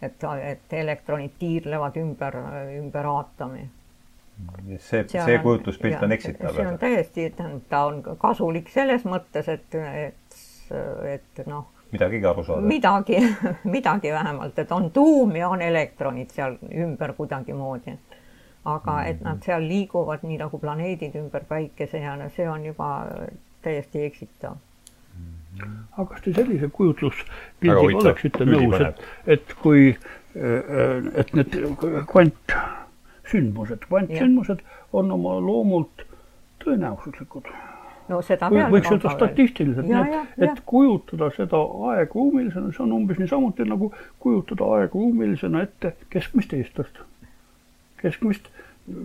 [0.02, 2.36] et, et elektronid tiirlevad ümber,
[2.78, 3.68] ümber aatomi
[4.78, 6.54] see, see kujutluspilt on eksitav.
[6.54, 9.76] see on täiesti, tähendab, ta on kasulik selles mõttes, et,
[10.06, 10.40] et,
[11.14, 11.68] et noh.
[11.92, 12.60] Midagigi aru saada.
[12.60, 13.18] midagi,
[13.76, 17.98] midagi vähemalt, et on tuum ja on elektronid seal ümber kuidagimoodi.
[18.64, 19.10] aga mm -hmm.
[19.10, 23.06] et nad seal liiguvad nii nagu planeedid ümber päikese ja see on juba
[23.62, 24.56] täiesti eksitav
[25.96, 29.96] aga kas te sellise kujutluspildiga oleksite nõus, et, et kui,
[30.34, 31.58] et need
[32.12, 32.54] kvant
[33.30, 34.62] sündmused, kvantsündmused
[34.96, 36.06] on oma loomult
[36.64, 37.50] tõenäosuslikud.
[38.10, 41.60] No seda Või, võiks öelda statistiliselt, nii et, et kujutada seda
[41.94, 43.92] aegruumilisena, see on umbes niisamuti nagu
[44.22, 47.02] kujutada aegruumilisena ette keskmist eestlast,
[48.02, 48.50] keskmist,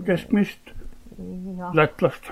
[0.09, 0.75] keskmist
[1.57, 1.71] ja.
[1.77, 2.31] lätlast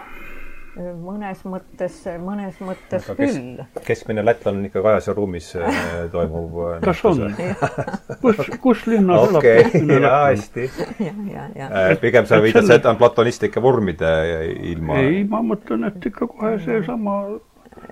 [0.76, 3.62] mõnes mõttes, mõnes mõttes Aga küll.
[3.86, 5.78] keskmine lätlane on ikkagi ajas ja ruumis äh,
[6.14, 6.58] toimuv.
[6.68, 7.22] Äh, kas on?
[8.22, 9.64] kus, kus linnas elab okay.
[9.64, 10.34] keskmine lätlane?
[10.34, 10.70] hästi.
[11.70, 14.14] Äh, pigem sa viitad, see on platonistlike vormide
[14.74, 15.00] ilma.
[15.04, 17.20] ei, ma mõtlen, et ikka kohe seesama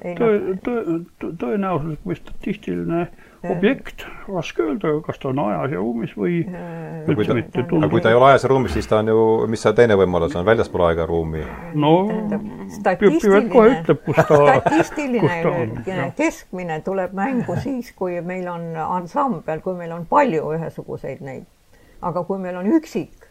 [0.02, 3.06] tõe, tõe, tõenäosuslik või statistiline
[3.50, 6.42] objekt, raske öelda, kas ta on ajas ja ruumis või
[7.10, 9.64] üldse mitte aga kui ta ei ole ajas ja ruumis, siis ta on ju, mis
[9.66, 11.42] see teine võimalus on, väljaspool aega ja ruumi?
[11.74, 11.94] no
[12.76, 19.78] statistiline, kohe ütleb, kus ta, statistiline keskmine tuleb mängu siis, kui meil on ansambel, kui
[19.80, 21.50] meil on palju ühesuguseid neid.
[22.02, 23.26] aga kui meil on üksik,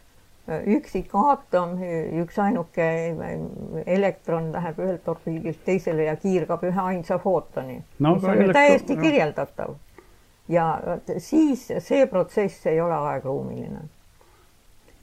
[0.51, 1.77] üksik aatom,
[2.23, 2.89] üksainuke
[3.87, 7.79] elektron läheb ühelt orbiidilt teisele ja kiirgab ühe ainsa footoni.
[7.99, 9.79] No,, mis on elektron, täiesti kirjeldatav
[10.51, 10.67] ja
[11.19, 13.81] siis see protsess ei ole aegruumiline.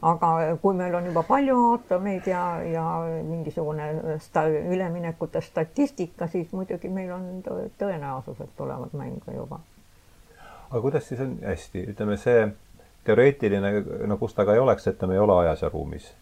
[0.01, 0.27] aga
[0.61, 2.83] kui meil on juba palju aatomeid ja, ja
[3.23, 7.41] mingisugune sta, üleminekute statistika, siis muidugi meil on
[7.79, 9.59] tõenäosused tulevad mängu juba.
[10.69, 12.47] aga kuidas siis on, hästi, ütleme see
[13.07, 13.73] teoreetiline,
[14.07, 16.13] no kus ta ka ei oleks, et ta ei ole ajas ja ruumis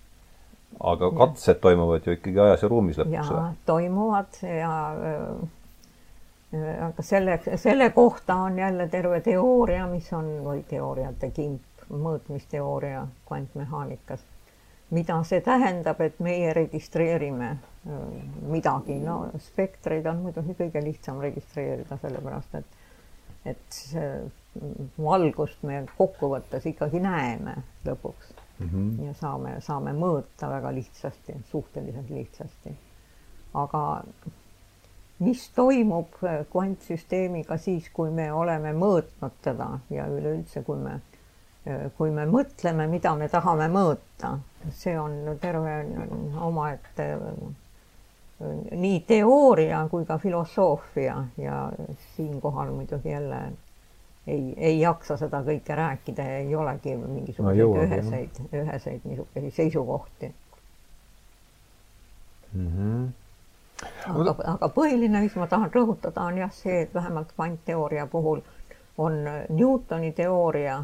[0.79, 3.51] aga katsed toimuvad ju ikkagi ajas ja ruumis lõpuks või?
[3.65, 4.71] toimuvad ja
[6.87, 14.23] aga selle, selle kohta on jälle terve teooria, mis on, või teooriate kimp, mõõtmisteooria kvantmehaanikas.
[14.91, 18.01] mida see tähendab, et meie registreerime äh,
[18.47, 22.81] midagi, no spektreid on muidugi kõige lihtsam registreerida, sellepärast et
[23.45, 23.75] et
[24.97, 27.55] valgust me kokkuvõttes ikkagi näeme
[27.85, 29.05] lõpuks mm -hmm.
[29.07, 32.77] ja saame, saame mõõta väga lihtsasti, suhteliselt lihtsasti.
[33.53, 34.03] aga
[35.19, 40.99] mis toimub äh, kvantsüsteemiga siis, kui me oleme mõõtnud teda ja üleüldse, kui me,
[41.67, 44.35] äh, kui me mõtleme, mida me tahame mõõta,
[44.75, 45.77] see on terve
[46.43, 47.45] omaette äh,
[48.75, 51.59] nii teooria kui ka filosoofia ja
[52.17, 53.41] siinkohal muidugi jälle
[54.27, 60.33] ei, ei jaksa seda kõike rääkida ja ei olegi mingisuguseid no, üheseid, üheseid niisuguseid seisukohti.
[62.55, 62.67] Mm.
[62.67, 63.13] -hmm
[64.09, 68.41] aga, aga põhiline, mis ma tahan rõhutada, on jah see, et vähemalt kvantteooria puhul
[68.97, 70.83] on Newtoni teooria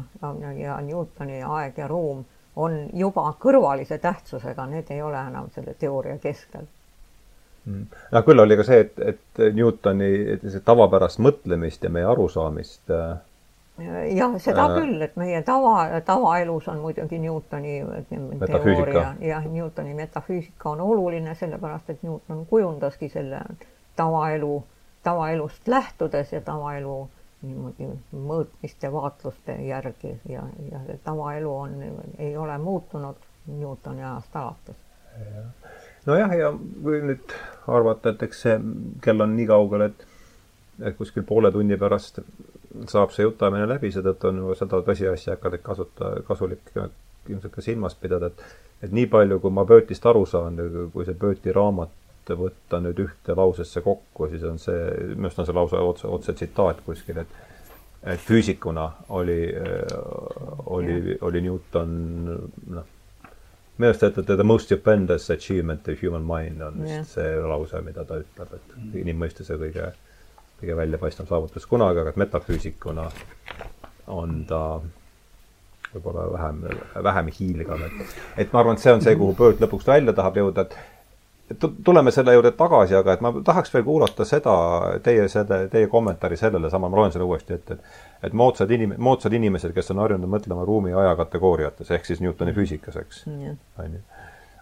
[0.58, 2.24] ja Newtoni aeg ja ruum
[2.56, 6.68] on juba kõrvalise tähtsusega, need ei ole enam selle teooria keskel.
[7.64, 7.86] Mm..
[8.12, 13.20] noh, küll oli ka see, et, et Newtoni see tavapärast mõtlemist ja meie arusaamist äh,
[14.16, 17.80] jah, seda äh, küll, et meie tava, tavaelus on muidugi Newtoni
[18.46, 23.40] teooria ja Newtoni metafüüsika on oluline, sellepärast et Newton kujundaski selle
[23.96, 24.64] tavaelu,
[25.02, 27.08] tavaelust lähtudes ja tavaelu
[27.42, 30.14] niimoodi mõõtmiste, vaatluste järgi.
[30.28, 31.74] Ja, ja see tavaelu on,
[32.18, 34.76] ei ole muutunud Newtoni ajast alates.
[36.06, 37.34] nojah, ja kui nüüd
[37.66, 38.60] arvata, et eks see
[39.02, 40.08] kell on nii kaugel, et
[40.82, 42.18] et kuskil poole tunni pärast
[42.88, 47.96] saab see jutuajamine läbi, seetõttu on ju seda tõsiasja hakata kasuta, kasulik ilmselt ka silmas
[47.98, 48.44] pidada, et
[48.82, 50.56] et nii palju, kui ma Böötist aru saan,
[50.92, 54.78] kui see Bööti raamat võtta nüüd ühte lausesse kokku, siis on see,
[55.14, 57.40] minu arust on see lause otse, otse tsitaat kuskil, et
[58.02, 59.54] et füüsikuna oli,
[60.74, 61.92] oli, oli Newton
[62.74, 62.88] noh,
[63.78, 67.82] minu arust, et, et the most stupendous achievement of human mind on vist see lause,
[67.86, 69.92] mida ta ütleb, et inimmõistuse kõige
[70.62, 73.08] kõige väljapaistvam saavutus kunagi, aga metafüüsikuna
[74.12, 74.62] on ta,
[75.92, 76.64] võib-olla vähem,
[77.10, 80.38] vähem hiilgav, et et ma arvan, et see on see, kuhu Bird lõpuks välja tahab
[80.40, 80.76] jõuda, et
[81.84, 84.54] tuleme selle juurde tagasi, aga et ma tahaks veel kuulata seda,
[85.04, 88.94] teie selle, teie kommentaari sellele sama, ma loen selle uuesti ette, et et moodsad inim-,
[89.02, 93.24] moodsad inimesed, kes on harjunud mõtlema ruumi ja aja kategooriates, ehk siis Newtoni füüsikas, eks,
[93.26, 94.02] on ju?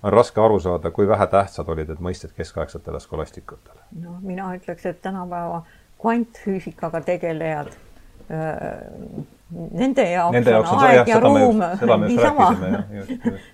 [0.03, 3.77] On raske aru saada, kui vähetähtsad olid need mõisted keskaegsetele skolastikutel.
[4.01, 5.61] no mina ütleks, et tänapäeva
[6.01, 7.77] kvantfüüsikaga tegelejad
[9.71, 11.63] Nende jaoks, Nende jaoks on, aeg ja ruum
[12.05, 12.51] niisama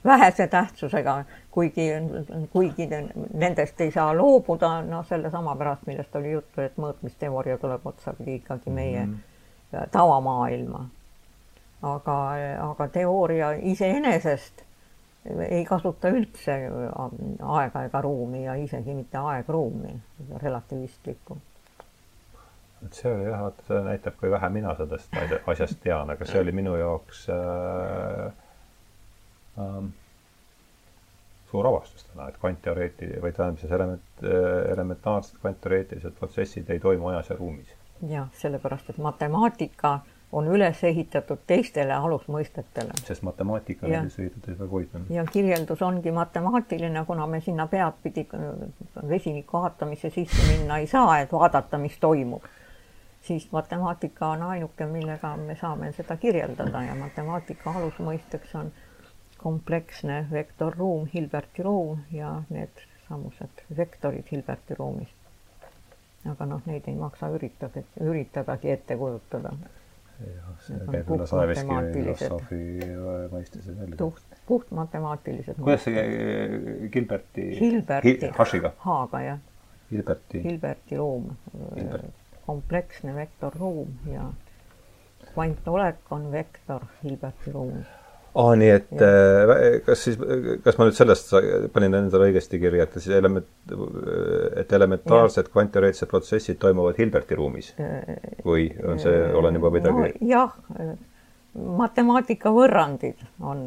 [0.05, 1.15] vähese tähtsusega,
[1.51, 1.87] kuigi,
[2.53, 2.89] kuigi
[3.33, 8.71] nendest ei saa loobuda, noh, sellesama pärast, millest oli juttu, et mõõtmisteooria tuleb otsapidi ikkagi
[8.71, 9.89] meie mm -hmm.
[9.97, 10.85] tavamaailma.
[11.83, 12.21] aga,
[12.69, 14.63] aga teooria iseenesest
[15.49, 16.61] ei kasuta üldse
[17.43, 20.01] aega ega ruumi ja isegi mitte aegruumi,
[20.43, 21.56] relativistlikku et
[22.93, 25.15] see oli jah, vaata see näitab, kui vähe mina sellest
[25.47, 28.27] asjast tean, aga see oli minu jaoks äh,
[29.61, 29.87] äh,
[31.51, 34.27] suur avastus täna, et kvantteoreeti- või tähendab siis element,
[34.73, 37.73] elementaarsed kvantteoreetilised protsessid ei toimu ajas ja ruumis.
[38.09, 39.99] jah, sellepärast et matemaatika
[40.33, 42.99] on üles ehitatud teistele alusmõistetele.
[43.05, 45.01] sest matemaatika on üles ehitatud väga huvitav.
[45.11, 48.27] ja kirjeldus ongi matemaatiline, kuna me sinna peadpidi
[49.09, 52.45] vesiniku aatamisse sisse minna ei saa, et vaadata, mis toimub
[53.27, 58.73] siis matemaatika on ainuke, millega me saame seda kirjeldada ja matemaatika alusmõisteks on
[59.39, 65.09] kompleksne vektorruum, Hilberti ruum ja need samused vektorid Hilberti ruumis.
[66.27, 69.53] aga noh, neid ei maksa üritada, üritadagi ette kujutada.
[70.19, 72.61] jah, see käib üle Saeveski filosoofi
[73.35, 73.97] mõistese jälle.
[73.97, 75.59] puht, puhtmatemaatilised.
[75.63, 76.07] kuidas see
[76.93, 77.49] Gilberti?
[77.61, 78.19] Hilberti.
[78.39, 79.43] H-ga, jah.
[79.91, 80.43] Hilberti.
[80.43, 81.29] Hilberti ruum.
[81.77, 84.31] Hilberti kompleksne vektorruum ja
[85.33, 87.87] kvantolek on vektor Hilberti ruumis.
[88.37, 89.09] aa, nii et ja.
[89.57, 90.19] äh, kas siis,
[90.65, 91.33] kas ma nüüd sellest
[91.75, 93.49] panin endale õigesti kirja, et siis element,
[94.61, 97.73] et elementaarsed kvantteoreetilised protsessid toimuvad Hilberti ruumis?
[97.81, 100.57] Äh, või on see, olen juba midagi no, jah,
[101.57, 103.63] matemaatika võrrandid on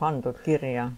[0.00, 0.88] pandud kirja.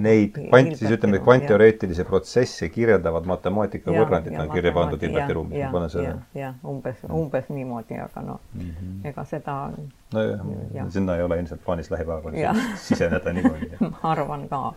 [0.00, 5.60] Neid kvant, siis ütleme, kvantteoreetilisi protsesse kirjeldavad matemaatika ja, võrrandid on kirja pandud Hilberti ruumis,
[5.60, 6.14] ma panen selle.
[6.38, 9.58] jah, umbes, umbes niimoodi, aga noh mm -hmm., ega seda.
[10.14, 10.44] nojah
[10.74, 14.74] ja., sinna ei ole ilmselt plaanis lähipäevadel siseneda niimoodi ma arvan ka.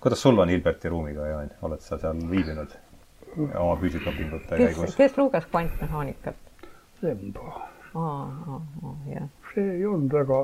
[0.00, 2.78] kuidas sul on Hilberti ruumiga, Jaan, oled sa seal viibinud
[3.36, 4.96] oma füüsikaõpingute käigus?
[4.96, 6.36] kes luges kvantmehaanikat?
[7.02, 7.75] Lemba jah.
[9.54, 10.42] See ei olnud väga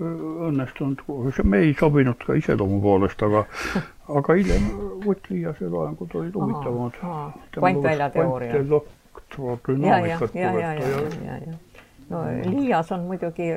[0.00, 1.02] õnnestunud,
[1.44, 3.44] me ei sobinud ka iseloomu poolest, aga
[4.18, 4.70] aga hiljem
[5.04, 7.00] Võtliiase loengud olid huvitavamad.
[7.56, 8.52] kvantväljateooria.
[8.60, 11.58] elektrodünaamikat ja, ja, ja, ja, ja, ja
[12.10, 13.48] no Liias on muidugi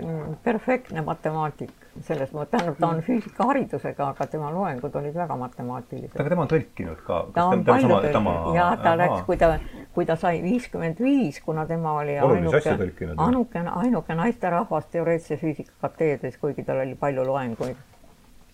[0.43, 1.71] perfektne matemaatik,
[2.01, 6.17] selles mõttes, tähendab, ta on füüsikaharidusega, aga tema loengud olid väga matemaatilised.
[6.19, 7.21] aga tema on tõlkinud ka?
[7.33, 8.51] ta on palju tõlkinud.
[8.57, 9.53] Ja ta läks, kui ta,
[9.95, 12.77] kui ta sai viiskümmend viis, kuna tema oli ainuke,
[13.17, 17.81] ainuke, ainuke naisterahvas teoreetilise füüsika kateedris, kuigi tal oli palju loenguid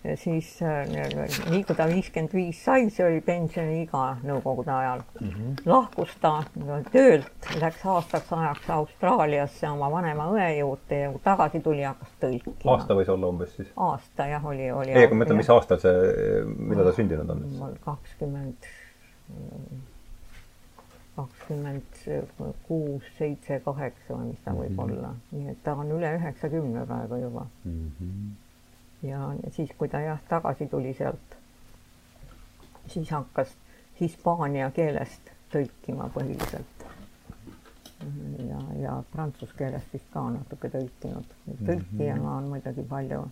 [0.00, 0.86] siis äh,
[1.50, 5.58] nii kui ta viiskümmend viis sai, see oli pensioniiga nõukogude ajal mm, -hmm.
[5.68, 6.32] lahkus ta
[6.92, 12.72] töölt, läks aastaks ajaks Austraaliasse oma vanema õe juurde ja kui tagasi tuli, hakkas tõlkima.
[12.72, 13.68] aasta võis olla umbes siis?
[13.76, 14.96] aasta jah, oli, oli.
[14.96, 17.46] ei, aga ma mõtlen, mis aastal see, millal ta sündinud on?
[17.84, 18.72] kakskümmend,
[21.16, 22.04] kakskümmend
[22.68, 25.00] kuus, seitse, kaheksa või mis ta võib mm -hmm.
[25.00, 27.90] olla, nii et ta on üle üheksakümne praegu juba mm.
[27.98, 28.38] -hmm
[29.02, 31.36] ja siis, kui ta jah, tagasi tuli sealt,
[32.86, 33.54] siis hakkas
[34.00, 36.86] hispaania keelest tõlkima põhiliselt.
[38.48, 41.34] ja, ja prantsuse keelest vist ka natuke tõlkinud.
[41.66, 43.24] tõlkijana on muidugi palju,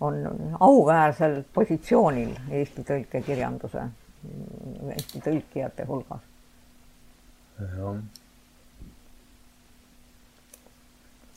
[0.00, 3.88] on auväärsel positsioonil Eesti tõlkekirjanduse,
[4.96, 6.20] Eesti tõlkijate hulgas.
[7.60, 7.96] jah.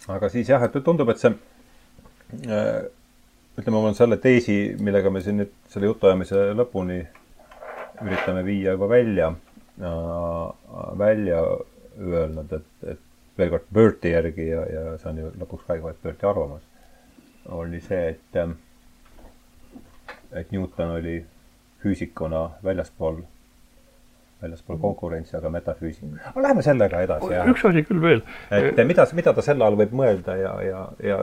[0.08, 1.34] aga siis jah, et tundub, et see
[2.48, 2.86] äh,
[3.57, 6.99] ütleme, mul on selle teesi, millega me siin nüüd selle jutuajamise lõpuni
[8.05, 9.31] üritame viia juba välja
[9.81, 11.41] äh,, välja
[11.97, 13.03] öelnud, et, et
[13.38, 16.61] veel kord Berti järgi ja, ja see on ju lõpuks ka vaid Berti arvamus,
[17.57, 18.39] oli see, et,
[20.38, 21.17] et Newton oli
[21.81, 23.23] füüsikuna väljaspool
[24.41, 26.11] väljaspool konkurentsi, aga metafüüsik.
[26.30, 27.31] aga läheme sellega edasi.
[27.53, 28.22] üks asi küll veel.
[28.51, 31.19] et mida, mida ta selle all võib mõelda ja, ja, ja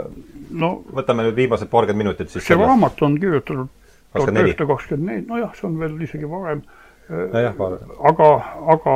[0.51, 2.47] no, võtame nüüd viimased paarkümmend minutit siis.
[2.47, 3.69] see raamat on kirjutatud
[4.15, 6.63] tuhat üheksasada kakskümmend neli, nojah, see on veel isegi varem
[7.09, 7.71] no.
[8.11, 8.31] aga,
[8.75, 8.95] aga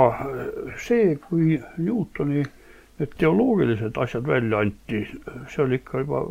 [0.81, 2.45] see, kui Newtoni
[2.99, 5.05] need teoloogilised asjad välja anti,
[5.53, 6.24] see oli ikka juba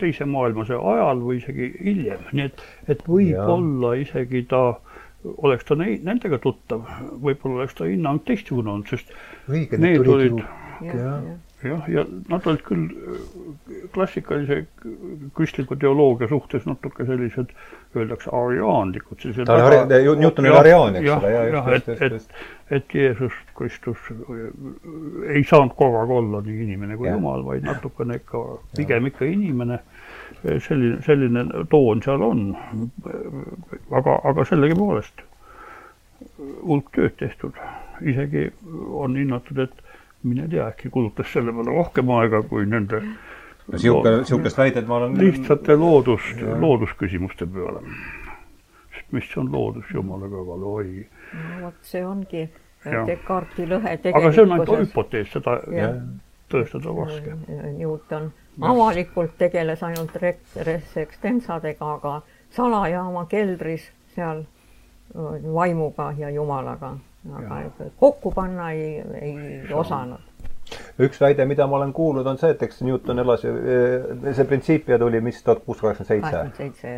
[0.00, 4.64] teise maailmasõja ajal või isegi hiljem, nii et, et võib-olla isegi ta,
[5.24, 6.84] oleks ta neid, nendega tuttav,
[7.22, 9.10] võib-olla oleks ta hinnang teistsugune olnud, sest
[9.48, 10.44] õige, need olid ju
[10.82, 11.22] jah,
[11.62, 12.88] jah, ja nad olid küll
[13.94, 14.64] klassikalise
[15.36, 17.52] kristliku teoloogia suhtes natuke sellised,
[17.96, 20.00] öeldakse ariaanlikud, ta oli väga...
[20.20, 22.38] Newton oli ariaan, eks ole, jah, jah, et, et,
[22.78, 24.10] et Jeesus Kristus
[25.30, 27.16] ei saanud korraga olla nii inimene kui ja.
[27.16, 28.44] Jumal, vaid natukene ikka,
[28.76, 29.80] pigem ikka inimene.
[30.44, 32.42] Selline, selline toon seal on.
[33.90, 35.24] aga, aga sellegipoolest
[36.64, 37.56] hulk tööd tehtud,
[38.02, 38.48] isegi
[38.94, 39.84] on hinnatud, et
[40.24, 45.00] mine tea, äkki kulutas selle peale rohkem aega kui nende no sihuke, sihukest väidet ma
[45.00, 47.84] olen lihtsate loodus, loodusküsimuste peale.
[48.94, 51.06] sest mis on loodus jumala kõrval, oi.
[51.32, 52.46] no vot, see ongi
[52.84, 54.24] Descartesi lõhe tegelikkuses.
[54.24, 55.54] aga see on ainult hüpotees, seda
[56.52, 57.36] tõestada raske.
[57.78, 58.26] Newton
[58.60, 62.20] avalikult tegeles ainult res extensadega, aga
[62.54, 64.44] salajaama keldris seal
[65.54, 66.94] vaimuga ja jumalaga,
[67.38, 67.90] aga ja.
[67.98, 70.34] kokku panna ei, ei osanud
[70.98, 75.20] üks väide, mida ma olen kuulnud, on see, et eks Newton elas, see printsiipia tuli
[75.20, 76.94] mis tuhat kuussada kaheksakümmend seitse.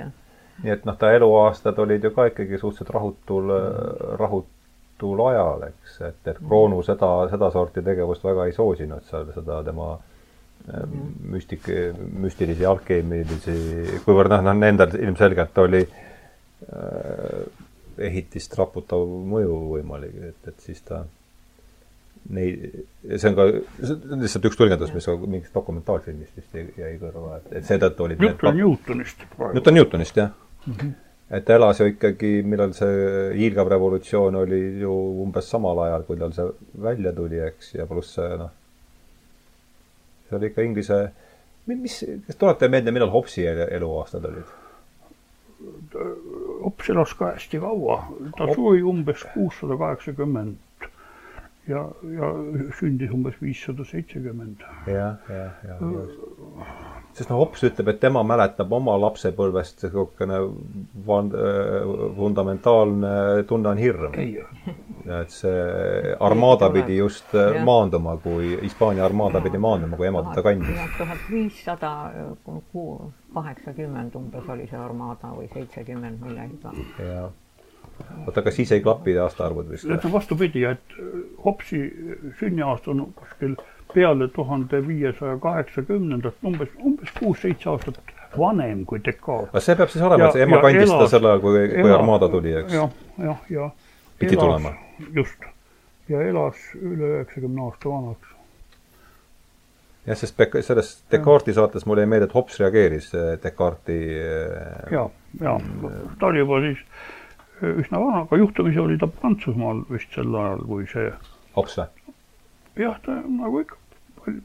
[0.62, 5.96] nii et noh, ta eluaastad olid ju ka ikkagi suhteliselt rahutul mm., rahutul ajal, eks,
[6.08, 10.15] et, et Kroonu seda, sedasorti tegevust väga ei soosinud seal, seda tema mm.
[11.32, 13.54] Müstik, müstilisi, alkeemilisi,
[14.04, 17.44] kuivõrd noh, noh, nendel ilmselgelt oli äh,
[18.08, 21.04] ehitist raputav mõju võimalik, et, et siis ta
[22.34, 22.66] neid,
[23.06, 23.46] see on ka,
[23.78, 28.22] see on lihtsalt üks tõlgendus, mis mingist dokumentaalfilmist vist jäi kõrva, et, et seetõttu olid
[28.26, 29.58] jutt on Newtonist praegu.
[29.58, 30.32] jutt on Newtonist, jah
[30.66, 30.74] mm.
[30.74, 30.92] -hmm.
[31.38, 36.34] et elas ju ikkagi, millal see hiilgav revolutsioon oli ju umbes samal ajal, kui tal
[36.36, 36.50] see
[36.88, 38.50] välja tuli, eks, ja pluss see noh,
[40.28, 41.00] see oli ikka Inglise,
[41.70, 44.54] mis, kas tuletate meelde, millal Hobbesi eluaastad olid?
[46.62, 47.98] Hobbes elas ka hästi kaua,
[48.38, 50.90] ta suri umbes kuussada kaheksakümmend
[51.68, 51.82] ja,
[52.18, 52.30] ja
[52.78, 54.62] sündis umbes viissada seitsekümmend.
[54.86, 56.20] jah, jah, jah, just.
[57.16, 60.40] Sest noh, Hops ütleb, et tema mäletab oma lapsepõlvest niisugune
[62.18, 63.12] fundamentaalne
[63.48, 64.18] tunne on hirm.
[65.20, 67.62] et see armaada pidi just ja.
[67.64, 70.84] maanduma, kui Hispaania armaada pidi maanduma, kui ema teda kandis.
[70.98, 71.94] tuhat viissada
[73.36, 76.86] kaheksakümmend umbes oli see armaada või seitsekümmend millegagi.
[77.00, 77.32] jah
[78.26, 79.88] oota, kas siis ei klapi aastaarvud vist?
[79.90, 80.98] et vastupidi, et
[81.44, 81.80] Hopsi
[82.40, 83.56] sünniaasta on kuskil
[83.96, 88.00] peale tuhande viiesaja kaheksakümnendat, umbes, umbes kuus-seitse aastat
[88.38, 89.50] vanem kui Descartes.
[89.52, 92.28] aga see peab siis olema, et see ema kandis seda sel ajal, kui, kui armaada
[92.32, 92.76] tuli, eks?
[92.76, 93.68] jah, jah, ja.
[94.20, 94.74] pidi tulema.
[95.16, 95.46] just.
[96.12, 98.34] ja elas üle üheksakümne aasta vanaks.
[100.10, 103.12] jah, sest selles Descartesi saates mulle jäi meelde, et Hops reageeris
[103.44, 104.18] Descartesi
[104.92, 105.08] ja,
[105.40, 105.56] ja
[106.20, 106.84] ta oli juba siis
[107.80, 111.08] üsna vana, aga juhtumisi oli ta Prantsusmaal vist sel ajal, kui see.
[111.56, 112.14] hops või?
[112.84, 113.80] jah, ta nagu ikka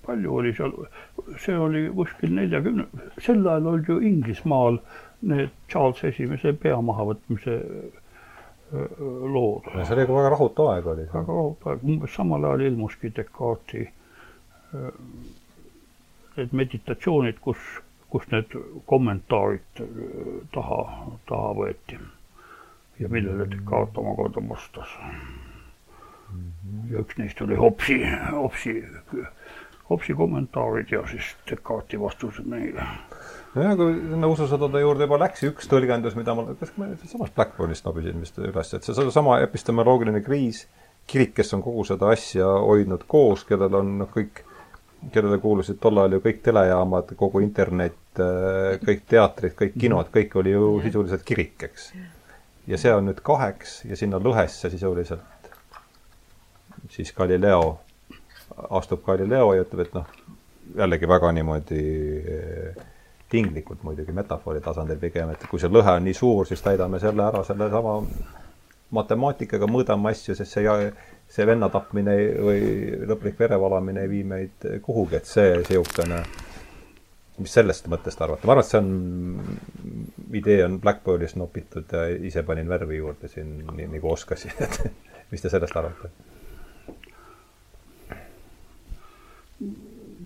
[0.05, 0.73] palju, oli seal,
[1.39, 2.85] see oli kuskil neljakümne,
[3.19, 4.79] sel ajal olid ju Inglismaal
[5.21, 7.57] need Charles Esimese pea mahavõtmise
[8.71, 9.67] lood.
[9.85, 11.05] see oli ka väga rahutu aeg oli.
[11.13, 13.87] väga rahutu aeg, umbes samal ajal ilmuski Descartesi
[16.37, 17.59] need meditatsioonid, kus,
[18.09, 18.55] kus need
[18.87, 19.83] kommentaarid
[20.55, 20.81] taha,
[21.27, 21.99] taha võeti
[23.01, 24.95] ja millele Descartes omakorda vastas.
[26.91, 27.99] ja üks neist oli Hobsi,
[28.31, 28.77] Hobsi,
[29.91, 32.85] Hobsi kommentaarid ja siis Descartesi vastused neile.
[33.55, 37.88] nojah, kui sinna ususõdade juurde juba läks, üks tõlgendus, mida ma, kas ma samast Blackburnist
[37.88, 40.63] nobisin vist üles, et see sedasama epistemoloogiline kriis,
[41.11, 44.45] kirik, kes on kogu seda asja hoidnud koos, kellel on noh, kõik,
[45.11, 47.99] kellele kuulusid tol ajal ju kõik telejaamad, kogu internet,
[48.85, 51.91] kõik teatrid, kõik kinod, kõik oli ju sisuliselt kirik, eks
[52.69, 55.49] ja see on nüüd kaheks ja sinna lõhesse sisuliselt
[56.91, 57.80] siis Galileo,
[58.69, 60.11] astub Galileo ja ütleb, et noh,
[60.77, 61.81] jällegi väga niimoodi
[62.35, 62.83] eh,
[63.31, 67.23] tinglikult muidugi, metafoori tasandil pigem, et kui see lõhe on nii suur, siis täidame selle
[67.25, 67.97] ära sellesama
[68.91, 70.91] matemaatikaga, mõõdame asju, sest see,
[71.31, 72.63] see venna tapmine või
[73.07, 76.23] lõplik verevalamine ei vii meid kuhugi, et see niisugune
[77.41, 78.47] mis sellest mõttest arvate?
[78.47, 78.89] ma arvan, et see on,
[80.41, 84.81] idee on Blackboardist nopitud ja ise panin värvi juurde siin nii, nagu oskasin, et
[85.31, 86.11] mis te sellest arvate?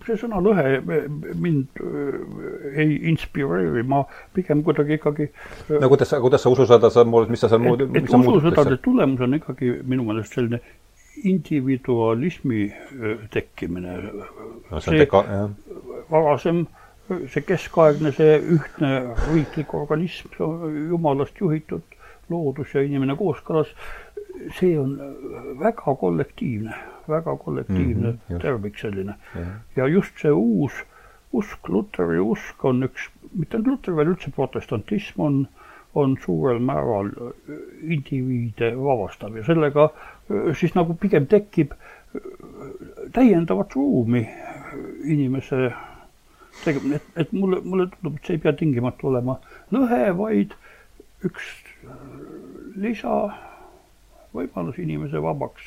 [0.06, 0.80] See sõna lõhe
[1.40, 1.80] mind
[2.76, 4.04] ei inspireeri, ma
[4.36, 5.28] pigem kuidagi ikkagi.
[5.72, 7.86] no kuidas sa, kuidas sa ususõda, sa muud, mis sa seal muud.
[7.88, 10.60] et ususõdade tulemus on ikkagi minu meelest selline
[11.24, 12.66] individualismi
[13.32, 13.96] tekkimine.
[14.70, 15.54] no see on
[16.10, 16.66] varasem,
[17.32, 18.92] see keskaegne, see ühtne
[19.30, 20.34] riiklik organism,
[20.90, 21.96] jumalast juhitud
[22.30, 23.70] loodus ja inimene kooskõlas,
[24.58, 24.96] see on
[25.60, 26.74] väga kollektiivne,
[27.08, 29.14] väga kollektiivne mm -hmm, tervik selline.
[29.76, 30.84] Ja just see uus
[31.32, 35.48] usk, Luteri usk on üks, mitte ainult Luter, vaid üldse protestantism on,
[35.94, 37.10] on suurel määral
[37.82, 39.36] indiviide vabastav.
[39.36, 39.90] Ja sellega
[40.58, 41.74] siis nagu pigem tekib
[43.12, 44.28] täiendavat ruumi
[45.04, 45.72] inimese
[46.64, 49.34] tegema, et, et mulle, mulle tundub, et see ei pea tingimata olema
[49.74, 50.50] lõhe, vaid
[51.26, 51.44] üks
[52.80, 55.62] lisavõimalus inimese vabaks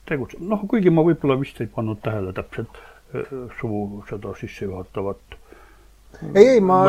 [0.00, 0.44] äh, tegutseda.
[0.52, 2.80] noh, kuigi ma võib-olla vist ei pannud tähele täpselt
[3.14, 5.38] äh, su seda sissejuhatavat
[6.34, 6.80] ei, ei, ma,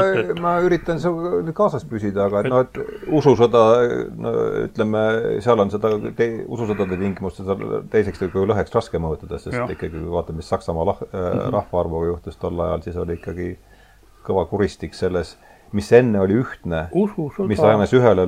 [0.41, 3.61] ma üritan sinuga kaasas püsida, aga et noh, et ususõda,
[4.17, 4.31] no
[4.65, 5.03] ütleme,
[5.45, 7.47] seal on seda te, ususõdade tingimustes
[7.93, 9.67] teiseks nagu lõheks raske mõjutada, sest ja.
[9.71, 11.53] ikkagi kui vaatame, mis Saksamaa lah, mm -hmm.
[11.55, 13.47] rahvaarvuga juhtus tol ajal, siis oli ikkagi
[14.25, 15.37] kõva kuristik selles
[15.71, 16.85] mis enne oli ühtne,
[17.47, 18.25] mis rajanes ühele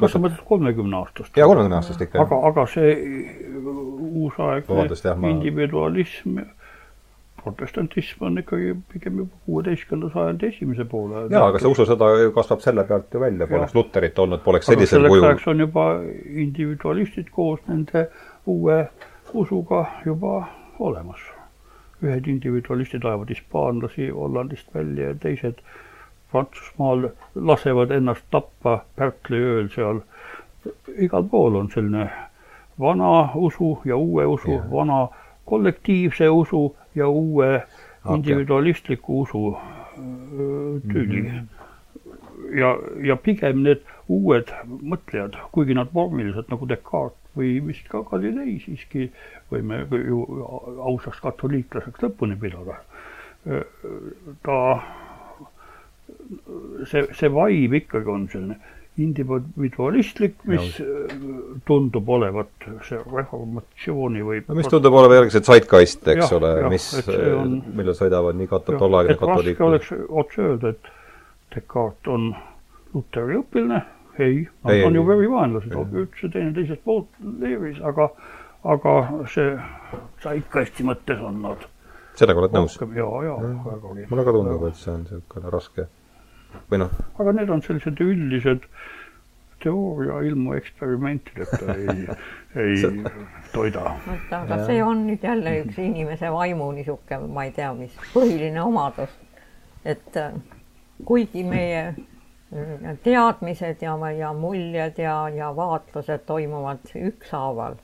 [0.00, 1.36] kas sa mõtled kolmekümne aastast?
[1.36, 2.22] jaa, kolmekümne aastast ikka.
[2.22, 2.92] aga, aga see
[4.24, 5.32] uusaegne ma...
[5.32, 6.38] individualism,
[7.42, 11.26] protestantism on ikkagi pigem juba kuueteistkümnenda sajandi esimese poole.
[11.34, 15.24] jaa, aga see ususõda kasvab selle pealt ju välja, poleks Luterit olnud, poleks sellisel kujul.
[15.24, 15.86] selleks ajaks on juba
[16.46, 18.06] individualistid koos nende
[18.46, 18.84] uue
[19.34, 20.44] usuga juba
[20.78, 21.26] olemas.
[22.04, 25.60] ühed individualistid ajavad hispaanlasi Hollandist välja ja teised
[26.34, 30.00] Prantsusmaal lasevad ennast tappa Pärtli ööl seal.
[30.98, 32.08] igal pool on selline
[32.80, 35.08] vana usu ja uue usu, vana
[35.44, 38.16] kollektiivse usu ja uue okay.
[38.16, 39.56] individualistliku usu
[40.92, 41.28] tüli mm.
[41.28, 42.58] -hmm.
[42.58, 48.58] ja, ja pigem need uued mõtlejad, kuigi nad vormiliselt nagu Descartes või vist ka Galilei
[48.64, 49.10] siiski
[49.50, 50.24] võime ju
[50.90, 52.76] ausaks katoliiklaseks lõpuni pidada.
[54.42, 54.58] ta
[56.90, 58.58] see, see vibe ikkagi on selline
[58.98, 60.84] individualistlik, mis ja.
[61.66, 66.52] tundub olevat see reformatsiooni või no mis tundub olevat järgi see zeitgeist, eks ja, ole,
[66.70, 66.86] mis,
[67.74, 69.64] millel sõidavad nii kat-, tolleaegne katoliik.
[69.66, 70.92] oleks otse öelda, et
[71.54, 72.30] Descartes on
[72.94, 73.82] Luteri õpilane,
[74.22, 75.74] ei, nad on ju verivaenlased,
[76.04, 77.10] üks ja teine teisest poolt
[77.42, 78.12] leeris, aga
[78.64, 78.94] aga
[79.28, 79.50] see
[80.22, 81.66] zeitgeisti mõttes on nad
[82.18, 82.78] sellega oled nõus?
[82.78, 83.36] jaa, jaa,
[83.66, 84.06] vägagi.
[84.10, 85.90] mulle ka tundub, et see on niisugune raske
[86.70, 86.92] või noh.
[87.18, 88.68] aga need on sellised üldised
[89.64, 92.08] teooria ilma eksperimentideta ei
[92.64, 93.04] ei
[93.52, 93.94] toida.
[94.30, 99.14] aga see on nüüd jälle üks inimese vaimu niisugune, ma ei tea, mis põhiline omadus.
[99.84, 100.34] et äh,
[101.04, 107.80] kuigi meie äh, teadmised ja, ja muljed ja, ja vaatlused toimuvad ükshaaval,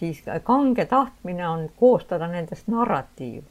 [0.00, 3.44] siis kange tahtmine on koostada nendest narratiiv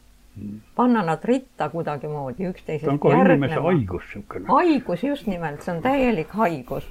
[0.76, 4.46] panna nad ritta kuidagimoodi üksteisest see on kohe inimese haigus niisugune.
[4.48, 6.88] haigus just nimelt, see on täielik haigus.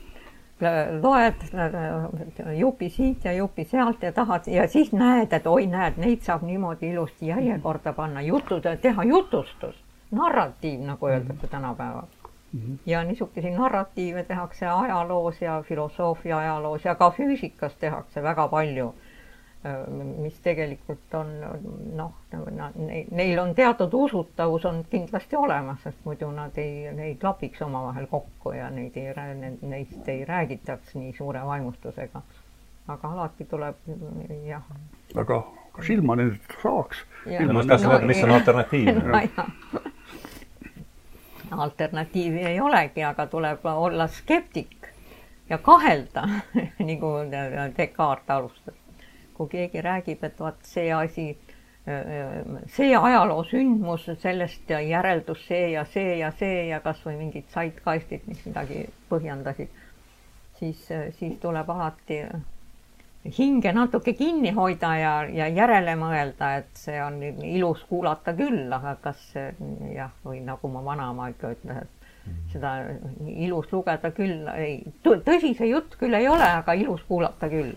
[1.02, 1.42] loed
[2.58, 6.42] jupi siit ja jupi sealt ja tahad ja siis näed, et oi, näed, neid saab
[6.42, 9.74] niimoodi ilusti järjekorda panna, jutud, teha jutustus,
[10.10, 12.06] narratiiv, nagu öeldakse tänapäeval
[12.52, 12.60] mm.
[12.60, 12.78] -hmm.
[12.86, 18.94] ja niisuguseid narratiive tehakse ajaloos ja filosoofia ajaloos ja ka füüsikas tehakse väga palju
[20.20, 21.30] mis tegelikult on
[21.96, 22.12] noh,
[23.10, 28.52] neil on teatud usutavus on kindlasti olemas, sest muidu nad ei, ei klapiks omavahel kokku
[28.52, 29.14] ja neid ei,
[29.62, 32.22] neist ei räägitaks nii suure vaimustusega.
[32.88, 33.76] aga alati tuleb
[34.44, 34.62] jah.
[35.16, 35.42] aga
[35.72, 37.04] kas ilma nendest saaks?
[37.24, 38.88] tahtsin öelda, mis on alternatiiv
[41.50, 44.88] no, alternatiivi ei olegi, aga tuleb olla skeptik
[45.48, 46.28] ja kahelda
[46.88, 47.16] nagu
[47.76, 48.83] Descartes alustas
[49.34, 51.26] kui keegi räägib, et vot see asi,
[52.76, 58.86] see ajaloosündmus, sellest järeldus see ja see ja see ja kasvõi mingid zeitgeistid, mis midagi
[59.10, 59.70] põhjendasid,
[60.58, 60.88] siis,
[61.18, 62.22] siis tuleb alati
[63.38, 68.96] hinge natuke kinni hoida ja, ja järele mõelda, et see on ilus kuulata küll, aga
[69.02, 69.22] kas
[69.94, 72.74] jah, või nagu mu vanaema ikka ütles, et seda
[73.28, 77.72] ilus lugeda küll ei, tõsi see jutt küll ei ole, aga ilus kuulata küll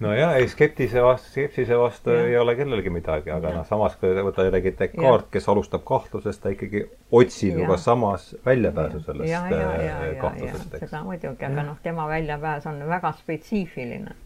[0.00, 2.24] nojah, ei skeptise vastu, skepsise vastu ja.
[2.26, 6.52] ei ole kellelgi midagi, aga noh, samas kui võtta jällegi Descartes, kes alustab kahtlusest, ta
[6.54, 6.86] ikkagi
[7.20, 12.08] otsib ju ka samas väljapääsu sellest ja, ja, ja, kahtlusest, seda muidugi, aga noh, tema
[12.10, 14.16] väljapääs on väga spetsiifiline.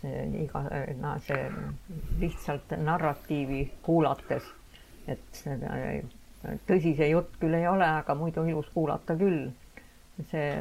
[0.00, 0.62] see iga,
[1.00, 1.48] no see
[2.20, 4.44] lihtsalt narratiivi kuulates,
[5.08, 5.44] et
[6.68, 9.48] tõsi see jutt küll ei ole, aga muidu ilus kuulata küll.
[10.30, 10.52] see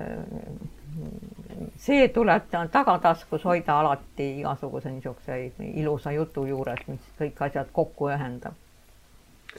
[1.77, 8.53] see tuleb tagataskus hoida alati igasuguse niisuguse ilusa jutu juures, mis kõik asjad kokku ühendab.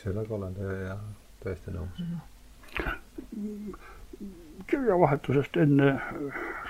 [0.03, 0.57] sellega olen
[0.89, 0.99] jah
[1.45, 2.03] täiesti nõus.
[4.67, 6.01] kirjavahetusest enne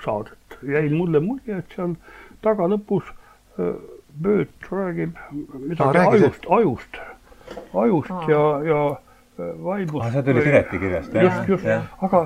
[0.05, 1.97] saadet jäi mulle mulje, et seal
[2.43, 3.15] taga lõpus
[4.23, 5.17] Bööt räägib
[5.61, 6.99] midagi ah, ajust, ajust,
[7.75, 8.29] ajust ah.
[8.31, 8.79] ja, ja
[9.65, 10.13] vaimust.
[10.13, 11.25] see tuli Pireti kirjast, jah?
[11.25, 11.67] just, just,
[12.01, 12.23] aga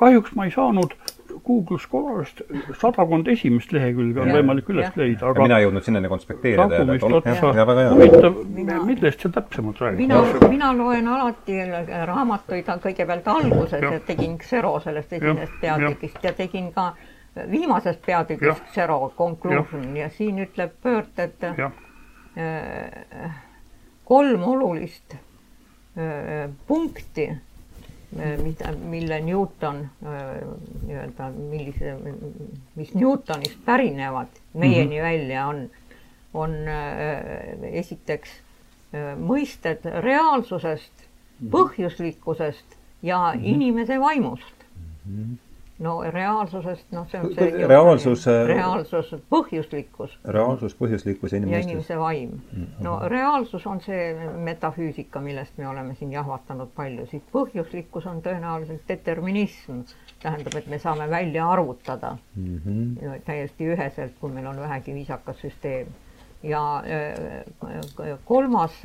[0.00, 0.96] kahjuks ma ei saanud
[1.46, 2.42] Google Scholarist
[2.80, 4.92] sadakond esimest lehekülge on ja, võimalik üles ja.
[4.96, 6.82] leida, aga mina ei jõudnud sinnani konspekteerida.
[7.92, 8.36] huvitav,
[8.86, 10.02] millest see täpsemalt räägib?
[10.04, 11.58] mina, mina loen alati
[12.10, 16.92] raamatuid kõigepealt alguses ja tegin Xero sellest esimesest peatükist ja tegin ka
[17.50, 20.04] viimasest peatükist Xero conclusion ja.
[20.04, 21.70] ja siin ütleb Pöört, et äh,
[24.04, 27.30] kolm olulist äh, punkti
[28.42, 29.78] mida, mille Newton
[30.86, 31.94] nii-öelda, millise,
[32.76, 35.02] mis Newtonist pärinevad meieni mm -hmm.
[35.02, 35.70] välja, on,
[36.34, 36.56] on
[37.72, 38.30] esiteks
[39.18, 41.06] mõisted reaalsusest,
[41.40, 41.50] mhm.
[41.50, 43.54] põhjuslikkusest ja mm -hmm.
[43.54, 44.66] inimese vaimust
[45.06, 45.16] mm.
[45.16, 45.51] -hmm
[45.82, 50.14] no reaalsusest, noh, see on see reaalsus, reaalsus, põhjuslikkus.
[50.36, 52.68] reaalsus, põhjuslikkus ja inimese, ja inimese vaim mm.
[52.86, 54.12] no reaalsus on see
[54.46, 59.82] metafüüsika, millest me oleme siin jahvatanud palju, siis põhjuslikkus on tõenäoliselt determinism.
[60.22, 63.20] tähendab, et me saame välja arvutada mm -hmm.
[63.26, 65.86] täiesti üheselt, kui meil on vähegi viisakas süsteem.
[66.42, 66.82] ja
[68.24, 68.82] kolmas,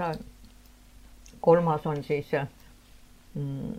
[1.42, 2.32] kolmas on siis
[3.34, 3.74] mm,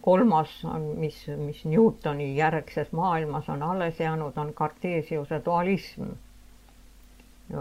[0.00, 6.02] kolmas on, mis, mis Newtoni järgses maailmas on alles jäänud, on Cartesiuse dualism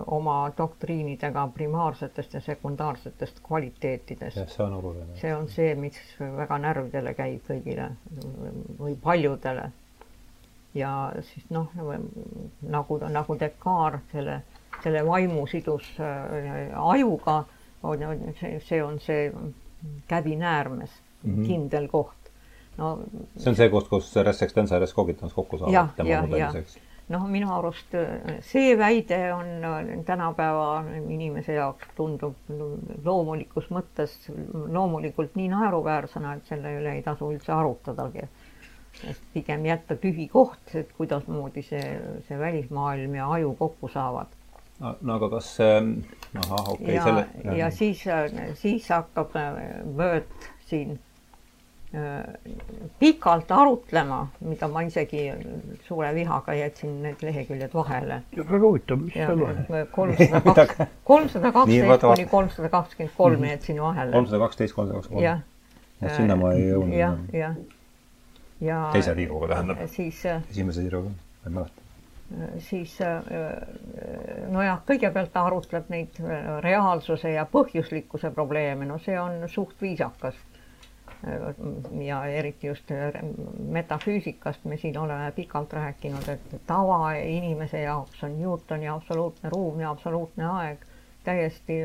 [0.08, 4.50] oma doktriinidega primaarsetest ja sekundaarsetest kvaliteetidest.
[4.50, 5.16] see on oluline.
[5.16, 7.90] see on see, mis väga närvidele käib kõigile
[8.80, 9.72] või paljudele.
[10.74, 11.72] ja siis noh,
[12.62, 14.42] nagu, nagu Descartes selle,
[14.84, 17.44] selle vaimu sidus äh, ajuga,
[17.84, 18.06] on
[18.40, 19.32] see, see on see
[20.08, 20.92] käbin äärmes
[21.24, 21.48] mm, -hmm.
[21.48, 22.32] kindel koht.
[22.78, 23.00] no
[23.38, 26.78] see on see koht, kus res extensa res cogitans kokku saavad tema mudeliseks?
[27.10, 32.36] noh, minu arust äh, see väide on äh, tänapäeva inimese jaoks tundub
[33.06, 34.16] loomulikus mõttes
[34.54, 38.28] loomulikult nii naeruväärsena, et selle üle ei tasu üldse arutadagi.
[39.00, 44.39] sest pigem jätta tühi koht, et kuidasmoodi see, see välismaailm ja aju kokku saavad
[44.80, 45.92] no aga kas ähm,
[46.36, 47.58] ahah, okei okay, ja, selle.
[47.58, 48.04] ja siis,
[48.62, 49.36] siis hakkab
[49.98, 50.94] Word äh, siin
[51.94, 52.24] äh,
[53.00, 55.26] pikalt arutlema, mida ma isegi
[55.88, 58.22] suure vihaga jätsin need leheküljed vahele.
[58.38, 59.84] väga huvitav, mis seal vahe?
[59.96, 63.52] kolmsada kaks, kolmsada kaksteist kuni kolmsada kakskümmend kolm mhm.
[63.56, 64.16] jätsin vahele.
[64.16, 65.44] kolmsada kaksteist, kolmsada kakskümmend
[66.00, 66.16] kolm.
[66.16, 66.96] sinna ma ei jõudnud.
[66.96, 67.60] jah, jah.
[68.62, 68.82] ja.
[68.96, 69.86] teise tiiruga tähendab.
[70.00, 70.24] siis.
[70.40, 71.89] esimese tiiruga, ma ei mäleta
[72.58, 73.24] siis äh,
[74.50, 80.36] nojah, kõigepealt ta arutleb neid äh, reaalsuse ja põhjuslikkuse probleeme, no see on suht viisakas.
[82.00, 83.12] ja eriti just äh,
[83.60, 90.46] metafüüsikast me siin oleme pikalt rääkinud, et tavainimese jaoks on Newtoni absoluutne ruum ja absoluutne
[90.46, 90.86] aeg
[91.24, 91.82] täiesti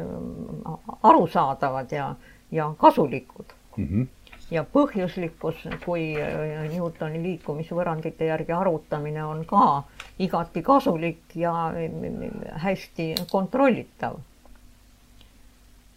[1.03, 2.15] arusaadavad ja,
[2.51, 3.89] ja kasulikud mm.
[3.89, 4.07] -hmm
[4.55, 9.82] ja põhjuslikkus kui äh, Newtoni liikumisvõrrandite järgi arutamine on ka
[10.22, 12.28] igati kasulik ja äh,
[12.64, 14.20] hästi kontrollitav.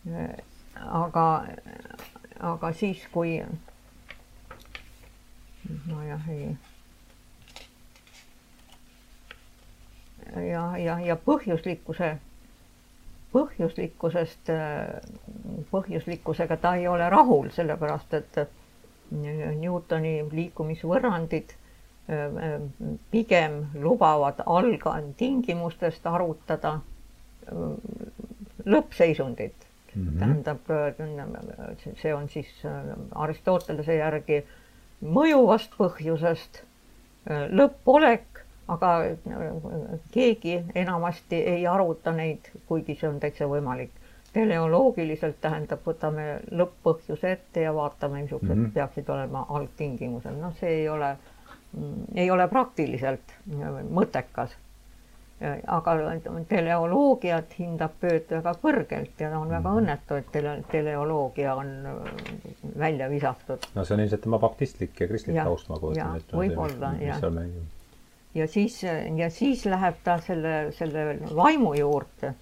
[0.10, 0.34] Äh,
[1.02, 1.28] aga,
[2.54, 3.38] aga siis, kui
[5.88, 6.56] nojah, ei
[10.48, 12.18] ja, ja, ja põhjuslikkuse
[13.38, 14.52] põhjuslikkusest,
[15.72, 18.42] põhjuslikkusega ta ei ole rahul, sellepärast et
[19.08, 21.54] Newtoni liikumisvõrrandid
[23.12, 26.74] pigem lubavad algtingimustest arutada
[28.66, 30.08] lõppseisundit mm.
[30.08, 30.20] -hmm.
[30.20, 30.60] tähendab,
[32.02, 32.52] see on siis
[33.16, 34.42] Aristotelese järgi
[35.04, 36.64] mõjuvast põhjusest
[37.28, 38.37] lõppolek
[38.68, 43.92] aga äh, keegi enamasti ei aruta neid, kuigi see on täitsa võimalik.
[44.38, 46.24] teleoloogiliselt tähendab, võtame
[46.54, 48.74] lõpp-põhjuse ette ja vaatame, missugused mm -hmm.
[48.76, 51.16] peaksid olema algtingimused, noh, see ei ole,
[51.74, 54.52] mm, ei ole praktiliselt äh, mõttekas.
[55.42, 55.96] Äh, aga
[56.50, 59.78] teleoloogiat hindab Pööt väga kõrgelt ja on väga mhm.
[59.78, 61.74] õnnetu, et tele, teleoloogia on
[62.78, 63.66] välja visatud.
[63.76, 66.38] no see on ilmselt tema baptistlik ja kristlik taust, ma kujutan ette.
[66.38, 67.22] võib-olla, jah
[68.38, 68.82] ja siis,
[69.18, 72.34] ja siis läheb ta selle, selle vaimu juurde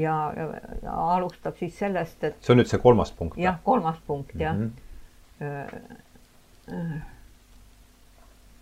[0.00, 0.16] ja,
[0.96, 2.38] alustab siis sellest, et.
[2.40, 3.38] see on nüüd see kolmas punkt?
[3.40, 4.70] jah, kolmas punkt jah mm.
[4.70, 4.86] -hmm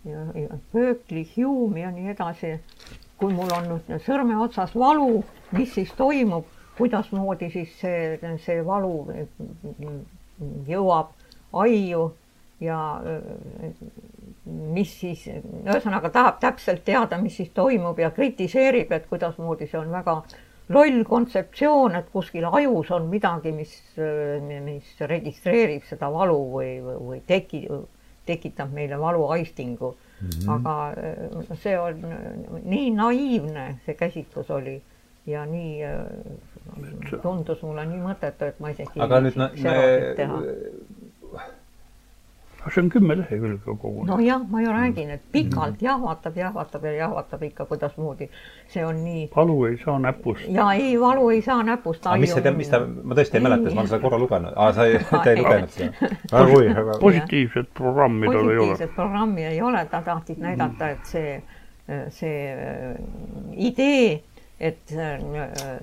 [0.05, 2.59] ja, ja Berkeley, Hume ja nii edasi.
[3.19, 6.45] kui mul on nüüd sõrme otsas valu, mis siis toimub,
[6.77, 8.93] kuidasmoodi siis see, see valu
[10.69, 11.11] jõuab
[11.51, 12.05] aiu
[12.63, 12.77] ja
[14.49, 15.25] mis siis,
[15.65, 20.21] ühesõnaga tahab täpselt teada, mis siis toimub ja kritiseerib, et kuidasmoodi see on väga
[20.69, 23.73] loll kontseptsioon, et kuskil ajus on midagi, mis,
[24.65, 27.65] mis registreerib seda valu või, või teki-,
[28.29, 30.29] tekitab meile valuaistingu mm.
[30.29, 30.53] -hmm.
[30.55, 32.05] aga see on
[32.63, 34.81] nii naiivne, see käsitlus oli
[35.25, 35.81] ja nii
[37.21, 39.49] tundus mulle nii mõttetu, et ma isegi aga nüüd me,
[42.67, 44.03] see on kümme lehekülge kogu.
[44.05, 45.85] nojah, ma ju räägin, et pikalt mm.
[45.85, 48.29] jahvatab, jahvatab ja jahvatab ikka kuidasmoodi.
[48.67, 49.29] see on nii.
[49.35, 50.41] valu ei saa näpust.
[50.47, 52.07] ja ei, valu ei saa näpust.
[52.07, 54.53] aga mis see, mis ta, ma tõesti ei mäleta, ma olen seda korra lugenud.
[54.55, 56.11] aa, sa ei, te ei lugenud seda?
[56.31, 56.93] väga huvitav.
[56.99, 58.57] positiivset programmi tal ei ole.
[58.57, 61.41] positiivset programmi ei ole, ta tahtis näidata, et see,
[62.09, 62.97] see äh,
[63.55, 64.23] idee
[64.59, 65.21] et äh,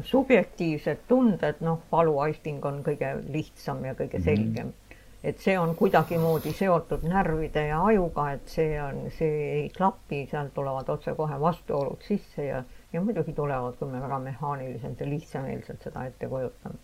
[0.04, 4.24] subjektiivsed tunded, noh, valuaisting on kõige lihtsam ja kõige mhm.
[4.28, 4.85] selgem mm.
[5.26, 10.52] Et see on kuidagimoodi seotud närvide ja ajuga, et see on, see ei klapi, sealt
[10.54, 12.62] tulevad otsekohe vastuolud sisse ja,
[12.92, 16.78] ja muidugi tulevad, kui me väga mehaaniliselt ja lihtsameelselt seda ette kujutame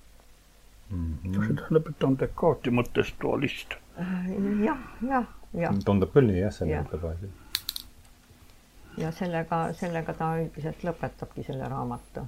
[0.91, 1.15] mm.
[1.25, 1.47] -hmm.
[1.47, 4.05] see tähendab, et ta on Descartesi mõttes dualist ja,.
[4.65, 5.81] jah, jah, jah.
[5.85, 7.33] tundub küll nii jah, selle mõtte baasil.
[8.99, 12.27] ja sellega, sellega ta üldiselt lõpetabki selle raamatu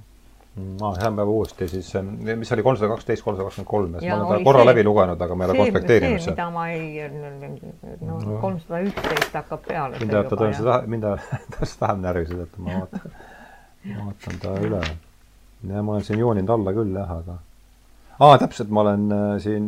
[0.55, 1.93] aa, lähme uuesti siis,
[2.35, 5.43] mis oli kolmsada kaksteist, kolmsada kakskümmend kolm, ma olen korra see, läbi lugenud, aga ma
[5.43, 6.35] ei ole konspekteerinud seda.
[6.35, 7.09] mida ma ei,
[8.07, 9.99] no kolmsada üksteist hakkab peale.
[9.99, 11.25] mind ajab ta tõenäoliselt, mind ajab
[11.55, 13.17] tõenäoliselt vähem närvi, et ma vaatan,
[13.89, 14.79] ma vaatan ta üle.
[15.73, 17.37] ja ma olen siin jooninud alla küll jah, aga
[18.19, 19.67] aa, täpselt, ma olen äh, siin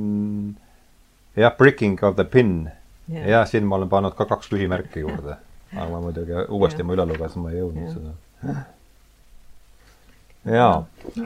[1.35, 2.55] jah, Breaking of the Pin
[3.11, 3.27] yeah..
[3.33, 5.35] jah, siin ma olen pannud ka kaks küsimärki juurde.
[5.75, 7.93] aga ma muidugi uuesti ma üle lugesin, ma ei jõudnud ja.
[7.97, 8.65] seda
[10.47, 10.85] jaa,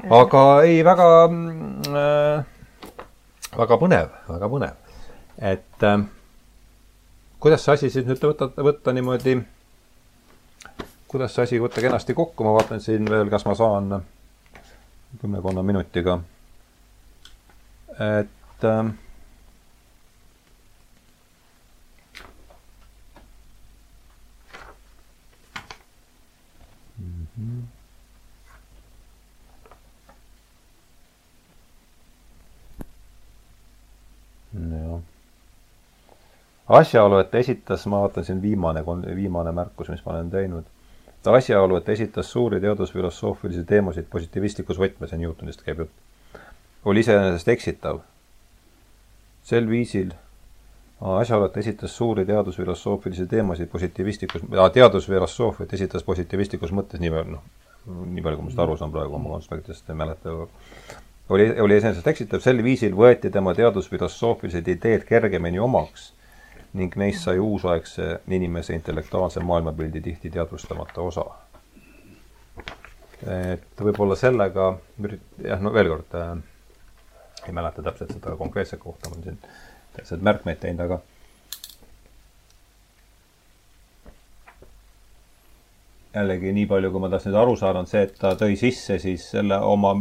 [0.09, 2.43] aga ei, väga äh,,
[3.57, 4.97] väga põnev, väga põnev.
[5.37, 6.03] et äh,
[7.39, 9.37] kuidas see asi siis nüüd võtta, võtta niimoodi,
[11.11, 13.95] kuidas see asi võtta kenasti kokku, ma vaatan siin veel, kas ma saan
[15.21, 16.19] kümnekonna minutiga.
[17.99, 18.93] et äh,
[36.69, 38.83] asjaolu, et esitas, ma vaatan siin viimane,
[39.15, 40.63] viimane märkus, mis ma olen teinud.
[41.25, 45.91] asjaolu, et esitas suuri teadusfilosoofilisi teemasid positiivistlikus võtmes ja Newtonist käib jutt,
[46.85, 47.99] oli iseenesest eksitav.
[49.43, 50.11] sel viisil
[51.01, 54.41] asjaolu, et esitas suuri teadusfilosoofilisi teemasid positiivistlikus,
[54.73, 57.43] teadusfilosoofiat esitas positiivistlikus mõttes nii palju, noh,
[58.05, 60.35] nii palju, kui ma seda aru saan praegu oma konspektidest, ei mäleta,
[61.31, 66.11] oli, oli iseenesest eksitav, sel viisil võeti tema teadusfilosoofilised ideed kergemini omaks
[66.79, 71.25] ning neist sai uusaegse inimese intellektuaalse maailmapildi tihti teadvustamata osa.
[73.21, 74.71] et võib-olla sellega
[75.43, 76.31] jah, no veel kord äh,,
[77.47, 79.37] ei mäleta täpselt seda konkreetset kohta, ma olen siin
[79.95, 80.99] täpselt märkmeid teinud, aga
[86.15, 88.97] jällegi nii palju, kui ma tast nüüd aru saan, on see, et ta tõi sisse
[88.99, 89.93] siis selle oma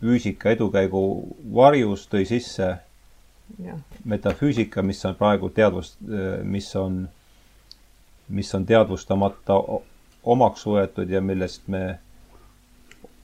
[0.00, 1.02] füüsika edukäigu
[1.54, 2.76] varjus, tõi sisse
[4.04, 5.98] metafüüsika, mis on praegu teadvust,
[6.44, 7.04] mis on,
[8.28, 9.60] mis on teadvustamata
[10.26, 11.84] omaks võetud ja millest me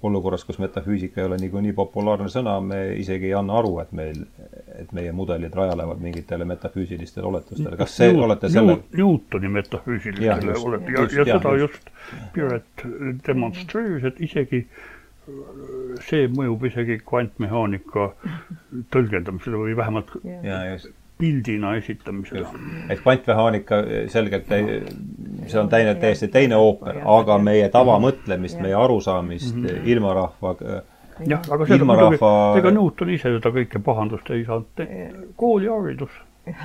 [0.02, 4.22] olukorras, kus metafüüsika ei ole niikuinii populaarne sõna, me isegi ei anna aru, et meil,
[4.78, 7.76] et meie mudelid rajanevad mingitele metafüüsilistele oletustele.
[7.80, 11.92] kas see Newt, olete selle Newtoni metafüüsilistele olet- ja, ja, ja seda just.
[12.34, 12.86] Piret
[13.26, 14.82] demonstreeris, et isegi äh,
[16.06, 18.08] see mõjub isegi kvantmehaanika
[18.94, 20.10] tõlgendamisele või vähemalt
[21.22, 22.46] pildina esitamisele.
[22.90, 23.82] et kvantmehaanika
[24.12, 29.86] selgelt, see on täine, täiesti teine ooper, aga meie tavamõtlemist, meie arusaamist mm -hmm.
[29.94, 30.56] ilmarahva
[31.28, 32.18] jah, aga seda muidugi,
[32.58, 34.84] ega Newton ise seda kõike pahandust ei saanud,
[35.38, 36.20] kooliharidus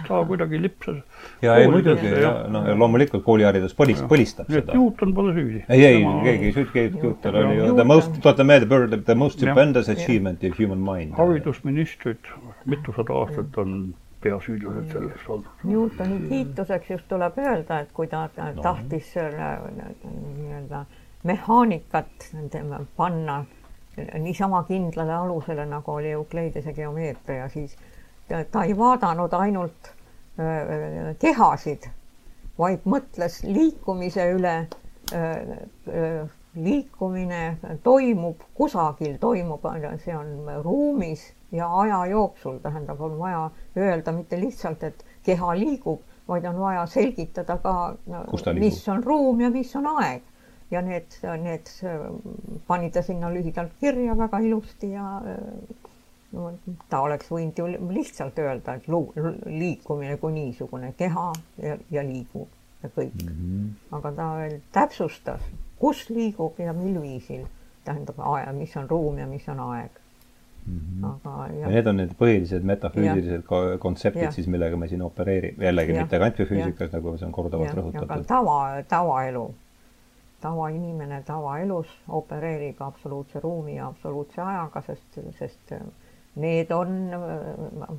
[0.08, 0.96] ta kuidagi lipsas.
[1.42, 2.10] ja ei muidugi,
[2.50, 4.74] noh, loomulikult kooliharidus põlis, põlistab seda.
[4.74, 5.62] Newton pole süüdi.
[5.70, 9.38] ei, ei, keegi ei süüdi, keegi, Newton oli ju the most, tuletan meelde, the most
[9.40, 11.14] stupendous achievement in human mind.
[11.20, 12.34] haridusministrid
[12.66, 13.78] mitusada aastat on
[14.22, 15.50] peasüüdlased selles olnud.
[15.64, 18.62] Newtoni kiituseks just tuleb öelda, et kui ta no.
[18.62, 19.52] tahtis selle
[20.04, 20.86] nii-öelda
[21.24, 22.32] mehaanikat
[22.96, 23.46] panna
[24.20, 27.78] niisama kindlale alusele, nagu oli Euclidese geomeetria, siis
[28.52, 29.94] ta ei vaadanud ainult
[31.20, 31.90] kehasid,
[32.58, 34.58] vaid mõtles liikumise üle.
[36.58, 39.62] liikumine toimub kusagil, toimub,
[40.02, 40.32] see on
[40.64, 41.22] ruumis
[41.52, 46.86] ja aja jooksul, tähendab, on vaja öelda mitte lihtsalt, et keha liigub, vaid on vaja
[46.86, 47.96] selgitada ka,
[48.54, 50.24] mis on ruum ja mis on aeg
[50.72, 51.70] ja need, need
[52.68, 55.06] pani ta sinna lühidalt kirja väga ilusti ja
[56.32, 56.52] no,
[56.90, 59.06] ta oleks võinud ju lihtsalt öelda, et lu,
[59.46, 61.30] liikumine kui niisugune keha
[61.64, 62.50] ja, ja liigub
[62.84, 63.38] ja kõik mm.
[63.38, 63.70] -hmm.
[63.98, 65.48] aga ta veel täpsustas,
[65.80, 67.48] kus liigub ja mil viisil,
[67.86, 68.20] tähendab,
[68.54, 70.04] mis on ruum ja mis on aeg
[70.68, 71.06] Mm -hmm.
[71.14, 71.60] aga ja.
[71.60, 73.78] ja need on need põhilised metafüüsilised ja.
[73.80, 76.02] kontseptid siis, millega me siin opereerime, jällegi ja.
[76.02, 77.78] mitte kvantfüüsikas, nagu see on korduvalt ja.
[77.80, 78.26] rõhutatud.
[78.28, 79.46] tava, tavaelu
[80.42, 85.74] tavainimene tavaelus opereerib absoluutse ruumi ja absoluutse ajaga, sest, sest
[86.38, 87.94] need on äh,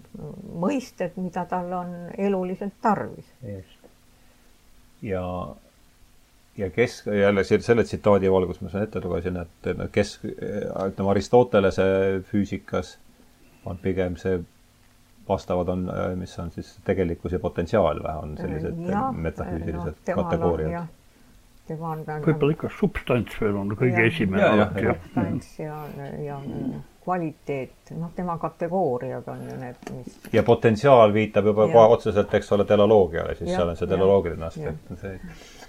[0.63, 3.33] mõisted, mida tal on eluliselt tarvis.
[5.03, 5.25] ja,
[6.59, 11.89] ja kes jälle selle tsitaadi valgus ma siin ette lugesin, et kes, ütleme Aristotelese
[12.31, 12.97] füüsikas
[13.67, 14.41] on pigem see
[15.29, 20.95] vastavad on, mis on siis tegelikkus ja potentsiaal või on sellised ja, metafüüsilised no, kategooriad.
[21.77, 26.41] on võib-olla ikka substants veel on kõige ja, esimene substants ja, ja, ja
[27.09, 30.17] kvaliteet, noh, tema kategooriad on ju need, mis.
[30.33, 34.45] ja potentsiaal viitab juba kohe otseselt, eks ole, teleoloogiale, siis ja, seal on see teleoloogiline
[34.49, 34.91] aspekt.
[35.01, 35.15] see,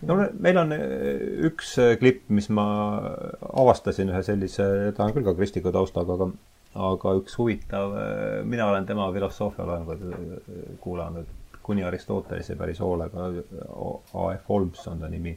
[0.07, 2.67] no meil on eh, üks eh, klipp, mis ma
[3.49, 6.29] avastasin ühe sellise, ta on küll ka kristliku taustaga, aga
[6.89, 10.05] aga üks huvitav, eh, mina olen tema filosoofialoenguid
[10.83, 11.35] kuulanud
[11.69, 14.47] kuni Aristotelese päris hoolega, A.F.
[14.49, 15.35] Holmes on ta nimi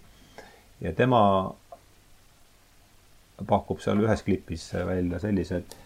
[0.81, 1.23] ja tema
[3.49, 5.77] pakub seal ühes klipis välja sellise, et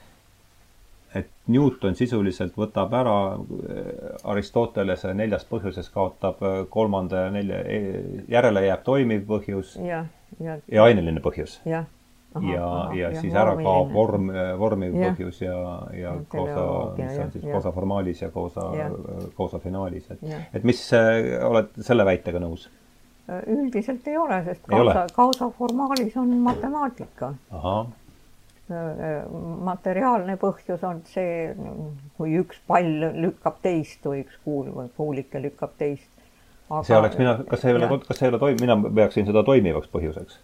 [1.14, 8.00] et Newton sisuliselt võtab ära äh, Aristotelese neljast põhjusest, kaotab äh, kolmanda ja nelja, e,
[8.32, 10.04] järele jääb toimiv põhjus ja,
[10.42, 11.58] ja, ja aineline põhjus.
[11.68, 11.84] ja,
[12.34, 12.70] aha, ja,
[13.00, 15.12] ja siis ja, ära kaob vorm, vormiv ja.
[15.12, 15.58] põhjus ja,
[15.96, 16.64] ja koosa,
[16.98, 18.70] mis on siis koosa formaalis ja koosa,
[19.36, 22.68] koosa finaalis, et, et mis, äh, oled selle väitega nõus?
[23.26, 27.32] üldiselt ei ole, sest kausa, kausa formaalis on matemaatika.
[28.66, 31.54] Materiaalne põhjus on see,
[32.18, 36.10] kui üks pall lükkab teist või üks kuul või kuulike lükkab teist.
[36.82, 39.44] see oleks mina, kas see ei ole, kas see ei ole toim-, mina peaksin seda
[39.46, 40.40] toimivaks põhjuseks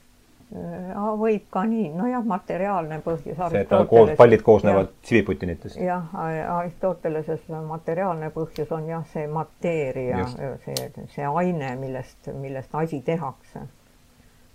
[0.53, 3.39] Äh, võib ka nii, nojah, materiaalne põhjus.
[3.39, 5.79] see, et koos, pallid koosnevad siviputinitest.
[5.81, 6.11] jah,
[6.59, 10.27] Aristoteleses materiaalne põhjus on jah, see mateeria,
[10.67, 13.65] see, see aine, millest, millest asi tehakse.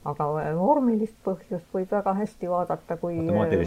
[0.08, 3.18] Aga vormilist põhjust võib väga hästi vaadata kui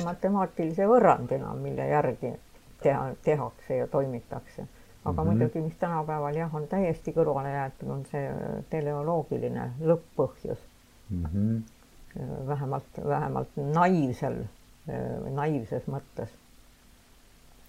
[0.04, 2.34] matemaatilise võrrandina, mille järgi
[2.82, 4.66] teha, tehakse ja toimitakse.
[5.04, 5.32] aga mm -hmm.
[5.32, 8.32] muidugi, mis tänapäeval jah, on täiesti kõrvale jäetud, on see
[8.70, 10.58] teleoloogiline lõpp-põhjus
[11.10, 11.24] mm.
[11.24, 11.60] -hmm
[12.46, 14.44] vähemalt, vähemalt naiivsel,
[15.30, 16.28] naiivses mõttes.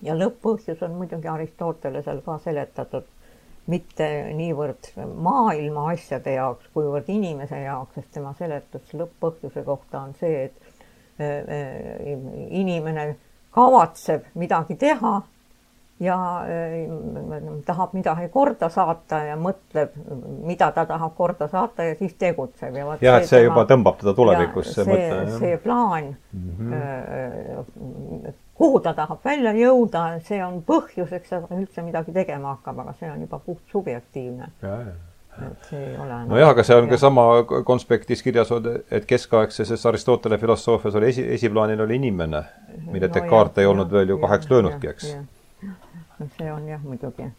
[0.02, 3.06] ja lõpp-põhjus on muidugi Aristotelesel ka seletatud
[3.72, 10.46] mitte niivõrd maailma asjade jaoks, kuivõrd inimese jaoks, sest tema seletus lõpp-põhjuse kohta on see,
[10.50, 10.56] et
[12.52, 13.06] inimene
[13.54, 15.20] kavatseb midagi teha
[16.02, 19.94] ja äh, tahab midagi korda saata ja mõtleb,
[20.48, 24.00] mida ta tahab korda saata ja siis tegutseb ja jah, et see tema, juba tõmbab
[24.02, 24.98] teda tulevikus, see
[25.38, 28.34] see plaan mm, -hmm.
[28.56, 32.94] Kuhu ta tahab välja jõuda, see on põhjus, eks ta üldse midagi tegema hakkab, aga
[33.00, 34.52] see on juba puht subjektiivne.
[35.42, 37.26] et see ei ole nojah, aga see on ka sama
[37.66, 38.52] konspektis kirjas,
[38.92, 42.44] et keskaegses Aristotele filosoofias oli esi, esiplaanil oli inimene,
[42.86, 45.14] mille no, Descartes ei olnud veel ju kaheks löönudki, eks
[46.38, 47.32] see on jah, muidugi.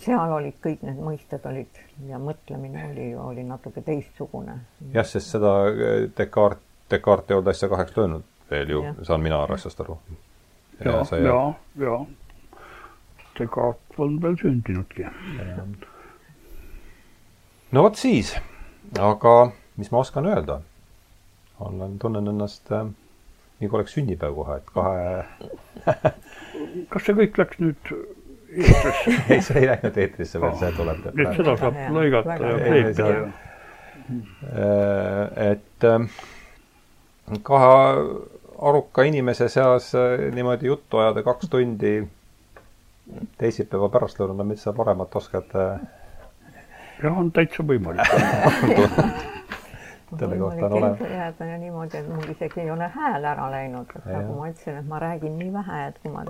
[0.00, 4.56] seal olid kõik need mõisted olid ja mõtlemine oli, oli natuke teistsugune.
[4.94, 9.42] jah, sest seda eh, Descartes, Descartes ei olnud asja kaheks löönud veel ju, saan mina
[9.44, 9.98] asjast aru.
[10.84, 11.40] ja, ja, ja,
[11.86, 11.98] ja.
[13.38, 15.06] Descartes polnud veel sündinudki.
[17.72, 18.36] no vot siis,
[18.98, 19.34] aga
[19.76, 20.60] mis ma oskan öelda?
[21.60, 22.84] olen, tunnen ennast äh,
[23.60, 25.24] nagu oleks sünnipäev kohe, et kahe
[26.92, 27.92] kas see kõik läks nüüd
[28.56, 31.08] eetrisse ei, see ei läinud eetrisse veel, see tuleb.
[31.16, 33.10] nüüd seda saab lõigata ja kleepida.
[34.46, 36.10] Äh, et ähm,
[37.46, 37.72] kahe
[38.62, 41.94] aruka inimese seas äh, niimoodi juttu ajada kaks tundi
[43.38, 45.54] teisipäeva pärastlõunal, mis sa paremat oskad?
[45.54, 45.80] Äh?
[47.02, 48.12] jah, on täitsa võimalik
[50.18, 51.00] selle kohta on olemas.
[51.00, 54.78] jääda ja niimoodi, et mul isegi ei ole hääl ära läinud, et nagu ma ütlesin,
[54.80, 56.24] et ma räägin nii vähe, et kui ma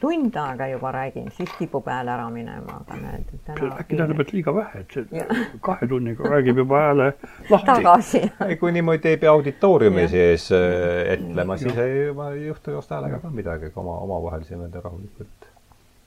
[0.00, 3.70] tund aega juba räägin, siis kipub hääl ära minema, aga näed, täna.
[3.80, 5.26] äkki tähendab, et liiga vähe, et see
[5.66, 7.06] kahe tunniga räägib juba hääle
[7.50, 7.66] lahti.
[7.66, 8.22] tagasi.
[8.60, 13.30] kui niimoodi ei pea auditooriumi sees äh, etlema, siis ei, ei juhtu just häälega ka
[13.30, 15.48] midagi, kui oma, omavahel siin veel rahulikult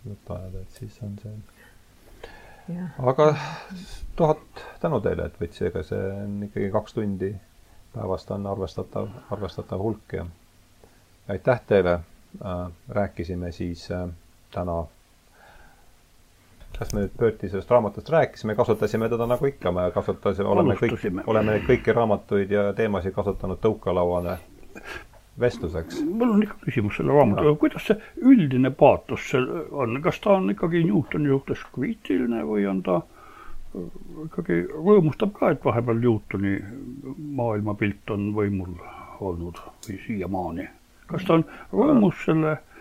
[0.10, 2.78] juttu ajada, et siis on see.
[3.00, 3.36] aga
[4.16, 7.34] tuhat tänu teile, et võtsite, see on ikkagi kaks tundi
[7.94, 10.26] päevast on arvestatav, arvestatav hulk ja
[11.30, 12.00] aitäh teile
[12.90, 14.10] rääkisime siis äh,
[14.52, 14.84] täna
[16.78, 21.06] kas me nüüd Berti sellest raamatust rääkisime, kasutasime teda nagu ikka, me kasutasime, oleme kõik,
[21.30, 24.38] oleme kõiki raamatuid ja teemasid kasutanud tõukelauale
[25.40, 26.02] vestluseks.
[26.02, 27.98] mul on ikka küsimus selle raamatuga, kuidas see
[28.34, 33.02] üldine paatos seal on, kas ta on ikkagi Newtoni suhtes kriitiline või on ta
[34.26, 36.58] ikkagi rõõmustab ka, et vahepeal Newtoni
[37.40, 38.78] maailmapilt on võimul
[39.22, 40.70] olnud või siiamaani?
[41.08, 42.74] Kas ta on rõõmus selle äh,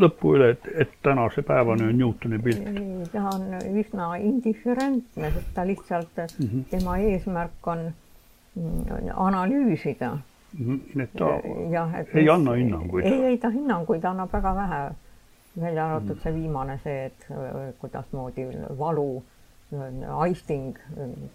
[0.00, 2.68] lõpu üle, et, et tänase päevani on Newtoni pilt?
[3.12, 3.48] ta on
[3.80, 6.64] üsna indiferentne, sest ta lihtsalt mm, -hmm.
[6.70, 7.84] tema eesmärk on
[8.54, 10.66] mm, analüüsida mm.
[10.66, 11.02] -hmm.
[11.02, 11.30] et ta
[11.70, 13.06] jah, et ei anna hinnanguid?
[13.06, 14.82] ei, ei ta hinnanguid annab väga vähe,
[15.60, 16.22] välja arvatud mm -hmm.
[16.22, 19.22] see viimane, see, et äh, kuidasmoodi valu
[20.16, 20.76] aisting,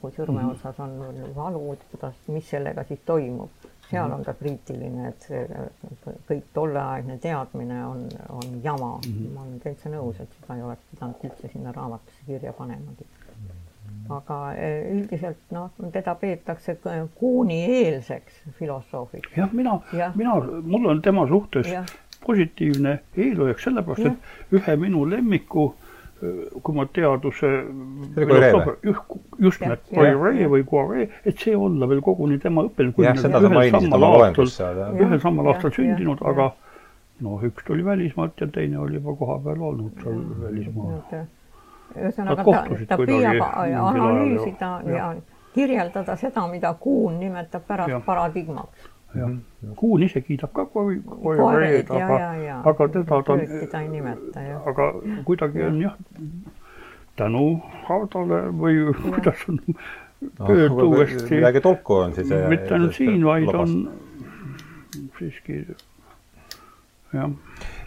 [0.01, 0.55] kui sõrme mhm.
[0.77, 3.49] on valu, kuidas, mis sellega siis toimub
[3.89, 4.13] seal mhm.
[4.13, 5.45] on ta kriitiline, et see
[6.29, 9.13] kõik tolleaegne teadmine on, on jama mm.
[9.13, 9.31] -hmm.
[9.33, 13.07] ma olen täitsa nõus, et seda ei oleks pidanud üldse sinna raamatusse kirja panemagi.
[13.89, 14.11] Mhm.
[14.13, 16.77] aga e, üldiselt noh, teda peetakse
[17.15, 19.37] kuunieelseks filosoofiks.
[19.37, 21.83] jah, mina ja., mina, mul on tema suhtes ja.
[22.25, 24.11] positiivne eelhoiak, sellepärast ja.
[24.11, 25.88] et ühe minu lemmiku äh,
[26.19, 27.49] kui ma teaduse
[29.39, 30.63] just, need Poiree või?
[30.67, 33.95] Poiree, et see olla veel koguni tema õppeline, kui seda sa mainisid
[34.51, 34.99] seal, jah.
[34.99, 36.51] ühel samal aastal sündinud, aga
[37.23, 41.25] noh, üks tuli välismaalt ja teine oli juba kohapeal olnud seal välismaal.
[41.95, 45.11] ühesõnaga ta, ta püüab analüüsida ja, ja
[45.55, 49.31] kirjeldada seda, mida Kuhn nimetab pärast paradigmaks jah,
[49.75, 52.19] Kuhn ise kiidab ka Poireed, aga,
[52.71, 53.37] aga teda ta,
[53.71, 54.67] ta ei nimeta, jah.
[54.69, 54.91] aga
[55.27, 55.97] kuidagi on jah,
[57.19, 57.45] tänu
[57.87, 59.59] Hardale või kuidas on
[60.37, 61.35] pöörd uuesti.
[61.35, 62.31] midagi tolku on siis.
[62.51, 63.75] mitte ainult siin, vaid on
[65.17, 65.61] siiski
[67.13, 67.29] jah.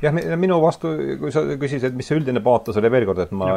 [0.03, 3.55] jah, minu vastu, kui sa küsisid, mis see üldine paatos oli, veel kord, et ma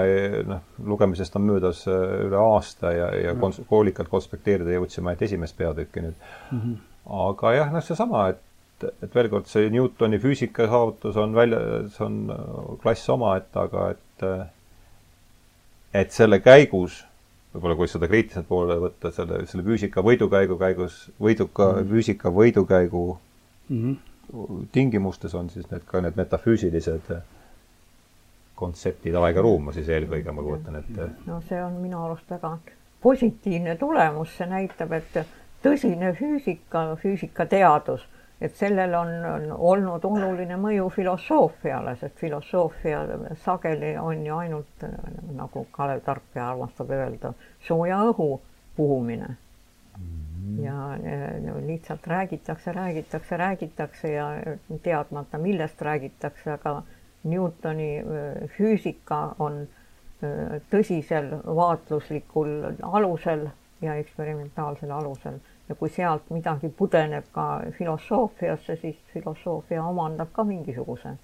[0.48, 3.38] noh, lugemisest on möödas äh, üle aasta ja, ja, ja.
[3.40, 6.60] Kons hoolikalt konspekteerida jõudsime ainult esimest peatükki nüüd mm.
[6.60, 11.60] -hmm aga jah, noh, seesama, et, et veel kord, see Newtoni füüsika saavutus on välja,
[11.94, 14.46] see on äh, klass omaette, aga et äh,
[15.96, 17.00] et selle käigus,
[17.54, 21.94] võib-olla kui seda kriitiliselt poole võtta, selle, selle füüsika võidukäigu käigus, võiduka mm -hmm.
[21.94, 23.06] füüsika võidukäigu
[23.70, 24.66] mm -hmm.
[24.72, 27.16] tingimustes on siis need ka need metafüüsilised
[28.56, 31.10] kontseptid aeg ja ruum, siis eelkõige ma kujutan ette.
[31.26, 32.58] no see on minu arust väga
[33.02, 35.18] positiivne tulemus, see näitab, et
[35.66, 38.04] tõsine füüsika, füüsikateadus,
[38.42, 43.06] et sellel on, on olnud oluline mõju filosoofiale, sest filosoofia
[43.46, 44.86] sageli on ju ainult
[45.36, 47.34] nagu Kalev Tarkpea armastab öelda,
[47.68, 48.30] sooja õhu
[48.76, 49.36] puhumine.
[50.46, 50.64] -hmm.
[50.64, 50.98] ja
[51.68, 54.28] lihtsalt räägitakse, räägitakse, räägitakse ja
[54.84, 56.84] teadmata, millest räägitakse, aga
[57.24, 58.04] Newtoni
[58.58, 59.68] füüsika on
[60.70, 62.52] tõsisel vaatluslikul
[62.82, 63.48] alusel
[63.82, 65.40] ja eksperimentaalsel alusel
[65.70, 71.16] ja kui sealt midagi pudeneb ka filosoofiasse, siis filosoofia omandab ka mingisuguse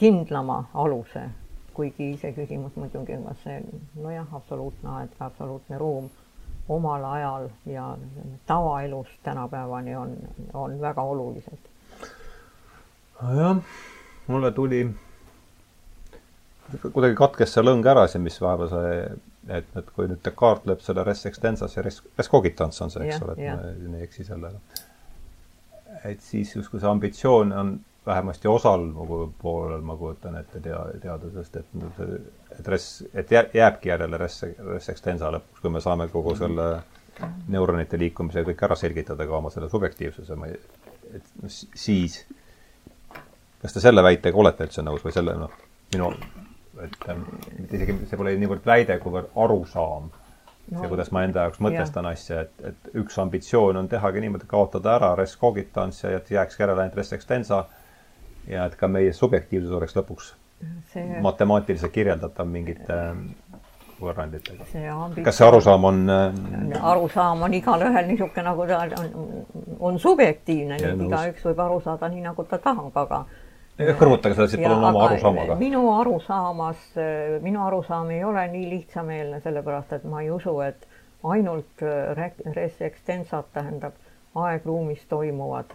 [0.00, 1.28] kindlama aluse,
[1.74, 3.60] kuigi iseküsimus muidugi on, kas see
[4.00, 6.10] nojah, absoluutne aed või absoluutne ruum
[6.70, 7.96] omal ajal ja
[8.46, 10.16] tavaelus tänapäevani on,
[10.54, 11.68] on väga olulised.
[13.36, 13.56] jah,
[14.26, 14.94] mulle tuli,
[16.92, 18.94] kuidagi katkes see lõng ära siin, mis vahepeal sai
[19.50, 23.06] et, et kui nüüd Descartes lööb selle res extensas ja res, res cogitans on see,
[23.06, 23.56] eks ole, et ja.
[23.58, 24.60] ma ei eksi sellega.
[26.08, 31.56] et siis justkui see ambitsioon on vähemasti osal nagu poolel, ma kujutan ette tea, teadusest,
[31.60, 32.20] et see,
[32.58, 34.40] et res, et jääbki järele res,
[34.72, 36.70] res extensa lõpuks, kui me saame kogu selle
[37.52, 40.56] neuronite liikumise kõik ära selgitada ka oma selle subjektiivsuse, ma ei,
[41.18, 42.22] et siis
[43.60, 45.52] kas te selle väitega olete üldse nõus või selle, noh,
[45.92, 46.14] minu
[46.86, 47.26] et ähm,
[47.58, 50.80] mitte isegi, see pole niivõrd väide, kuivõrd arusaam no..
[50.80, 52.14] see, kuidas ma enda jaoks mõtestan ja.
[52.16, 56.60] asja, et, et üks ambitsioon on tehagi niimoodi, kaotada ära res cogitans ja et jääks
[56.60, 57.64] järele ainult res extensa
[58.48, 60.34] ja et ka meie subjektiivsus oleks lõpuks
[60.92, 61.06] see...
[61.22, 63.26] matemaatiliselt kirjeldatav mingite ähm,
[64.00, 64.64] võrranditega.
[65.24, 66.80] kas see arusaam on äh...
[66.92, 69.46] arusaam on igalühel niisugune, nagu ta on,
[69.90, 73.24] on subjektiivne, nii et igaüks võib aru saada nii, nagu ta tahab, aga
[73.98, 75.58] kõrvutage seda siis palun oma arusaamaga.
[75.60, 76.86] minu arusaamas,
[77.44, 80.88] minu arusaam ei ole nii lihtsameelne, sellepärast et ma ei usu, et
[81.24, 81.84] ainult
[82.56, 83.96] res extensat tähendab
[84.40, 85.72] aegruumis toimuvad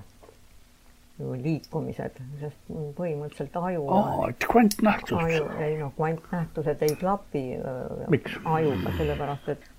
[1.19, 5.15] liikumised, sest põhimõtteliselt aju aa, et kvantnähtus.
[5.15, 7.43] aju, ei noh, kvantnähtused ei klapi
[8.11, 8.35] Miks?
[8.43, 9.69] ajuga, sellepärast et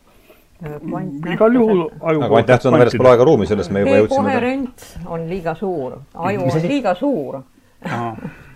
[1.35, 4.23] igal juhul aju aga kvantnähtus on väljaspool aega-ruumi, sellest me juba jõudsime.
[4.23, 7.43] koherents on liiga suur, aju on liiga suur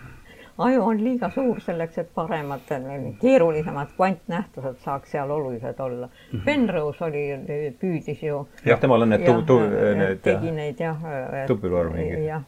[0.60, 2.68] aju on liiga suur selleks, et paremad,
[3.20, 6.08] keerulisemad kvantnähtused saaks seal olulised olla.
[6.44, 7.24] Penrose oli,
[7.80, 9.60] püüdis ju jah, temal on need tu-, tu-,
[10.00, 11.06] need tegi neid jah.
[11.48, 12.26] tupilorm mingi.
[12.26, 12.44] jah.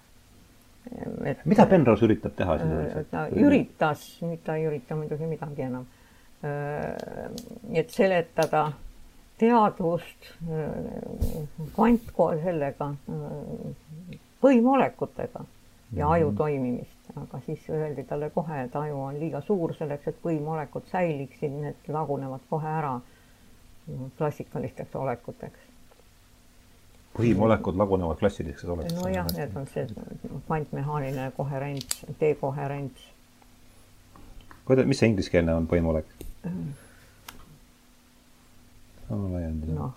[1.24, 3.08] et mida Penrose üritab teha siis?
[3.10, 5.86] ta üritas, nüüd ta ei ürita muidugi midagi enam.
[7.72, 8.66] et seletada
[9.40, 10.30] teadvust
[11.74, 12.92] kvant sellega,
[14.42, 15.46] põhimolekutega
[15.96, 20.22] ja aju toimimist, aga siis öeldi talle kohe, et aju on liiga suur selleks, et
[20.22, 22.94] põhimolekud säiliksid, need lagunevad kohe ära
[24.18, 25.58] klassikalisteks olekuteks.
[27.16, 29.02] põhimolekud lagunevad klassilisteks olekuteks?
[29.02, 29.86] nojah, need on see
[30.46, 33.08] kvantmehaaniline koherents, dekoherents.
[34.64, 36.16] kuidas, mis see ingliskeelne on põhimolek?
[39.10, 39.92] noh,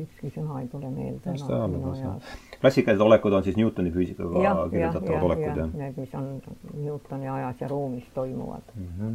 [0.00, 2.34] ükski sõna ei tule meelde enam minu jaoks.
[2.60, 5.72] klassikalised olekud on siis Newtoni füüsikaga kirjeldatavad olekud, jah?
[5.80, 6.28] Need, mis on
[6.74, 8.86] Newtoni ajas ja ruumis toimuvad mm.
[8.98, 9.14] -hmm.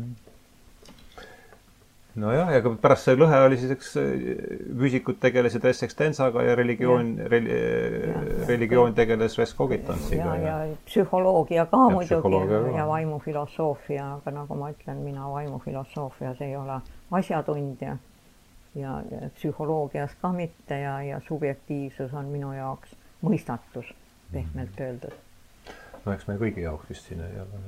[2.24, 3.94] nojah, ja pärast see lõhe oli siis, eks
[4.82, 7.62] füüsikud tegelesid res extensaga ja religioon, reli,
[8.48, 10.36] religioon tegeles res cogitance'iga.
[10.36, 15.32] ja, ja, ja psühholoogia ka ja muidugi ja, ja vaimufilosoofia, aga nagu ma ütlen, mina
[15.32, 16.82] vaimufilosoofias ei ole
[17.12, 17.98] asjatundja
[18.76, 19.02] ja,
[19.36, 23.94] psühholoogias ka mitte ja, ja subjektiivsus on minu jaoks mõistatus,
[24.32, 25.14] pehmelt öeldes.
[26.06, 27.62] no eks meie kõigi jaoks vist siin ei ole.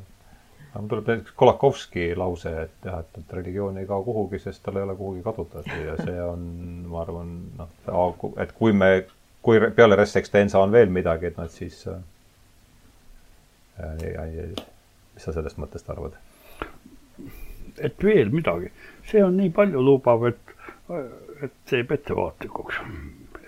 [0.71, 4.63] aga mul tuleb näiteks Kolakovski lause, et jah, et, et religioon ei kao kuhugi, sest
[4.63, 6.45] tal ei ole kuhugi kaduda ja see on,
[6.87, 8.91] ma arvan, noh, et kui me,
[9.41, 11.99] kui peale res extensa on veel midagi, et noh, et siis äh,
[14.03, 14.65] ei, ei, ei,
[15.15, 16.19] mis sa sellest mõttest arvad?
[17.81, 18.69] et veel midagi,
[19.09, 20.50] see on nii paljulubav, et
[21.41, 22.81] et teeb ettevaatlikuks.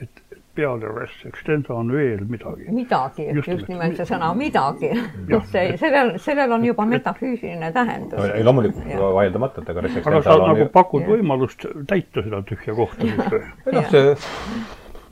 [0.01, 2.67] et peale res extensa on veel midagi.
[2.69, 4.91] midagi, just, just nimelt see sõna midagi.
[5.53, 8.29] see, sellel, sellel on juba metafüüsiline tähendus.
[8.29, 10.69] ei, loomulikult vaieldamatult, aga res extensa aga sa nagu ju...
[10.75, 13.09] pakud võimalust täita seda tühja kohta
[13.77, 14.13] noh, see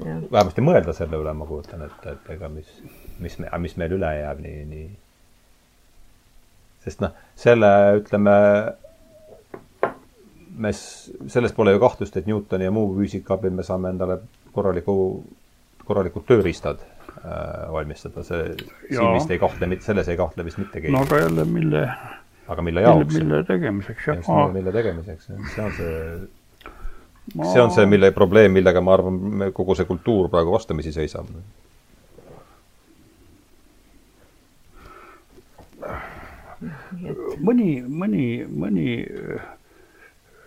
[0.02, 2.70] vähemasti mõelda selle üle, ma kujutan ette, et ega mis,
[3.22, 4.88] mis, mis meil üle jääb nii, nii.
[6.86, 8.38] sest noh, selle ütleme
[10.58, 14.20] me, selles pole ju kahtlust, et Newtoni ja muu füüsika abil me saame endale
[14.56, 14.96] korraliku,
[15.86, 18.52] korralikud tööriistad äh, valmistada, see,
[18.90, 20.94] siin vist ei kahtle, selles ei kahtle vist mitte keegi.
[20.96, 21.88] no aga jälle, mille
[22.52, 23.16] aga mille jaoks?
[23.16, 24.22] mille tegemiseks, jah.
[24.22, 25.96] just, mille tegemiseks, see on see
[27.36, 27.50] ma...
[27.54, 31.32] see on see, mille probleem, millega ma arvan, kogu see kultuur praegu vastamisi seisab.
[37.42, 38.86] mõni, mõni, mõni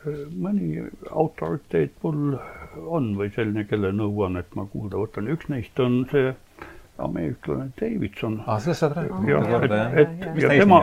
[0.06, 2.36] mõni autoriteet mul
[2.84, 6.32] on või selline, kelle nõuannet ma kuulda võtan, üks neist on see
[6.98, 8.42] ameeriklane Davidson.
[8.46, 9.96] aa, sellest saad rääkida ja, korda, jah?
[9.98, 10.78] et, et ja tema,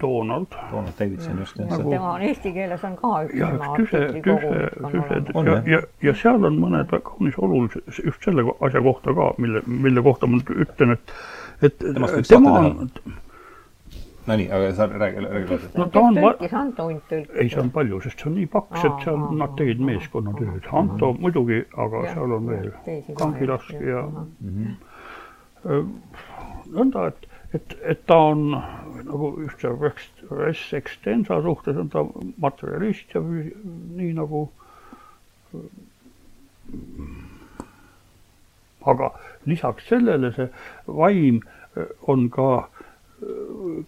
[0.00, 0.56] Donald.
[0.70, 1.56] Donald Davidson, just.
[1.58, 5.80] nagu tema on eesti keeles on ka üks ja, üks tüse, tüse, tüse ja, ja,
[6.04, 10.28] ja seal on mõned väga kaunis olulised just selle asja kohta ka, mille, mille kohta
[10.28, 11.14] ma ütlen, et,
[11.70, 11.88] et
[12.28, 12.92] tema on
[14.26, 15.68] no nii, aga sa räägi, räägi edasi.
[15.78, 17.36] no ta on tõlkis, Anto Unt tõlkis.
[17.40, 20.70] ei, see on palju, sest see on nii paks, et seal nad tegid meeskonnatööd.
[20.80, 22.72] Anto muidugi, aga ja, seal on veel
[23.20, 24.02] Kangilask ja,
[24.40, 24.74] mhm.
[26.74, 28.48] nõnda, et, et, et ta on
[29.04, 32.04] nagu just see res, res extensa suhtes on ta
[32.40, 34.46] materjalist ja nii nagu
[38.92, 39.10] aga
[39.48, 40.48] lisaks sellele see
[40.86, 41.42] vaim
[42.10, 42.48] on ka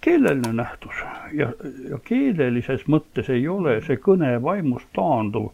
[0.00, 1.00] keeleline nähtus
[1.36, 1.50] ja,
[1.90, 5.50] ja keelelises mõttes ei ole see kõne vaimust taanduv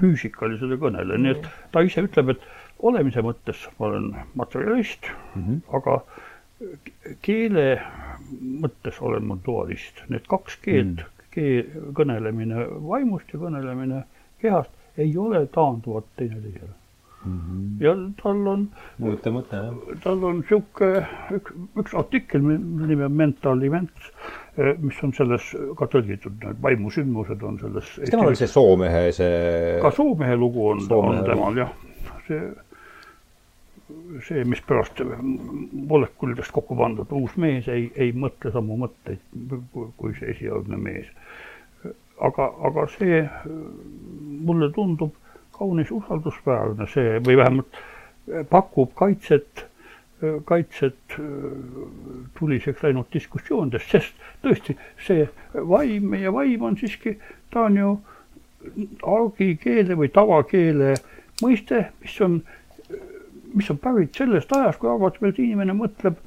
[0.00, 2.46] füüsikalisele kõnele, nii et ta ise ütleb, et
[2.86, 4.08] olemise mõttes ma olen
[4.38, 5.60] materjalist mm, -hmm.
[5.78, 6.00] aga
[7.22, 7.66] keele
[8.64, 11.30] mõttes olen ma dualist, need kaks keelt mm, -hmm.
[11.30, 14.04] keel, kõnelemine vaimust ja kõnelemine
[14.42, 16.79] kehast ei ole taanduvad teineteisele
[17.24, 17.84] Mm -hmm.
[17.84, 18.68] ja tal on.
[19.00, 19.98] huvitav mõte, jah.
[20.04, 20.86] tal on sihuke
[21.36, 21.52] üks,
[21.82, 24.08] üks artikkel, mille nimi on Mental Events,
[24.56, 27.92] eh, mis on selles ka tõlgitud, need vaimusündmused on selles.
[27.98, 29.76] kas temal oli see Soomehe, see?
[29.82, 31.76] ka Soomehe lugu on, on temal jah,
[32.28, 32.40] see
[34.26, 35.00] see, mis pärast
[35.72, 39.22] molekulidest kokku pandud uus mees ei, ei mõtle samu mõtteid
[40.00, 41.08] kui see esialgne mees.
[42.20, 43.22] aga, aga see
[44.48, 45.16] mulle tundub
[45.60, 47.80] kaunis usaldusväärne, see või vähemalt
[48.50, 49.66] pakub kaitset,
[50.48, 51.16] kaitset
[52.38, 54.76] tuliseks läinud diskussioonidest, sest tõesti,
[55.06, 57.16] see vaim, meie vaim on siiski,
[57.52, 57.92] ta on ju
[59.08, 60.94] argikeele või tavakeele
[61.40, 62.40] mõiste, mis on
[63.54, 66.20] mis on pärit sellest ajast, kui arvati, et inimene mõtleb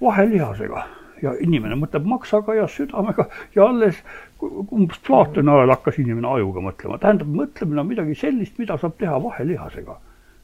[0.00, 0.86] vahelihasega
[1.22, 4.00] ja inimene mõtleb maksaga ja südamega ja alles
[4.42, 6.98] umbes Platoni ajal hakkas inimene ajuga mõtlema.
[6.98, 9.98] tähendab, mõtlemine on midagi sellist, mida saab teha vahelihasega.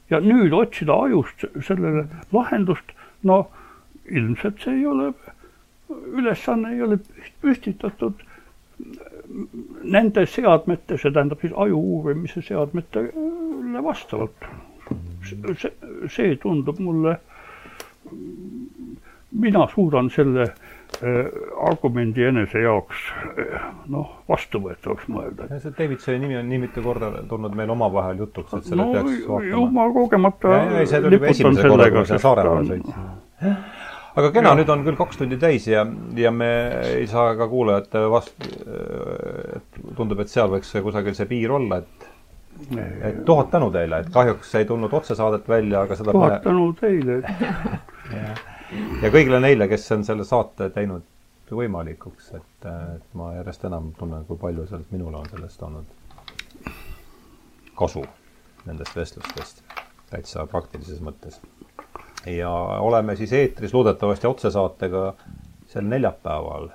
[0.09, 2.93] ja nüüd otsida ajust sellele lahendust,
[3.23, 3.47] no
[4.05, 5.11] ilmselt see ei ole,
[5.89, 6.99] ülesanne ei ole
[7.41, 8.23] püstitatud
[9.83, 14.47] nende seadmete, see tähendab siis aju uurimise seadmetele vastavalt
[15.23, 15.71] see,
[16.09, 17.17] see tundub mulle,
[19.31, 20.47] mina suudan selle
[21.69, 23.03] argumendi enese jaoks
[23.37, 25.49] äh, noh, vastuvõetavaks mõelda.
[25.61, 29.27] see Davidsoni nimi on nii mitu korda tulnud meil omavahel jutuks, et selle no, peaks
[29.29, 29.69] vaatama.
[29.77, 30.55] ma kogemata
[31.91, 33.55] kui ma sinna Saaremaale sõitsin.
[34.17, 35.85] aga kena, nüüd on küll kaks tundi täis ja,
[36.17, 36.51] ja me
[36.95, 38.51] ei saa ka kuulajate vastu,
[39.59, 42.13] et tundub, et seal võiks kusagil see piir olla, et
[43.05, 47.21] et tuhat tänu teile, et kahjuks ei tulnud otsesaadet välja, aga seda tuhat tänu teile
[49.01, 51.05] ja, kõigile neile, kes on selle saate teinud
[51.51, 52.67] võimalikuks, et,
[53.15, 55.93] ma järjest enam tunnen, kui palju sealt minule on sellest olnud
[57.77, 58.03] kasu,
[58.65, 59.61] nendest vestlustest,
[60.09, 61.39] täitsa praktilises mõttes.
[62.25, 62.49] ja
[62.83, 65.13] oleme siis eetris loodetavasti otsesaatega
[65.71, 66.67] sel neljapäeval,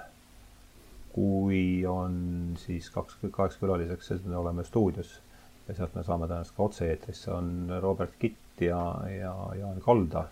[1.12, 5.18] kui on siis kaks, kaheks külaliseks, siis me oleme stuudios
[5.68, 7.50] ja sealt me saame tõenäoliselt ka otse-eetrisse, on
[7.82, 10.26] Robert Kitt ja, ja Jaan Kalda.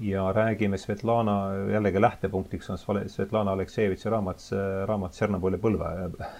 [0.00, 4.40] Ja räägime Svetlana, jällegi lähtepunktiks on Svetlana Aleksejevitši raamat,
[4.86, 5.90] raamat Tšernobõli põlve,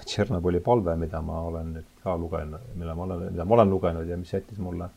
[0.05, 4.09] Tšernobõli palve, mida ma olen nüüd ka lugenud, mille ma olen, mida ma olen lugenud
[4.09, 4.89] ja mis jättis mulle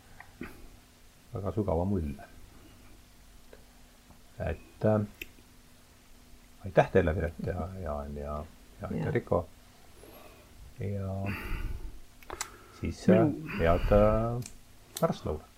[1.34, 2.30] väga sügava mulje.
[4.40, 5.02] et äh,
[6.66, 8.44] aitäh teile, Piret ja Jaan ja,
[8.82, 9.46] ja aitäh, Riko.
[10.80, 11.16] ja
[12.80, 13.08] siis
[13.60, 13.90] head
[15.00, 15.53] pärastlõunat.